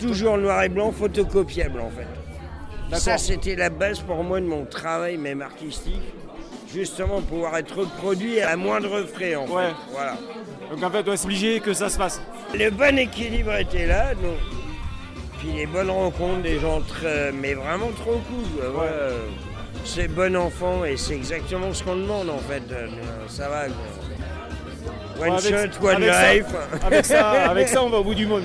Toujours 0.00 0.36
noir 0.36 0.62
et 0.62 0.68
blanc, 0.68 0.92
photocopiable, 0.92 1.80
en 1.80 1.90
fait. 1.90 2.06
Ça, 2.98 3.18
c'était 3.18 3.56
la 3.56 3.70
base 3.70 4.00
pour 4.00 4.22
moi 4.22 4.40
de 4.40 4.46
mon 4.46 4.64
travail, 4.64 5.16
même 5.16 5.42
artistique. 5.42 6.02
Justement, 6.72 7.20
pouvoir 7.22 7.56
être 7.56 7.78
reproduit 7.78 8.40
à 8.40 8.56
moindre 8.56 9.02
frais, 9.04 9.34
en 9.36 9.46
fait. 9.46 9.72
Voilà. 9.92 10.16
Donc 10.70 10.82
en 10.82 10.90
fait, 10.90 11.08
ouais, 11.08 11.16
c'est 11.16 11.24
obligé 11.26 11.60
que 11.60 11.72
ça 11.72 11.88
se 11.88 11.96
fasse. 11.96 12.20
Le 12.54 12.70
bon 12.70 12.98
équilibre 12.98 13.54
était 13.54 13.86
là, 13.86 14.14
donc. 14.14 14.36
Puis 15.38 15.52
les 15.56 15.66
bonnes 15.66 15.90
rencontres, 15.90 16.42
des 16.42 16.58
gens 16.58 16.80
très, 16.80 17.30
mais 17.32 17.54
vraiment 17.54 17.90
trop 18.00 18.20
cool. 18.28 18.62
C'est 19.88 20.08
bon 20.08 20.36
enfant 20.36 20.84
et 20.84 20.96
c'est 20.96 21.14
exactement 21.14 21.72
ce 21.72 21.82
qu'on 21.82 21.96
demande 21.96 22.28
en 22.28 22.38
fait. 22.38 22.62
Euh, 22.72 22.88
Ça 23.28 23.48
va. 23.48 23.66
quoi. 23.66 25.26
One 25.26 25.32
avec- 25.32 25.72
shot, 25.72 25.86
one 25.86 25.94
avec 26.02 26.12
ça- 26.12 26.34
life. 26.34 26.46
avec, 26.84 27.04
ça, 27.06 27.30
avec 27.50 27.68
ça, 27.68 27.82
on 27.82 27.88
va 27.88 27.98
au 27.98 28.04
bout 28.04 28.14
du 28.14 28.26
monde. 28.26 28.42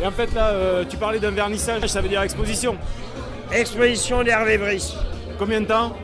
Et 0.00 0.06
en 0.06 0.10
fait, 0.10 0.32
là, 0.34 0.48
euh, 0.50 0.84
tu 0.88 0.96
parlais 0.96 1.18
d'un 1.18 1.30
vernissage, 1.32 1.84
ça 1.86 2.00
veut 2.00 2.08
dire 2.08 2.22
exposition. 2.22 2.76
Exposition 3.52 4.22
d'Hervé 4.22 4.56
Brice. 4.56 4.94
Combien 5.38 5.60
de 5.60 5.66
temps 5.66 5.94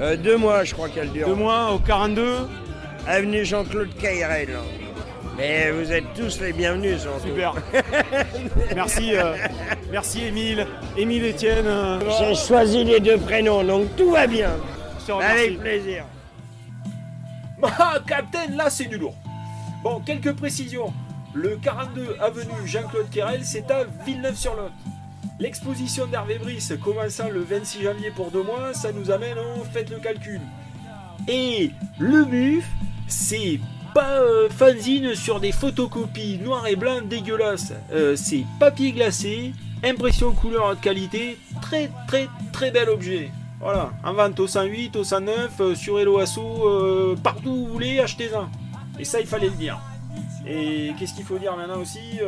Euh, 0.00 0.16
Deux 0.16 0.36
mois, 0.38 0.64
je 0.64 0.72
crois 0.72 0.88
qu'elle 0.88 1.10
dure. 1.10 1.26
Deux 1.28 1.34
mois 1.34 1.72
au 1.72 1.78
42. 1.78 2.36
Avenue 3.06 3.44
Jean-Claude 3.44 3.90
Cayrel. 4.00 4.48
Mais 5.36 5.70
vous 5.72 5.92
êtes 5.92 6.04
tous 6.14 6.40
les 6.40 6.52
bienvenus, 6.52 7.00
surtout. 7.02 7.26
Super. 7.28 7.54
Merci. 8.74 9.14
euh, 9.14 9.34
Merci 9.90 10.24
Émile, 10.24 10.66
Émile 10.96 11.24
Etienne. 11.24 11.66
euh, 11.66 11.98
J'ai 12.18 12.34
choisi 12.34 12.84
les 12.84 13.00
deux 13.00 13.18
prénoms, 13.18 13.64
donc 13.64 13.94
tout 13.96 14.10
va 14.12 14.26
bien. 14.26 14.50
Avec 15.20 15.58
plaisir. 15.60 16.04
Ah, 17.62 17.98
Captain, 18.06 18.46
là 18.56 18.70
c'est 18.70 18.86
du 18.86 18.96
lourd. 18.96 19.14
Bon, 19.82 20.00
quelques 20.00 20.32
précisions. 20.32 20.94
Le 21.34 21.56
42 21.56 22.16
avenue 22.18 22.66
Jean-Claude 22.66 23.10
Querel, 23.10 23.44
c'est 23.44 23.70
à 23.70 23.84
Villeneuve-sur-Lot. 24.06 24.70
L'exposition 25.38 26.06
d'Hervé 26.06 26.38
Brice 26.38 26.72
commençant 26.82 27.28
le 27.28 27.40
26 27.42 27.82
janvier 27.82 28.10
pour 28.12 28.30
deux 28.30 28.42
mois, 28.42 28.72
ça 28.72 28.92
nous 28.92 29.10
amène, 29.10 29.36
oh, 29.38 29.62
faites 29.74 29.90
le 29.90 29.98
calcul. 29.98 30.40
Et 31.28 31.70
le 31.98 32.24
MUF, 32.24 32.64
c'est 33.06 33.60
pas 33.92 34.20
euh, 34.20 34.48
fanzine 34.48 35.14
sur 35.14 35.40
des 35.40 35.52
photocopies 35.52 36.38
noir 36.38 36.66
et 36.66 36.76
blanc 36.76 37.00
dégueulasses. 37.02 37.72
Euh, 37.92 38.16
c'est 38.16 38.44
papier 38.58 38.92
glacé, 38.92 39.52
impression 39.84 40.32
couleur 40.32 40.66
haute 40.66 40.80
qualité, 40.80 41.38
très 41.60 41.90
très 42.06 42.28
très 42.52 42.70
bel 42.70 42.88
objet. 42.88 43.30
Voilà, 43.60 43.92
en 44.04 44.14
vente 44.14 44.40
au 44.40 44.46
108, 44.46 44.96
au 44.96 45.04
109, 45.04 45.60
euh, 45.60 45.74
sur 45.74 46.00
Hello 46.00 46.18
Asso, 46.18 46.40
partout 47.22 47.50
où 47.50 47.66
vous 47.66 47.72
voulez, 47.72 48.00
achetez-en. 48.00 48.48
Et 48.98 49.04
ça, 49.04 49.20
il 49.20 49.26
fallait 49.26 49.48
le 49.48 49.56
dire. 49.56 49.78
Et 50.46 50.92
qu'est-ce 50.98 51.14
qu'il 51.14 51.24
faut 51.24 51.38
dire 51.38 51.54
maintenant 51.56 51.80
aussi? 51.80 52.18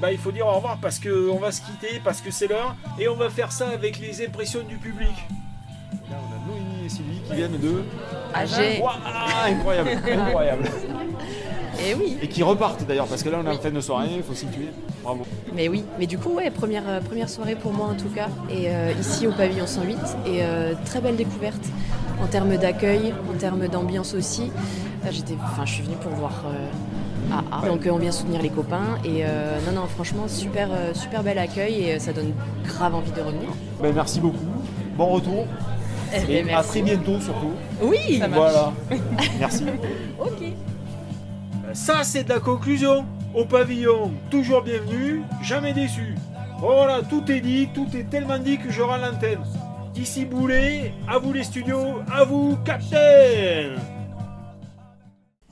Bah, 0.00 0.12
il 0.12 0.18
faut 0.18 0.32
dire 0.32 0.46
au 0.46 0.52
revoir 0.52 0.78
parce 0.78 0.98
qu'on 0.98 1.38
va 1.38 1.52
se 1.52 1.60
quitter, 1.62 2.00
parce 2.02 2.20
que 2.20 2.30
c'est 2.30 2.48
l'heure, 2.48 2.74
et 2.98 3.08
on 3.08 3.14
va 3.14 3.30
faire 3.30 3.52
ça 3.52 3.68
avec 3.68 3.98
les 4.00 4.24
impressions 4.26 4.62
du 4.64 4.76
public. 4.76 5.14
Sylvie 6.92 7.20
qui 7.28 7.34
viennent 7.34 7.58
de. 7.58 7.82
Agé. 8.34 8.80
Ouah, 8.82 8.94
incroyable, 9.46 9.90
incroyable. 10.10 10.64
Et 11.84 11.94
oui. 11.94 12.16
Et 12.22 12.28
qui 12.28 12.42
repartent 12.42 12.86
d'ailleurs, 12.86 13.06
parce 13.06 13.22
que 13.22 13.28
là, 13.28 13.40
on 13.42 13.46
est 13.50 13.54
en 13.54 13.58
fin 13.58 13.70
de 13.70 13.80
soirée, 13.80 14.08
il 14.16 14.22
faut 14.22 14.34
situer. 14.34 14.68
Bravo. 15.02 15.24
Mais 15.54 15.68
oui, 15.68 15.84
mais 15.98 16.06
du 16.06 16.18
coup, 16.18 16.30
ouais, 16.34 16.50
première, 16.50 16.88
euh, 16.88 17.00
première 17.00 17.28
soirée 17.28 17.56
pour 17.56 17.72
moi 17.72 17.88
en 17.88 17.94
tout 17.94 18.08
cas, 18.14 18.28
et 18.50 18.68
euh, 18.68 18.92
ici 19.00 19.26
au 19.26 19.32
pavillon 19.32 19.66
108, 19.66 19.98
et 20.26 20.42
euh, 20.42 20.74
très 20.84 21.00
belle 21.00 21.16
découverte 21.16 21.64
en 22.22 22.26
termes 22.26 22.56
d'accueil, 22.56 23.12
en 23.28 23.36
termes 23.36 23.66
d'ambiance 23.66 24.14
aussi. 24.14 24.52
J'étais, 25.10 25.34
enfin, 25.42 25.64
je 25.64 25.72
suis 25.72 25.82
venue 25.82 25.96
pour 25.96 26.12
voir 26.12 26.44
AA, 27.32 27.66
donc 27.66 27.88
on 27.90 27.96
vient 27.96 28.12
soutenir 28.12 28.42
les 28.42 28.50
copains, 28.50 28.98
et 29.04 29.24
euh, 29.24 29.58
non, 29.66 29.80
non, 29.80 29.86
franchement, 29.88 30.28
super, 30.28 30.68
super 30.94 31.24
bel 31.24 31.38
accueil, 31.38 31.82
et 31.82 31.98
ça 31.98 32.12
donne 32.12 32.32
grave 32.64 32.94
envie 32.94 33.10
de 33.10 33.20
revenir. 33.20 33.48
Ben, 33.80 33.92
merci 33.92 34.20
beaucoup. 34.20 34.44
Bon 34.96 35.06
retour. 35.06 35.46
Eh 36.14 36.32
Et 36.32 36.52
à 36.52 36.62
très 36.62 36.82
bientôt 36.82 37.18
surtout. 37.20 37.52
Oui, 37.80 38.18
ça. 38.18 38.28
Voilà. 38.28 38.72
Merci. 39.38 39.64
ok. 40.18 40.42
Ça, 41.74 42.04
c'est 42.04 42.24
de 42.24 42.28
la 42.28 42.40
conclusion. 42.40 43.04
Au 43.34 43.46
pavillon, 43.46 44.12
toujours 44.30 44.62
bienvenu, 44.62 45.22
jamais 45.42 45.72
déçu. 45.72 46.14
Voilà, 46.58 47.00
tout 47.02 47.24
est 47.32 47.40
dit, 47.40 47.68
tout 47.74 47.86
est 47.96 48.10
tellement 48.10 48.38
dit 48.38 48.58
que 48.58 48.70
je 48.70 48.82
rends 48.82 48.98
l'antenne. 48.98 49.40
Ici 49.96 50.26
Boulet, 50.26 50.92
à 51.08 51.18
vous 51.18 51.32
les 51.32 51.44
studios, 51.44 52.00
à 52.12 52.24
vous, 52.24 52.58
Captain 52.64 53.74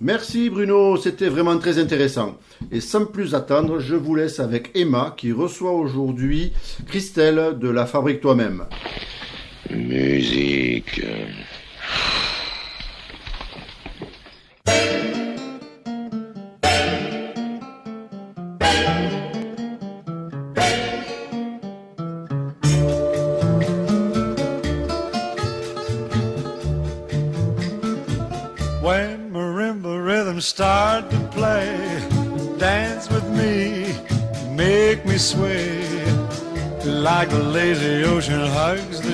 Merci 0.03 0.49
Bruno, 0.49 0.97
c'était 0.97 1.29
vraiment 1.29 1.59
très 1.59 1.79
intéressant. 1.79 2.37
Et 2.71 2.81
sans 2.81 3.05
plus 3.05 3.35
attendre, 3.35 3.81
je 3.81 3.97
vous 3.97 4.15
laisse 4.15 4.41
avec 4.41 4.71
Emma 4.75 5.15
qui 5.15 5.31
reçoit 5.33 5.73
aujourd'hui 5.73 6.53
Christelle 6.87 7.59
de 7.59 7.69
la 7.69 7.85
Fabrique 7.85 8.21
Toi-même. 8.21 8.65
Musique. 9.71 11.01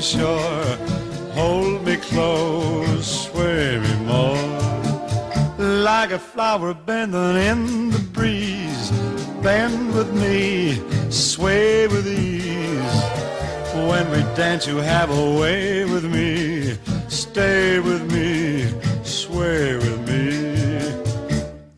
Shore, 0.07 0.79
hold 1.35 1.85
me 1.85 1.97
close, 1.97 3.25
sway 3.27 3.77
me 3.81 3.95
more. 4.05 4.39
Like 5.59 6.13
a 6.13 6.19
flower 6.19 6.75
bending 6.75 7.37
in 7.51 7.91
the 7.91 7.99
breeze, 8.13 8.91
bend 9.43 9.95
with 9.95 10.15
me, 10.15 10.81
sway 11.11 11.89
with 11.89 12.07
ease. 12.07 12.99
When 13.91 14.09
we 14.13 14.21
dance, 14.37 14.65
you 14.69 14.77
have 14.77 15.11
a 15.11 15.41
way 15.41 15.85
with 15.85 16.05
me, 16.05 16.79
stay 17.09 17.81
with 17.81 18.05
me, 18.13 18.71
sway 19.03 19.75
with 19.75 20.01
me. 20.09 20.25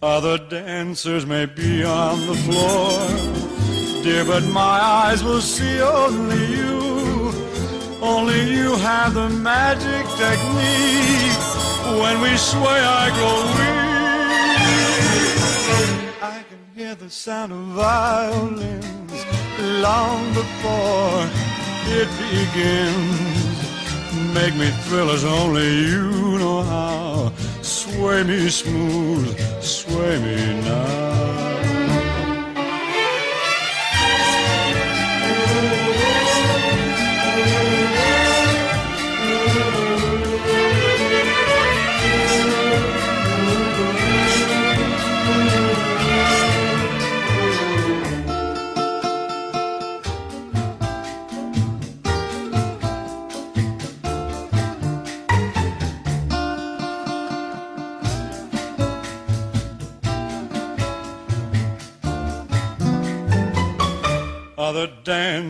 Other 0.02 0.36
dancers 0.36 1.24
may 1.24 1.46
be 1.46 1.82
on 1.82 2.26
the 2.26 2.34
floor, 2.44 4.02
dear, 4.02 4.26
but 4.26 4.44
my 4.48 4.78
eyes 5.00 5.24
will 5.24 5.40
see 5.40 5.80
only 5.80 6.44
you. 6.56 6.97
Only 8.00 8.52
you 8.52 8.76
have 8.76 9.14
the 9.14 9.28
magic 9.28 10.06
technique. 10.16 11.38
When 12.00 12.20
we 12.20 12.36
sway, 12.36 12.80
I 13.02 13.10
grow 13.16 13.42
weak. 13.58 13.88
I 16.22 16.44
can 16.48 16.58
hear 16.76 16.94
the 16.94 17.10
sound 17.10 17.52
of 17.52 17.58
violins 17.58 19.24
long 19.82 20.32
before 20.32 21.28
it 21.98 22.08
begins. 22.22 23.58
Make 24.32 24.54
me 24.54 24.70
thrill 24.84 25.10
as 25.10 25.24
only 25.24 25.68
you 25.86 26.38
know 26.38 26.62
how. 26.62 27.32
Sway 27.62 28.22
me 28.22 28.48
smooth, 28.48 29.36
sway 29.60 30.18
me 30.20 30.62
now. 30.62 31.47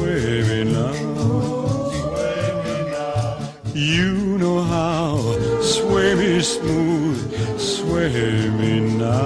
sway 0.00 0.42
me 0.48 0.60
now. 0.72 0.92
You 3.74 4.38
know 4.38 4.60
how. 4.62 5.18
Sway 5.60 6.14
me 6.14 6.40
smooth, 6.40 7.58
sway 7.58 8.48
me 8.58 8.80
now. 8.96 9.20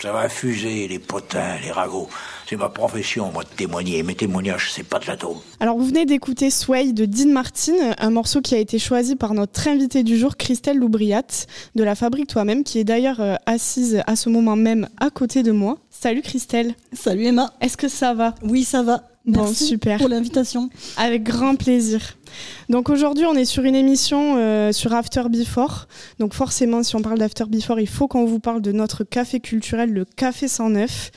Ça 0.00 0.12
va 0.12 0.28
fuser, 0.28 0.88
les 0.88 0.98
potins, 0.98 1.56
les 1.62 1.70
ragots. 1.70 2.08
C'est 2.48 2.56
ma 2.56 2.68
profession, 2.68 3.32
moi, 3.32 3.42
de 3.42 3.48
témoigner. 3.48 4.04
Mes 4.04 4.14
témoignages, 4.14 4.70
c'est 4.72 4.84
pas 4.84 5.00
de 5.00 5.06
l'atome. 5.06 5.38
Alors 5.58 5.76
vous 5.76 5.86
venez 5.86 6.06
d'écouter 6.06 6.50
Sway 6.50 6.92
de 6.92 7.04
Dean 7.04 7.30
Martin, 7.30 7.72
un 7.98 8.10
morceau 8.10 8.40
qui 8.40 8.54
a 8.54 8.58
été 8.58 8.78
choisi 8.78 9.16
par 9.16 9.34
notre 9.34 9.66
invitée 9.66 10.04
du 10.04 10.16
jour, 10.16 10.36
Christelle 10.36 10.78
Loubriat, 10.78 11.48
de 11.74 11.82
la 11.82 11.96
Fabrique 11.96 12.28
Toi-même, 12.28 12.62
qui 12.62 12.78
est 12.78 12.84
d'ailleurs 12.84 13.20
euh, 13.20 13.34
assise 13.46 14.00
à 14.06 14.14
ce 14.14 14.28
moment 14.28 14.54
même 14.54 14.88
à 15.00 15.10
côté 15.10 15.42
de 15.42 15.50
moi. 15.50 15.78
Salut 15.90 16.22
Christelle. 16.22 16.74
Salut 16.92 17.24
Emma. 17.24 17.52
Est-ce 17.60 17.76
que 17.76 17.88
ça 17.88 18.14
va? 18.14 18.36
Oui, 18.44 18.62
ça 18.62 18.84
va. 18.84 19.02
Bon, 19.26 19.42
Merci 19.42 19.66
super. 19.66 19.98
pour 19.98 20.08
l'invitation. 20.08 20.70
Avec 20.96 21.24
grand 21.24 21.56
plaisir. 21.56 22.16
Donc 22.68 22.90
aujourd'hui, 22.90 23.24
on 23.24 23.34
est 23.34 23.44
sur 23.44 23.64
une 23.64 23.74
émission 23.74 24.36
euh, 24.36 24.70
sur 24.70 24.92
After 24.92 25.24
Before. 25.28 25.88
Donc 26.20 26.32
forcément, 26.32 26.82
si 26.84 26.94
on 26.94 27.02
parle 27.02 27.18
d'After 27.18 27.44
Before, 27.48 27.80
il 27.80 27.88
faut 27.88 28.06
qu'on 28.06 28.24
vous 28.24 28.38
parle 28.38 28.62
de 28.62 28.70
notre 28.70 29.02
café 29.04 29.40
culturel, 29.40 29.92
le 29.92 30.04
Café 30.04 30.46
109. 30.46 31.10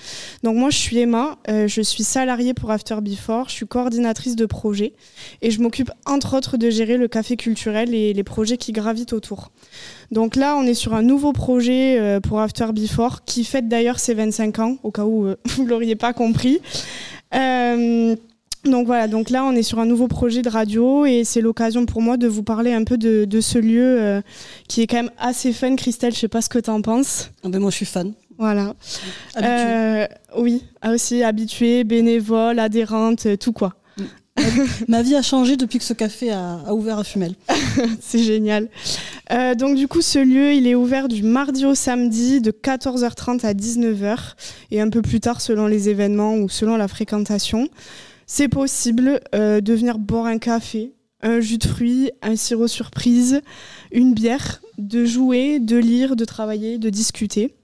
Donc 0.43 0.55
moi, 0.55 0.71
je 0.71 0.77
suis 0.77 0.97
Emma, 0.97 1.37
euh, 1.49 1.67
je 1.67 1.81
suis 1.81 2.03
salariée 2.03 2.53
pour 2.55 2.71
After 2.71 2.97
Before, 3.01 3.49
je 3.49 3.53
suis 3.53 3.67
coordinatrice 3.67 4.35
de 4.35 4.45
projet 4.45 4.93
et 5.41 5.51
je 5.51 5.61
m'occupe 5.61 5.91
entre 6.05 6.35
autres 6.35 6.57
de 6.57 6.69
gérer 6.69 6.97
le 6.97 7.07
café 7.07 7.35
culturel 7.37 7.93
et 7.93 8.13
les 8.13 8.23
projets 8.23 8.57
qui 8.57 8.71
gravitent 8.71 9.13
autour. 9.13 9.51
Donc 10.11 10.35
là, 10.35 10.55
on 10.57 10.63
est 10.63 10.73
sur 10.73 10.95
un 10.95 11.03
nouveau 11.03 11.33
projet 11.33 11.99
euh, 11.99 12.19
pour 12.19 12.39
After 12.39 12.67
Before 12.73 13.23
qui 13.25 13.43
fête 13.43 13.67
d'ailleurs 13.67 13.99
ses 13.99 14.15
25 14.15 14.59
ans, 14.59 14.77
au 14.83 14.91
cas 14.91 15.05
où 15.05 15.25
euh, 15.25 15.35
vous 15.45 15.63
ne 15.63 15.69
l'auriez 15.69 15.95
pas 15.95 16.13
compris. 16.13 16.59
Euh, 17.35 18.15
donc 18.65 18.87
voilà, 18.87 19.07
donc 19.07 19.29
là 19.29 19.45
on 19.45 19.53
est 19.53 19.63
sur 19.63 19.79
un 19.79 19.85
nouveau 19.85 20.07
projet 20.07 20.41
de 20.41 20.49
radio 20.49 21.05
et 21.05 21.23
c'est 21.23 21.41
l'occasion 21.41 21.85
pour 21.85 22.01
moi 22.01 22.17
de 22.17 22.27
vous 22.27 22.43
parler 22.43 22.73
un 22.73 22.83
peu 22.83 22.97
de, 22.97 23.25
de 23.25 23.41
ce 23.41 23.57
lieu 23.57 24.01
euh, 24.01 24.21
qui 24.67 24.81
est 24.81 24.87
quand 24.87 24.97
même 24.97 25.11
assez 25.17 25.53
fun. 25.53 25.75
Christelle, 25.75 26.13
je 26.13 26.19
sais 26.19 26.27
pas 26.27 26.41
ce 26.41 26.49
que 26.49 26.59
tu 26.59 26.69
en 26.69 26.81
penses. 26.81 27.31
Ah 27.43 27.49
ben 27.49 27.59
moi 27.59 27.71
je 27.71 27.77
suis 27.77 27.85
fan. 27.85 28.13
Voilà. 28.37 28.73
Habituée. 29.35 29.45
Euh, 29.45 30.07
oui, 30.37 30.63
ah, 30.81 30.91
aussi 30.91 31.23
habituée, 31.23 31.83
bénévole, 31.83 32.59
adhérente, 32.59 33.37
tout 33.37 33.51
quoi. 33.53 33.75
Ma 34.87 35.01
vie 35.01 35.15
a 35.15 35.21
changé 35.21 35.57
depuis 35.57 35.79
que 35.79 35.83
ce 35.83 35.93
café 35.93 36.31
a, 36.31 36.73
ouvert 36.73 36.99
à 36.99 37.03
Fumel. 37.03 37.35
c'est 38.01 38.23
génial. 38.23 38.69
Euh, 39.31 39.55
donc 39.55 39.75
du 39.75 39.87
coup, 39.87 40.01
ce 40.01 40.19
lieu, 40.19 40.53
il 40.53 40.67
est 40.67 40.75
ouvert 40.75 41.07
du 41.07 41.23
mardi 41.23 41.65
au 41.65 41.75
samedi 41.75 42.41
de 42.41 42.51
14h30 42.51 43.45
à 43.45 43.53
19h 43.53 44.17
et 44.71 44.81
un 44.81 44.89
peu 44.89 45.01
plus 45.01 45.19
tard 45.19 45.41
selon 45.41 45.67
les 45.67 45.89
événements 45.89 46.35
ou 46.35 46.49
selon 46.49 46.77
la 46.77 46.87
fréquentation. 46.87 47.69
C'est 48.25 48.49
possible 48.49 49.21
euh, 49.33 49.61
de 49.61 49.73
venir 49.73 49.97
boire 49.97 50.27
un 50.27 50.37
café, 50.37 50.93
un 51.21 51.39
jus 51.39 51.57
de 51.57 51.67
fruits, 51.67 52.11
un 52.21 52.35
sirop 52.35 52.67
surprise, 52.67 53.41
une 53.91 54.13
bière, 54.13 54.61
de 54.77 55.03
jouer, 55.03 55.59
de 55.59 55.77
lire, 55.77 56.15
de 56.15 56.25
travailler, 56.25 56.77
de 56.77 56.89
discuter. 56.89 57.55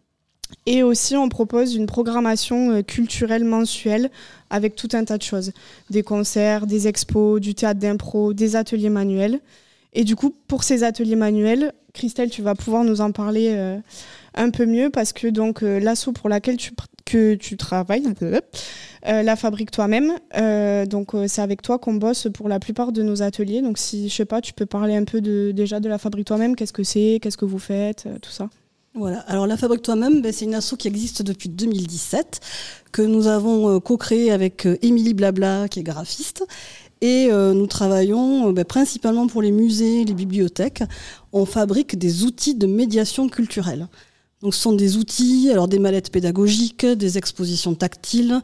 Et 0.65 0.83
aussi, 0.83 1.15
on 1.15 1.29
propose 1.29 1.75
une 1.75 1.85
programmation 1.85 2.71
euh, 2.71 2.81
culturelle 2.81 3.43
mensuelle 3.43 4.09
avec 4.49 4.75
tout 4.75 4.89
un 4.93 5.03
tas 5.03 5.17
de 5.17 5.23
choses. 5.23 5.51
Des 5.89 6.03
concerts, 6.03 6.65
des 6.67 6.87
expos, 6.87 7.39
du 7.39 7.55
théâtre 7.55 7.79
d'impro, 7.79 8.33
des 8.33 8.55
ateliers 8.55 8.89
manuels. 8.89 9.39
Et 9.93 10.03
du 10.03 10.15
coup, 10.15 10.35
pour 10.47 10.63
ces 10.63 10.83
ateliers 10.83 11.15
manuels, 11.15 11.73
Christelle, 11.93 12.29
tu 12.29 12.41
vas 12.41 12.55
pouvoir 12.55 12.83
nous 12.83 12.99
en 12.99 13.11
parler 13.11 13.51
euh, 13.53 13.77
un 14.33 14.49
peu 14.49 14.65
mieux 14.65 14.89
parce 14.89 15.13
que 15.13 15.27
donc 15.27 15.63
euh, 15.63 15.79
l'asso 15.79 16.09
pour 16.13 16.29
laquelle 16.29 16.57
tu, 16.57 16.71
que 17.05 17.35
tu 17.35 17.55
travailles, 17.55 18.03
la 19.03 19.35
fabrique 19.35 19.69
toi-même. 19.69 20.13
donc 20.87 21.11
c'est 21.27 21.41
avec 21.41 21.61
toi 21.61 21.77
qu'on 21.77 21.93
bosse 21.93 22.27
pour 22.33 22.49
la 22.49 22.59
plupart 22.59 22.91
de 22.91 23.03
nos 23.03 23.21
ateliers. 23.21 23.61
Donc 23.61 23.77
si 23.77 24.09
je 24.09 24.15
sais 24.15 24.25
pas, 24.25 24.41
tu 24.41 24.51
peux 24.51 24.65
parler 24.65 24.95
un 24.95 25.03
peu 25.03 25.21
déjà 25.21 25.79
de 25.79 25.87
la 25.87 25.99
fabrique 25.99 26.25
toi-même. 26.25 26.55
Qu'est-ce 26.55 26.73
que 26.73 26.83
c'est? 26.83 27.19
Qu'est-ce 27.21 27.37
que 27.37 27.45
vous 27.45 27.59
faites? 27.59 28.07
Tout 28.21 28.31
ça. 28.31 28.49
Voilà. 28.95 29.19
Alors 29.27 29.45
la 29.45 29.57
Fabrique 29.57 29.81
toi-même, 29.81 30.21
ben, 30.21 30.31
c'est 30.31 30.45
une 30.45 30.55
asso 30.55 30.75
qui 30.79 30.87
existe 30.87 31.21
depuis 31.21 31.49
2017, 31.49 32.39
que 32.93 33.01
nous 33.01 33.27
avons 33.27 33.75
euh, 33.75 33.79
co-créée 33.81 34.31
avec 34.31 34.65
euh, 34.65 34.77
Émilie 34.81 35.13
Blabla, 35.13 35.67
qui 35.67 35.81
est 35.81 35.83
graphiste. 35.83 36.45
Et 37.01 37.27
euh, 37.29 37.53
nous 37.53 37.67
travaillons 37.67 38.49
euh, 38.49 38.51
ben, 38.53 38.63
principalement 38.63 39.27
pour 39.27 39.41
les 39.41 39.51
musées, 39.51 40.05
les 40.05 40.13
bibliothèques. 40.13 40.81
On 41.33 41.45
fabrique 41.45 41.97
des 41.97 42.23
outils 42.23 42.55
de 42.55 42.67
médiation 42.67 43.27
culturelle. 43.27 43.89
Donc, 44.41 44.53
ce 44.53 44.59
sont 44.59 44.73
des 44.73 44.97
outils, 44.97 45.49
alors 45.49 45.69
des 45.69 45.79
mallettes 45.79 46.11
pédagogiques, 46.11 46.85
des 46.85 47.17
expositions 47.17 47.73
tactiles, 47.73 48.41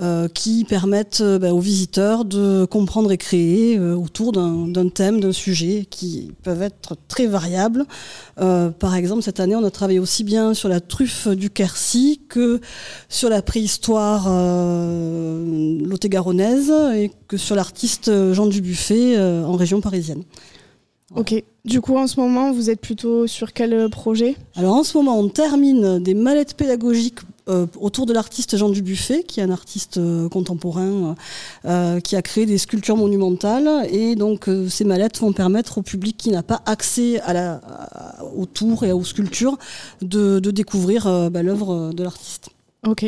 euh, 0.00 0.28
qui 0.28 0.64
permettent 0.64 1.20
euh, 1.20 1.40
ben, 1.40 1.52
aux 1.52 1.58
visiteurs 1.58 2.24
de 2.24 2.64
comprendre 2.64 3.10
et 3.10 3.18
créer 3.18 3.76
euh, 3.76 3.96
autour 3.96 4.30
d'un 4.30 4.88
thème, 4.88 5.20
d'un 5.20 5.32
sujet, 5.32 5.84
qui 5.90 6.30
peuvent 6.44 6.62
être 6.62 6.96
très 7.08 7.26
variables. 7.26 7.86
Par 8.36 8.94
exemple, 8.94 9.22
cette 9.22 9.40
année, 9.40 9.56
on 9.56 9.64
a 9.64 9.70
travaillé 9.70 9.98
aussi 9.98 10.22
bien 10.22 10.54
sur 10.54 10.68
la 10.68 10.80
truffe 10.80 11.26
du 11.28 11.50
Quercy 11.50 12.20
que 12.28 12.60
sur 13.08 13.28
la 13.28 13.42
préhistoire 13.42 14.28
lot-et-garonnaise 14.28 16.72
et 16.94 17.10
que 17.28 17.36
sur 17.36 17.56
l'artiste 17.56 18.32
Jean 18.32 18.46
Dubuffet 18.46 19.20
en 19.20 19.56
région 19.56 19.80
parisienne. 19.80 20.22
Ok. 21.14 21.44
Du 21.64 21.80
coup, 21.80 21.96
en 21.96 22.08
ce 22.08 22.18
moment, 22.18 22.50
vous 22.52 22.70
êtes 22.70 22.80
plutôt 22.80 23.28
sur 23.28 23.52
quel 23.52 23.72
euh, 23.72 23.88
projet? 23.88 24.36
Alors 24.56 24.74
en 24.74 24.82
ce 24.82 24.98
moment, 24.98 25.16
on 25.18 25.28
termine 25.28 26.00
des 26.00 26.14
mallettes 26.14 26.54
pédagogiques 26.54 27.20
euh, 27.48 27.66
autour 27.80 28.04
de 28.06 28.12
l'artiste 28.12 28.56
Jean 28.56 28.68
Dubuffet, 28.68 29.22
qui 29.22 29.38
est 29.38 29.44
un 29.44 29.50
artiste 29.50 29.98
euh, 29.98 30.28
contemporain 30.28 31.14
euh, 31.64 32.00
qui 32.00 32.16
a 32.16 32.22
créé 32.22 32.46
des 32.46 32.58
sculptures 32.58 32.96
monumentales. 32.96 33.86
Et 33.92 34.16
donc 34.16 34.50
ces 34.68 34.84
mallettes 34.84 35.18
vont 35.20 35.32
permettre 35.32 35.78
au 35.78 35.82
public 35.82 36.16
qui 36.16 36.30
n'a 36.30 36.42
pas 36.42 36.62
accès 36.66 37.20
à 37.20 37.32
la, 37.32 37.52
à- 37.54 38.24
aux 38.36 38.46
tours 38.46 38.84
et 38.84 38.90
aux 38.92 39.04
sculptures 39.04 39.56
de, 40.00 40.40
de 40.40 40.50
découvrir 40.50 41.30
bah, 41.30 41.44
l'œuvre 41.44 41.92
de 41.92 42.02
l'artiste. 42.02 42.50
Ok. 42.84 43.04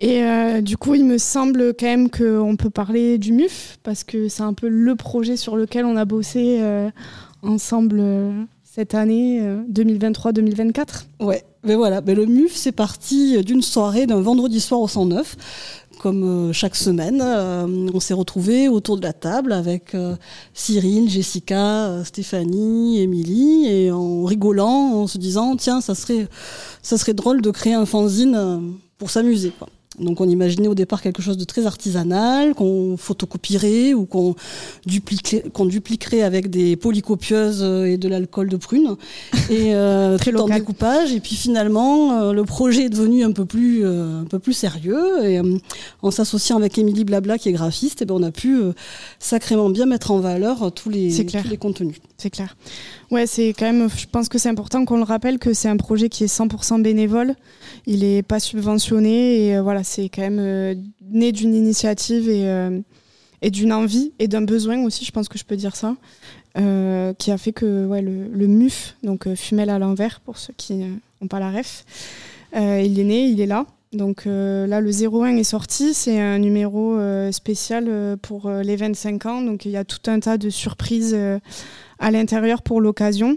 Et 0.00 0.22
euh, 0.24 0.60
du 0.60 0.76
coup, 0.76 0.94
il 0.94 1.04
me 1.04 1.16
semble 1.18 1.74
quand 1.74 1.86
même 1.86 2.10
qu'on 2.10 2.56
peut 2.56 2.70
parler 2.70 3.18
du 3.18 3.32
MUF, 3.32 3.78
parce 3.82 4.02
que 4.04 4.28
c'est 4.28 4.42
un 4.42 4.54
peu 4.54 4.68
le 4.68 4.94
projet 4.96 5.36
sur 5.36 5.56
lequel 5.56 5.84
on 5.84 5.96
a 5.96 6.04
bossé 6.06 6.58
euh, 6.60 6.90
ensemble 7.42 7.98
euh, 8.00 8.44
cette 8.62 8.94
année 8.94 9.40
euh, 9.42 9.62
2023-2024. 9.72 11.04
Ouais, 11.20 11.44
mais 11.64 11.74
voilà, 11.74 12.00
mais 12.00 12.14
le 12.14 12.26
MUF, 12.26 12.54
c'est 12.54 12.72
parti 12.72 13.42
d'une 13.44 13.62
soirée, 13.62 14.06
d'un 14.06 14.20
vendredi 14.20 14.60
soir 14.60 14.80
au 14.80 14.88
109. 14.88 15.36
Comme 16.00 16.24
euh, 16.24 16.52
chaque 16.52 16.74
semaine, 16.74 17.20
euh, 17.22 17.88
on 17.94 18.00
s'est 18.00 18.14
retrouvés 18.14 18.68
autour 18.68 18.96
de 18.96 19.02
la 19.02 19.12
table 19.12 19.52
avec 19.52 19.94
euh, 19.94 20.16
Cyril, 20.52 21.08
Jessica, 21.08 21.86
euh, 21.86 22.04
Stéphanie, 22.04 23.00
Émilie, 23.00 23.66
et 23.68 23.92
en 23.92 24.24
rigolant, 24.24 24.94
en 24.94 25.06
se 25.06 25.18
disant 25.18 25.54
tiens, 25.54 25.80
ça 25.80 25.94
serait, 25.94 26.26
ça 26.82 26.98
serait 26.98 27.14
drôle 27.14 27.40
de 27.40 27.50
créer 27.52 27.74
un 27.74 27.86
fanzine 27.86 28.34
euh, 28.34 28.58
pour 28.98 29.10
s'amuser. 29.10 29.52
Donc 29.98 30.20
on 30.20 30.28
imaginait 30.28 30.68
au 30.68 30.74
départ 30.74 31.02
quelque 31.02 31.22
chose 31.22 31.36
de 31.36 31.44
très 31.44 31.66
artisanal, 31.66 32.54
qu'on 32.54 32.96
photocopierait 32.96 33.94
ou 33.94 34.06
qu'on 34.06 34.34
dupliquerait, 34.86 36.22
avec 36.22 36.48
des 36.48 36.76
polycopieuses 36.76 37.62
et 37.62 37.98
de 37.98 38.08
l'alcool 38.08 38.48
de 38.48 38.56
prune, 38.56 38.96
et 39.50 39.74
euh, 39.74 40.18
tout 40.22 40.34
en 40.36 40.48
découpage. 40.48 41.12
Et 41.12 41.20
puis 41.20 41.34
finalement, 41.34 42.12
euh, 42.12 42.32
le 42.32 42.44
projet 42.44 42.84
est 42.84 42.88
devenu 42.88 43.24
un 43.24 43.32
peu 43.32 43.44
plus, 43.44 43.84
euh, 43.84 44.22
un 44.22 44.24
peu 44.24 44.38
plus 44.38 44.54
sérieux. 44.54 45.24
Et 45.24 45.40
en 46.02 46.10
s'associant 46.10 46.56
avec 46.56 46.78
Émilie 46.78 47.04
Blabla, 47.04 47.38
qui 47.38 47.50
est 47.50 47.52
graphiste, 47.52 48.02
eh 48.02 48.04
ben, 48.04 48.14
on 48.14 48.22
a 48.22 48.30
pu 48.30 48.60
sacrément 49.18 49.68
bien 49.68 49.86
mettre 49.86 50.10
en 50.10 50.20
valeur 50.20 50.72
tous 50.72 50.88
les, 50.88 51.14
tous 51.24 51.48
les 51.48 51.56
contenus. 51.58 51.96
C'est 52.16 52.30
clair. 52.30 52.56
Ouais, 53.12 53.26
c'est 53.26 53.48
quand 53.50 53.66
même, 53.70 53.90
je 53.90 54.06
pense 54.06 54.30
que 54.30 54.38
c'est 54.38 54.48
important 54.48 54.86
qu'on 54.86 54.96
le 54.96 55.02
rappelle 55.02 55.38
que 55.38 55.52
c'est 55.52 55.68
un 55.68 55.76
projet 55.76 56.08
qui 56.08 56.24
est 56.24 56.34
100% 56.34 56.80
bénévole. 56.80 57.34
Il 57.84 58.00
n'est 58.00 58.22
pas 58.22 58.40
subventionné 58.40 59.48
et 59.48 59.56
euh, 59.56 59.62
voilà, 59.62 59.84
c'est 59.84 60.08
quand 60.08 60.22
même 60.22 60.38
euh, 60.40 60.74
né 61.10 61.30
d'une 61.30 61.54
initiative 61.54 62.30
et, 62.30 62.48
euh, 62.48 62.80
et 63.42 63.50
d'une 63.50 63.70
envie 63.70 64.14
et 64.18 64.28
d'un 64.28 64.40
besoin 64.40 64.82
aussi, 64.82 65.04
je 65.04 65.12
pense 65.12 65.28
que 65.28 65.36
je 65.36 65.44
peux 65.44 65.56
dire 65.56 65.76
ça, 65.76 65.94
qui 66.54 67.30
a 67.30 67.36
fait 67.36 67.52
que 67.52 67.84
ouais, 67.84 68.00
le, 68.00 68.28
le 68.28 68.46
MUF, 68.46 68.96
donc 69.02 69.28
Fumel 69.34 69.68
à 69.68 69.78
l'envers 69.78 70.20
pour 70.20 70.38
ceux 70.38 70.54
qui 70.56 70.72
n'ont 70.72 71.28
pas 71.28 71.38
la 71.38 71.50
ref, 71.50 71.84
il 72.54 72.98
est 72.98 73.04
né, 73.04 73.26
il 73.26 73.42
est 73.42 73.46
là. 73.46 73.66
Donc 73.92 74.26
euh, 74.26 74.66
là, 74.66 74.80
le 74.80 74.90
01 74.90 75.36
est 75.36 75.44
sorti. 75.44 75.94
C'est 75.94 76.18
un 76.18 76.38
numéro 76.38 76.96
euh, 76.96 77.30
spécial 77.30 77.86
euh, 77.88 78.16
pour 78.16 78.50
les 78.50 78.76
25 78.76 79.26
ans. 79.26 79.42
Donc 79.42 79.64
il 79.64 79.70
y 79.70 79.76
a 79.76 79.84
tout 79.84 80.10
un 80.10 80.20
tas 80.20 80.38
de 80.38 80.50
surprises 80.50 81.16
à 81.98 82.10
l'intérieur 82.10 82.62
pour 82.62 82.80
l'occasion. 82.80 83.36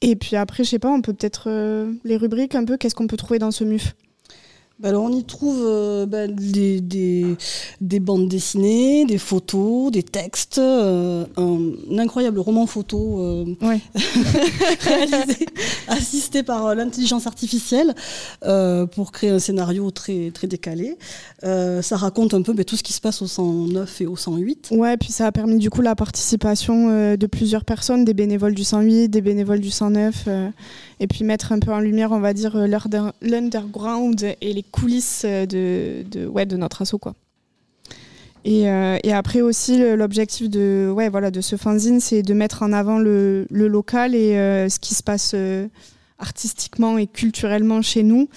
Et 0.00 0.16
puis 0.16 0.36
après, 0.36 0.64
je 0.64 0.70
sais 0.70 0.78
pas, 0.78 0.90
on 0.90 1.00
peut 1.00 1.12
peut-être 1.12 1.50
les 2.04 2.16
rubriques 2.16 2.54
un 2.54 2.64
peu. 2.64 2.76
Qu'est-ce 2.76 2.94
qu'on 2.94 3.06
peut 3.06 3.16
trouver 3.16 3.38
dans 3.38 3.50
ce 3.50 3.64
MUF 3.64 3.94
Bah 4.80 4.90
alors 4.90 5.02
on 5.04 5.12
y 5.12 5.24
trouve 5.24 5.58
euh, 5.64 6.06
bah, 6.06 6.28
des, 6.28 6.80
des, 6.80 7.26
des 7.80 7.98
bandes 7.98 8.28
dessinées, 8.28 9.04
des 9.06 9.18
photos, 9.18 9.90
des 9.90 10.04
textes, 10.04 10.58
euh, 10.58 11.24
un, 11.36 11.58
un 11.90 11.98
incroyable 11.98 12.38
roman 12.38 12.66
photo 12.66 13.20
euh, 13.20 13.44
réalisé, 14.80 15.46
assisté 15.88 16.42
par 16.42 16.74
l'intelligence 16.74 17.26
artificielle 17.26 17.94
pour 18.92 19.12
créer 19.12 19.30
un 19.30 19.38
scénario 19.38 19.90
très, 19.90 20.30
très 20.32 20.46
décalé. 20.46 20.96
Ça 21.42 21.96
raconte 21.96 22.34
un 22.34 22.42
peu 22.42 22.52
bah, 22.52 22.64
tout 22.64 22.76
ce 22.76 22.82
qui 22.82 22.92
se 22.92 23.00
passe 23.00 23.22
au 23.22 23.26
109 23.26 24.00
et 24.00 24.06
au 24.06 24.16
108. 24.16 24.68
Ouais, 24.72 24.96
puis 24.96 25.10
ça 25.12 25.26
a 25.26 25.32
permis 25.32 25.58
du 25.58 25.70
coup 25.70 25.80
la 25.82 25.94
participation 25.94 27.16
de 27.16 27.26
plusieurs 27.26 27.64
personnes, 27.64 28.04
des 28.04 28.14
bénévoles 28.14 28.54
du 28.54 28.64
108, 28.64 29.08
des 29.08 29.20
bénévoles 29.22 29.60
du 29.60 29.70
109, 29.70 30.24
euh, 30.28 30.48
et 31.00 31.06
puis 31.06 31.24
mettre 31.24 31.52
un 31.52 31.58
peu 31.58 31.72
en 31.72 31.80
lumière, 31.80 32.12
on 32.12 32.20
va 32.20 32.32
dire, 32.32 32.56
l'under- 32.56 33.12
l'underground 33.22 34.34
et 34.40 34.52
les 34.52 34.62
coulisses 34.70 35.22
euh, 35.24 35.46
de, 35.46 36.26
ouais, 36.26 36.46
de 36.46 36.56
notre 36.56 36.82
assaut, 36.82 36.98
quoi. 36.98 37.14
Et, 38.44 38.68
euh, 38.68 38.96
après 39.12 39.40
aussi, 39.40 39.78
l'objectif 39.96 40.48
de, 40.48 40.90
ouais, 40.94 41.08
voilà, 41.08 41.30
de 41.30 41.40
ce 41.40 41.56
fanzine, 41.56 42.00
c'est 42.00 42.22
de 42.22 42.34
mettre 42.34 42.62
en 42.62 42.72
avant 42.72 42.98
le, 42.98 43.46
local 43.50 44.14
et 44.14 44.36
euh, 44.36 44.68
ce 44.68 44.78
qui 44.78 44.94
se 44.94 45.02
passe 45.02 45.34
artistiquement 46.18 46.98
et 46.98 47.06
culturellement 47.06 47.82
chez 47.82 48.02
nous. 48.02 48.28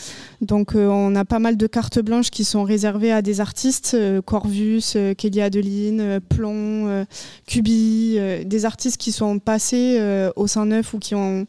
Donc 0.42 0.76
on 0.76 1.16
a 1.16 1.26
pas 1.26 1.40
mal 1.40 1.58
de 1.58 1.68
cartes 1.68 2.00
blanches 2.00 2.30
qui 2.30 2.44
sont 2.44 2.64
réservées 2.64 3.12
à 3.12 3.22
des 3.22 3.42
artistes, 3.42 3.98
Corvus, 4.26 4.96
Kelly 5.18 5.42
Adeline, 5.42 6.20
euh, 6.40 7.06
Cubi, 7.48 8.18
des 8.46 8.66
artistes 8.66 8.98
qui 8.98 9.12
sont 9.12 9.40
passés 9.40 10.30
au 10.36 10.48
109 10.48 10.94
ou 10.94 11.00
qui 11.00 11.16
ont 11.16 11.48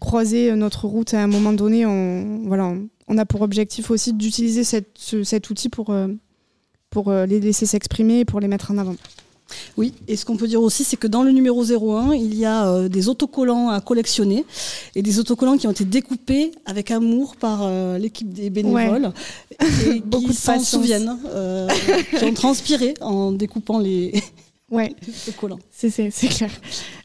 croisé 0.00 0.54
notre 0.54 0.86
route 0.86 1.14
à 1.14 1.22
un 1.22 1.28
moment 1.28 1.52
donné. 1.52 1.86
On, 1.86 2.42
voilà, 2.46 2.74
on 3.08 3.18
a 3.18 3.24
pour 3.26 3.42
objectif 3.42 3.90
aussi 3.90 4.12
d'utiliser 4.12 4.64
ce- 4.64 5.22
cet 5.24 5.50
outil 5.50 5.68
pour, 5.68 5.90
euh, 5.90 6.08
pour 6.90 7.08
euh, 7.10 7.26
les 7.26 7.40
laisser 7.40 7.66
s'exprimer 7.66 8.20
et 8.20 8.24
pour 8.24 8.40
les 8.40 8.48
mettre 8.48 8.70
en 8.70 8.78
avant. 8.78 8.96
Oui, 9.76 9.92
et 10.08 10.16
ce 10.16 10.24
qu'on 10.24 10.38
peut 10.38 10.48
dire 10.48 10.62
aussi, 10.62 10.82
c'est 10.82 10.96
que 10.96 11.06
dans 11.06 11.22
le 11.22 11.30
numéro 11.30 11.62
01, 11.62 12.14
il 12.14 12.34
y 12.34 12.46
a 12.46 12.66
euh, 12.68 12.88
des 12.88 13.08
autocollants 13.10 13.68
à 13.68 13.82
collectionner 13.82 14.46
et 14.94 15.02
des 15.02 15.18
autocollants 15.18 15.58
qui 15.58 15.66
ont 15.66 15.72
été 15.72 15.84
découpés 15.84 16.52
avec 16.64 16.90
amour 16.90 17.36
par 17.36 17.60
euh, 17.62 17.98
l'équipe 17.98 18.32
des 18.32 18.48
bénévoles 18.48 19.12
et 19.60 20.00
Beaucoup 20.06 20.22
qui 20.24 20.28
de 20.30 20.34
s'en 20.34 20.58
souviennent, 20.60 21.18
euh, 21.26 21.68
qui 22.18 22.24
ont 22.24 22.32
transpiré 22.32 22.94
en 23.02 23.32
découpant 23.32 23.78
les, 23.78 24.22
Ouais. 24.72 24.92
les 25.26 25.32
collants. 25.34 25.58
C'est 25.70 25.90
c'est- 25.90 26.10
c'est 26.10 26.28
clair. 26.28 26.50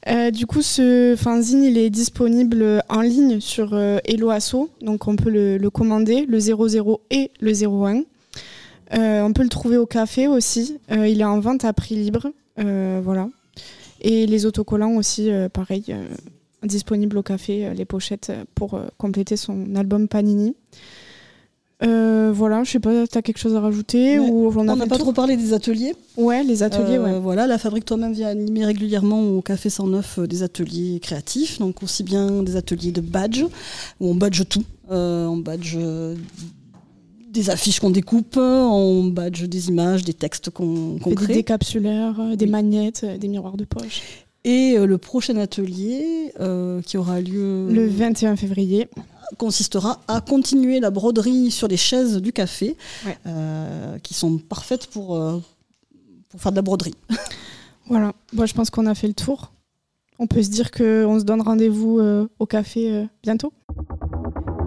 Euh, 0.07 0.32
du 0.32 0.45
coup, 0.47 0.61
ce 0.63 1.15
fanzine, 1.18 1.63
il 1.63 1.78
est 1.78 1.89
disponible 1.91 2.82
en 2.89 3.01
ligne 3.01 3.39
sur 3.39 3.74
euh, 3.74 3.99
Hello 4.05 4.30
Asso, 4.32 4.70
donc 4.82 5.07
on 5.07 5.15
peut 5.15 5.30
le, 5.30 5.57
le 5.57 5.70
commander, 5.70 6.26
le 6.26 6.39
00 6.39 7.01
et 7.11 7.30
le 7.41 7.51
01. 7.53 8.03
Euh, 8.93 9.22
on 9.22 9.34
peut 9.34 9.43
le 9.43 9.49
trouver 9.49 9.76
au 9.78 9.86
café 9.86 10.28
aussi. 10.28 10.78
Euh, 10.91 11.07
il 11.07 11.20
est 11.22 11.26
en 11.26 11.39
vente 11.41 11.65
à 11.65 11.74
prix 11.74 11.95
libre, 11.95 12.32
voilà. 12.57 13.30
Et 14.01 14.26
les 14.28 14.45
autocollants 14.45 14.95
aussi, 14.95 15.30
pareil, 15.51 15.93
disponibles 16.63 17.18
au 17.18 17.24
café, 17.24 17.72
les 17.76 17.86
pochettes 17.86 18.32
pour 18.55 18.80
compléter 18.97 19.36
son 19.38 19.76
album 19.76 20.07
Panini. 20.07 20.55
Euh, 21.84 22.32
voilà, 22.34 22.63
je 22.63 22.71
sais 22.71 22.80
pas, 22.80 23.05
t'as 23.05 23.21
quelque 23.21 23.38
chose 23.38 23.55
à 23.55 23.59
rajouter 23.61 24.17
Ouais. 24.17 24.28
ou 24.30 24.51
on, 24.57 24.63
n'a 24.63 24.75
pas 24.75 24.88
tour 24.88 24.97
trop 24.97 25.13
parlé 25.13 25.38
des 25.38 25.53
ateliers. 25.53 25.93
Ouais, 26.17 26.43
les 26.43 26.63
ateliers, 26.63 26.97
Euh, 26.97 27.03
ouais. 27.03 27.19
Voilà, 27.19 27.45
la 27.45 27.59
fabrique 27.59 27.86
toi-même 27.86 28.13
vient 28.13 28.30
animer 28.30 28.65
régulièrement 28.65 29.21
au 29.30 29.41
Café 29.41 29.69
109 29.69 30.19
euh, 30.19 30.28
des 30.28 30.41
ateliers 30.41 30.99
créatifs, 30.99 31.59
donc 31.59 31.84
aussi 31.84 32.01
bien 32.03 32.41
des 32.41 32.55
ateliers 32.55 32.91
de 32.91 33.01
badge, 33.01 33.43
où 33.99 34.07
on 34.09 34.15
badge 34.15 34.41
tout. 34.49 34.63
Euh, 34.89 35.28
on 35.28 35.38
badge 35.38 35.75
euh, 35.78 36.15
des 37.30 37.51
affiches 37.51 37.80
qu'on 37.80 37.91
découpe, 37.91 38.38
on 38.38 39.03
badge 39.05 39.43
des 39.43 39.67
images, 39.69 40.03
des 40.03 40.13
textes 40.15 40.49
qu'on 40.49 40.95
On 40.95 40.97
qu'on 40.97 41.09
fait 41.11 41.15
des 41.17 41.23
crée. 41.25 41.34
décapsuleurs, 41.36 42.36
des 42.36 42.47
magnettes, 42.47 43.01
euh, 43.03 43.17
des 43.19 43.28
miroirs 43.28 43.57
de 43.57 43.65
poche. 43.65 44.01
Et 44.43 44.78
le 44.78 44.97
prochain 44.97 45.36
atelier 45.36 46.32
qui 46.86 46.95
aura 46.97 47.19
lieu 47.19 47.67
Le 47.69 47.86
21 47.89 48.38
février 48.38 48.88
consistera 49.38 49.99
à 50.07 50.21
continuer 50.21 50.80
la 50.80 50.89
broderie 50.89 51.51
sur 51.51 51.67
les 51.67 51.78
chaises 51.78 52.17
du 52.17 52.32
café, 52.32 52.78
euh, 53.25 53.99
qui 53.99 54.13
sont 54.13 54.38
parfaites 54.38 54.88
pour, 54.88 55.15
euh, 55.15 55.41
pour 56.30 56.41
faire 56.41 56.51
de 56.51 56.57
la 56.57 56.61
broderie. 56.61 56.95
Voilà, 57.89 58.11
Moi, 58.34 58.45
je 58.45 58.53
pense 58.53 58.69
qu'on 58.69 58.86
a 58.86 58.93
fait 58.95 59.07
le 59.07 59.13
tour. 59.13 59.53
On 60.19 60.28
peut 60.28 60.43
se 60.43 60.49
dire 60.49 60.71
qu'on 60.71 61.19
se 61.19 61.23
donne 61.23 61.41
rendez-vous 61.41 61.99
euh, 61.99 62.28
au 62.38 62.45
café 62.45 62.91
euh, 62.91 63.05
bientôt. 63.23 63.53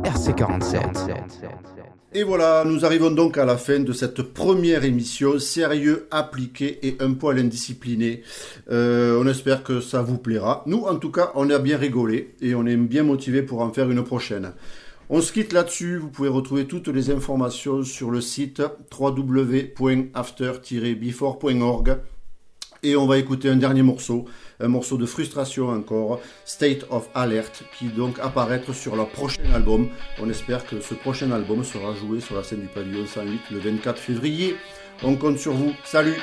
RC47. 0.04 0.80
Et 2.12 2.24
voilà, 2.24 2.64
nous 2.66 2.84
arrivons 2.84 3.12
donc 3.12 3.38
à 3.38 3.44
la 3.44 3.56
fin 3.56 3.78
de 3.78 3.92
cette 3.92 4.22
première 4.22 4.82
émission 4.82 5.38
sérieux, 5.38 6.08
appliqué 6.10 6.84
et 6.84 6.96
un 6.98 7.12
poil 7.12 7.38
indiscipliné. 7.38 8.24
Euh, 8.68 9.22
on 9.22 9.28
espère 9.28 9.62
que 9.62 9.80
ça 9.80 10.02
vous 10.02 10.18
plaira. 10.18 10.64
Nous, 10.66 10.80
en 10.80 10.96
tout 10.96 11.12
cas, 11.12 11.30
on 11.36 11.48
a 11.50 11.60
bien 11.60 11.78
rigolé 11.78 12.34
et 12.40 12.56
on 12.56 12.66
est 12.66 12.76
bien 12.76 13.04
motivé 13.04 13.42
pour 13.42 13.60
en 13.60 13.72
faire 13.72 13.88
une 13.88 14.02
prochaine. 14.02 14.54
On 15.08 15.20
se 15.20 15.32
quitte 15.32 15.52
là-dessus. 15.52 15.98
Vous 15.98 16.08
pouvez 16.08 16.28
retrouver 16.28 16.66
toutes 16.66 16.88
les 16.88 17.12
informations 17.12 17.84
sur 17.84 18.10
le 18.10 18.20
site 18.20 18.60
www.after-before.org. 18.98 21.96
Et 22.82 22.96
on 22.96 23.06
va 23.06 23.18
écouter 23.18 23.48
un 23.48 23.56
dernier 23.56 23.82
morceau, 23.82 24.24
un 24.58 24.68
morceau 24.68 24.96
de 24.96 25.04
frustration 25.04 25.68
encore, 25.68 26.20
State 26.46 26.86
of 26.90 27.08
Alert, 27.14 27.62
qui 27.78 27.88
donc 27.88 28.18
apparaître 28.20 28.72
sur 28.74 28.96
leur 28.96 29.08
prochain 29.08 29.42
album. 29.54 29.88
On 30.20 30.30
espère 30.30 30.64
que 30.64 30.80
ce 30.80 30.94
prochain 30.94 31.30
album 31.30 31.62
sera 31.62 31.94
joué 31.94 32.20
sur 32.20 32.36
la 32.36 32.42
scène 32.42 32.60
du 32.60 32.68
pavillon 32.68 33.06
108 33.06 33.40
le 33.50 33.58
24 33.58 33.98
février. 33.98 34.56
On 35.02 35.16
compte 35.16 35.38
sur 35.38 35.52
vous. 35.52 35.72
Salut 35.84 36.16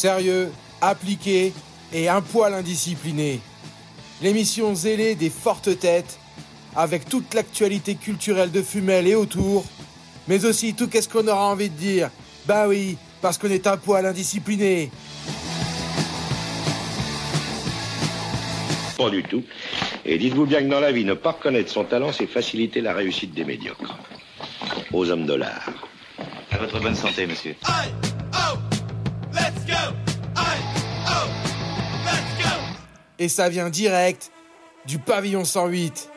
sérieux, 0.00 0.50
appliqué 0.80 1.52
et 1.92 2.08
un 2.08 2.22
poil 2.22 2.54
indiscipliné. 2.54 3.40
L'émission 4.22 4.74
zélée 4.74 5.14
des 5.14 5.28
fortes 5.28 5.78
têtes, 5.78 6.18
avec 6.74 7.06
toute 7.06 7.34
l'actualité 7.34 7.96
culturelle 7.96 8.50
de 8.50 8.62
Fumel 8.62 9.06
et 9.06 9.14
autour, 9.14 9.64
mais 10.26 10.46
aussi 10.46 10.72
tout 10.72 10.88
ce 10.90 11.06
qu'on 11.08 11.28
aura 11.28 11.46
envie 11.46 11.68
de 11.68 11.76
dire. 11.76 12.10
Bah 12.46 12.66
oui, 12.66 12.96
parce 13.20 13.36
qu'on 13.36 13.50
est 13.50 13.66
un 13.66 13.76
poil 13.76 14.06
indiscipliné. 14.06 14.90
Pas 18.96 19.10
du 19.10 19.22
tout. 19.22 19.42
Et 20.06 20.16
dites-vous 20.16 20.46
bien 20.46 20.62
que 20.62 20.68
dans 20.68 20.80
la 20.80 20.92
vie, 20.92 21.04
ne 21.04 21.14
pas 21.14 21.32
reconnaître 21.32 21.70
son 21.70 21.84
talent, 21.84 22.12
c'est 22.12 22.26
faciliter 22.26 22.80
la 22.80 22.94
réussite 22.94 23.34
des 23.34 23.44
médiocres. 23.44 23.98
Aux 24.92 25.10
hommes 25.10 25.26
de 25.26 25.34
l'art. 25.34 25.70
À 26.50 26.58
votre 26.58 26.80
bonne 26.80 26.96
santé, 26.96 27.26
monsieur. 27.26 27.54
Oh 27.66 28.69
et 33.18 33.28
ça 33.28 33.48
vient 33.48 33.68
direct 33.68 34.32
du 34.86 34.98
pavillon 34.98 35.44
108. 35.44 36.09